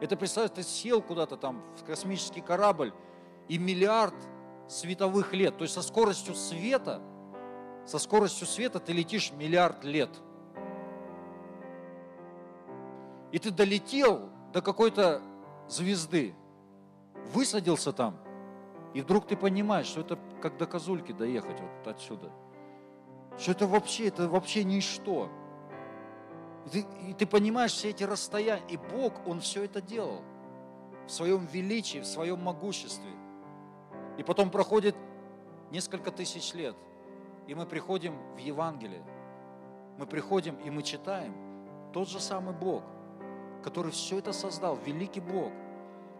Это, 0.00 0.16
представь, 0.16 0.52
ты 0.52 0.62
сел 0.62 1.02
куда-то 1.02 1.36
там 1.36 1.64
в 1.76 1.84
космический 1.84 2.42
корабль, 2.42 2.92
и 3.48 3.58
миллиард 3.58 4.14
световых 4.68 5.32
лет, 5.32 5.56
то 5.56 5.62
есть 5.62 5.74
со 5.74 5.82
скоростью 5.82 6.34
света, 6.34 7.00
со 7.86 7.98
скоростью 7.98 8.46
света 8.46 8.80
ты 8.80 8.92
летишь 8.92 9.32
миллиард 9.32 9.84
лет. 9.84 10.10
И 13.32 13.38
ты 13.38 13.50
долетел 13.50 14.28
до 14.52 14.62
какой-то 14.62 15.22
звезды, 15.68 16.34
высадился 17.32 17.92
там, 17.92 18.16
и 18.94 19.00
вдруг 19.00 19.26
ты 19.26 19.36
понимаешь, 19.36 19.86
что 19.86 20.00
это 20.00 20.18
как 20.40 20.56
до 20.58 20.66
Козульки 20.66 21.12
доехать 21.12 21.60
вот 21.60 21.86
отсюда– 21.88 22.30
что 23.38 23.50
это 23.50 23.66
вообще, 23.66 24.08
это 24.08 24.28
вообще 24.28 24.64
ничто. 24.64 25.28
И 26.66 26.70
ты, 26.70 26.86
и 27.08 27.12
ты 27.12 27.26
понимаешь 27.26 27.72
все 27.72 27.90
эти 27.90 28.04
расстояния. 28.04 28.64
И 28.68 28.76
Бог, 28.76 29.26
Он 29.26 29.40
все 29.40 29.64
это 29.64 29.80
делал 29.80 30.22
в 31.06 31.10
своем 31.10 31.46
величии, 31.46 31.98
в 31.98 32.06
своем 32.06 32.40
могуществе. 32.42 33.10
И 34.18 34.22
потом 34.22 34.50
проходит 34.50 34.96
несколько 35.70 36.10
тысяч 36.10 36.54
лет, 36.54 36.74
и 37.46 37.54
мы 37.54 37.66
приходим 37.66 38.14
в 38.34 38.38
Евангелие. 38.38 39.02
Мы 39.98 40.06
приходим 40.06 40.56
и 40.56 40.70
мы 40.70 40.82
читаем 40.82 41.34
тот 41.92 42.08
же 42.08 42.20
самый 42.20 42.54
Бог, 42.54 42.82
который 43.62 43.92
все 43.92 44.18
это 44.18 44.32
создал, 44.32 44.76
великий 44.84 45.20
Бог. 45.20 45.52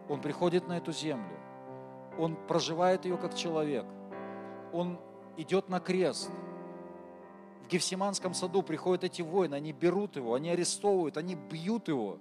Он 0.09 0.21
приходит 0.21 0.67
на 0.67 0.77
эту 0.77 0.91
землю, 0.91 1.37
Он 2.17 2.35
проживает 2.47 3.05
ее 3.05 3.17
как 3.17 3.35
человек, 3.35 3.85
Он 4.71 4.99
идет 5.37 5.69
на 5.69 5.79
крест– 5.79 6.31
в 7.67 7.69
Гефсиманском 7.69 8.33
саду 8.33 8.61
приходят 8.61 9.03
эти 9.03 9.21
воины, 9.21 9.55
они 9.55 9.73
берут 9.73 10.15
его, 10.15 10.35
они 10.35 10.49
арестовывают, 10.51 11.17
они 11.17 11.35
бьют 11.35 11.89
его. 11.89 12.17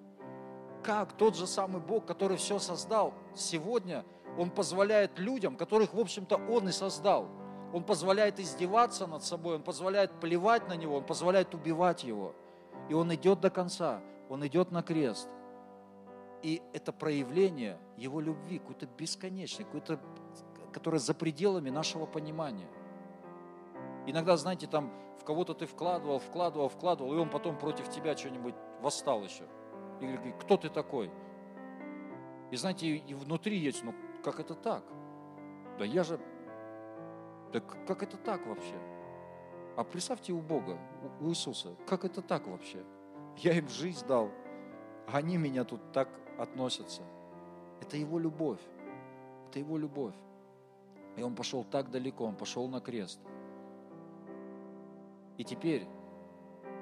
Как 0.82 1.12
тот 1.12 1.36
же 1.36 1.46
самый 1.46 1.80
Бог, 1.80 2.04
который 2.04 2.36
все 2.36 2.58
создал, 2.58 3.14
сегодня 3.32 4.04
Он 4.36 4.50
позволяет 4.50 5.20
людям, 5.20 5.56
которых, 5.56 5.94
в 5.94 6.00
общем-то, 6.00 6.34
Он 6.50 6.68
и 6.68 6.72
создал, 6.72 7.28
Он 7.72 7.82
позволяет 7.82 8.40
издеваться 8.40 9.06
над 9.06 9.22
собой, 9.22 9.56
Он 9.56 9.62
позволяет 9.62 10.12
плевать 10.20 10.68
на 10.68 10.76
Него, 10.76 10.96
Он 10.96 11.04
позволяет 11.04 11.54
убивать 11.54 12.04
Его. 12.04 12.34
И 12.88 12.94
Он 12.94 13.12
идет 13.14 13.40
до 13.40 13.50
конца, 13.50 14.00
Он 14.28 14.46
идет 14.46 14.70
на 14.70 14.82
крест. 14.82 15.28
И 16.42 16.62
это 16.72 16.92
проявление 16.92 17.78
Его 17.96 18.20
любви, 18.20 18.58
какое-то 18.58 18.86
бесконечное, 18.86 19.64
какое-то, 19.64 20.00
которое 20.72 20.98
за 20.98 21.14
пределами 21.14 21.70
нашего 21.70 22.06
понимания. 22.06 22.68
Иногда, 24.06 24.36
знаете, 24.36 24.66
там 24.68 24.92
в 25.20 25.24
кого-то 25.24 25.54
ты 25.54 25.66
вкладывал, 25.66 26.20
вкладывал, 26.20 26.68
вкладывал, 26.68 27.12
и 27.14 27.16
он 27.16 27.28
потом 27.28 27.58
против 27.58 27.90
тебя 27.90 28.16
что-нибудь 28.16 28.54
восстал 28.80 29.24
еще. 29.24 29.44
И 30.00 30.06
говорит, 30.06 30.36
кто 30.40 30.56
ты 30.56 30.68
такой? 30.68 31.10
И 32.50 32.56
знаете, 32.56 32.86
и 32.86 33.14
внутри 33.14 33.58
есть, 33.58 33.82
ну 33.82 33.92
как 34.22 34.38
это 34.38 34.54
так? 34.54 34.84
Да 35.78 35.84
я 35.84 36.04
же, 36.04 36.20
да 37.52 37.60
как 37.60 38.02
это 38.02 38.16
так 38.16 38.46
вообще? 38.46 38.74
А 39.76 39.84
представьте 39.84 40.32
у 40.32 40.40
Бога, 40.40 40.78
у 41.20 41.28
Иисуса, 41.28 41.74
как 41.86 42.04
это 42.04 42.22
так 42.22 42.46
вообще? 42.46 42.82
Я 43.36 43.58
им 43.58 43.68
жизнь 43.68 44.06
дал, 44.06 44.30
а 45.06 45.18
они 45.18 45.36
меня 45.36 45.64
тут 45.64 45.80
так 45.92 46.08
относятся. 46.38 47.02
Это 47.80 47.96
Его 47.96 48.18
любовь. 48.18 48.60
Это 49.48 49.58
Его 49.58 49.76
любовь. 49.76 50.14
И 51.16 51.22
Он 51.22 51.34
пошел 51.34 51.64
так 51.64 51.90
далеко, 51.90 52.24
Он 52.24 52.34
пошел 52.34 52.68
на 52.68 52.80
крест– 52.80 53.20
и 55.38 55.44
теперь 55.44 55.86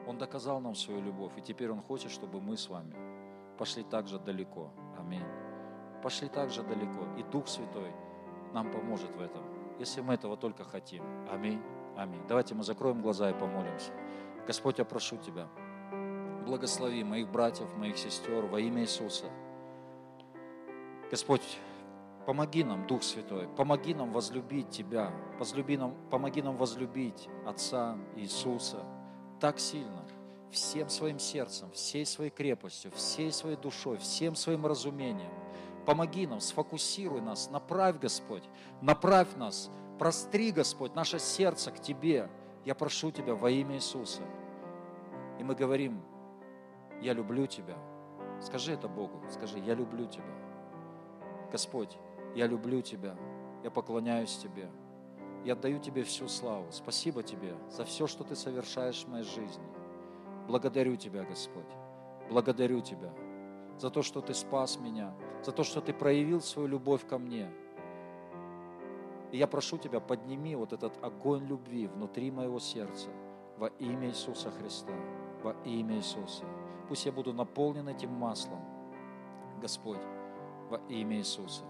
Он 0.06 0.18
доказал 0.18 0.60
нам 0.60 0.74
свою 0.74 1.00
любовь, 1.02 1.32
и 1.36 1.40
теперь 1.40 1.70
Он 1.70 1.80
хочет, 1.82 2.10
чтобы 2.10 2.40
мы 2.40 2.56
с 2.56 2.68
вами 2.68 2.94
пошли 3.58 3.84
так 3.84 4.08
же 4.08 4.18
далеко. 4.18 4.70
Аминь. 4.98 5.24
Пошли 6.02 6.28
так 6.28 6.50
же 6.50 6.62
далеко. 6.62 7.06
И 7.18 7.22
Дух 7.22 7.48
Святой 7.48 7.92
нам 8.52 8.70
поможет 8.70 9.10
в 9.16 9.20
этом, 9.20 9.42
если 9.78 10.00
мы 10.00 10.14
этого 10.14 10.36
только 10.36 10.64
хотим. 10.64 11.02
Аминь. 11.30 11.62
Аминь. 11.96 12.22
Давайте 12.28 12.54
мы 12.54 12.64
закроем 12.64 13.02
глаза 13.02 13.30
и 13.30 13.34
помолимся. 13.34 13.92
Господь, 14.46 14.78
я 14.78 14.84
прошу 14.84 15.16
Тебя, 15.16 15.48
благослови 16.44 17.04
моих 17.04 17.28
братьев, 17.30 17.72
моих 17.76 17.96
сестер 17.96 18.44
во 18.46 18.60
имя 18.60 18.82
Иисуса. 18.82 19.26
Господь, 21.10 21.58
Помоги 22.26 22.64
нам, 22.64 22.86
Дух 22.86 23.02
Святой, 23.02 23.48
помоги 23.48 23.92
нам 23.92 24.10
возлюбить 24.10 24.70
Тебя, 24.70 25.12
возлюби 25.38 25.76
нам, 25.76 25.94
помоги 26.10 26.40
нам 26.40 26.56
возлюбить 26.56 27.28
Отца 27.44 27.98
Иисуса 28.16 28.82
так 29.40 29.58
сильно, 29.58 30.02
всем 30.50 30.88
своим 30.88 31.18
сердцем, 31.18 31.70
всей 31.72 32.06
своей 32.06 32.30
крепостью, 32.30 32.90
всей 32.92 33.30
своей 33.30 33.56
душой, 33.56 33.98
всем 33.98 34.36
своим 34.36 34.64
разумением, 34.64 35.32
Помоги 35.86 36.26
нам, 36.26 36.40
сфокусируй 36.40 37.20
нас, 37.20 37.50
направь, 37.50 37.98
Господь, 37.98 38.44
направь 38.80 39.34
нас, 39.36 39.70
простри, 39.98 40.50
Господь, 40.50 40.94
наше 40.94 41.18
сердце 41.18 41.70
к 41.70 41.80
Тебе. 41.80 42.30
Я 42.64 42.74
прошу 42.74 43.10
Тебя 43.10 43.34
во 43.34 43.50
имя 43.50 43.76
Иисуса. 43.76 44.22
И 45.38 45.44
мы 45.44 45.54
говорим, 45.54 46.00
я 47.02 47.12
люблю 47.12 47.46
Тебя. 47.46 47.76
Скажи 48.40 48.72
это 48.72 48.88
Богу, 48.88 49.22
скажи, 49.30 49.58
я 49.58 49.74
люблю 49.74 50.06
Тебя. 50.06 50.24
Господь, 51.52 51.98
я 52.34 52.46
люблю 52.46 52.80
Тебя, 52.80 53.14
я 53.62 53.70
поклоняюсь 53.70 54.36
Тебе. 54.38 54.70
Я 55.44 55.52
отдаю 55.52 55.78
Тебе 55.78 56.02
всю 56.04 56.26
славу. 56.28 56.66
Спасибо 56.70 57.22
Тебе 57.22 57.54
за 57.70 57.84
все, 57.84 58.06
что 58.06 58.24
Ты 58.24 58.34
совершаешь 58.34 59.04
в 59.04 59.08
моей 59.08 59.24
жизни. 59.24 59.64
Благодарю 60.48 60.96
Тебя, 60.96 61.24
Господь. 61.24 61.70
Благодарю 62.30 62.80
Тебя 62.80 63.12
за 63.78 63.90
то, 63.90 64.02
что 64.02 64.20
Ты 64.20 64.34
спас 64.34 64.78
меня, 64.78 65.14
за 65.42 65.52
то, 65.52 65.64
что 65.64 65.80
Ты 65.80 65.92
проявил 65.92 66.40
свою 66.40 66.68
любовь 66.68 67.06
ко 67.06 67.18
мне. 67.18 67.50
И 69.32 69.38
я 69.38 69.46
прошу 69.46 69.78
Тебя, 69.78 70.00
подними 70.00 70.54
вот 70.56 70.72
этот 70.72 70.92
огонь 71.02 71.44
любви 71.46 71.86
внутри 71.86 72.30
моего 72.30 72.58
сердца 72.58 73.08
во 73.58 73.68
имя 73.78 74.08
Иисуса 74.08 74.50
Христа, 74.50 74.92
во 75.42 75.52
имя 75.64 75.96
Иисуса. 75.96 76.44
Пусть 76.88 77.06
я 77.06 77.12
буду 77.12 77.32
наполнен 77.32 77.88
этим 77.88 78.12
маслом, 78.12 78.60
Господь, 79.60 80.02
во 80.70 80.78
имя 80.88 81.16
Иисуса. 81.18 81.64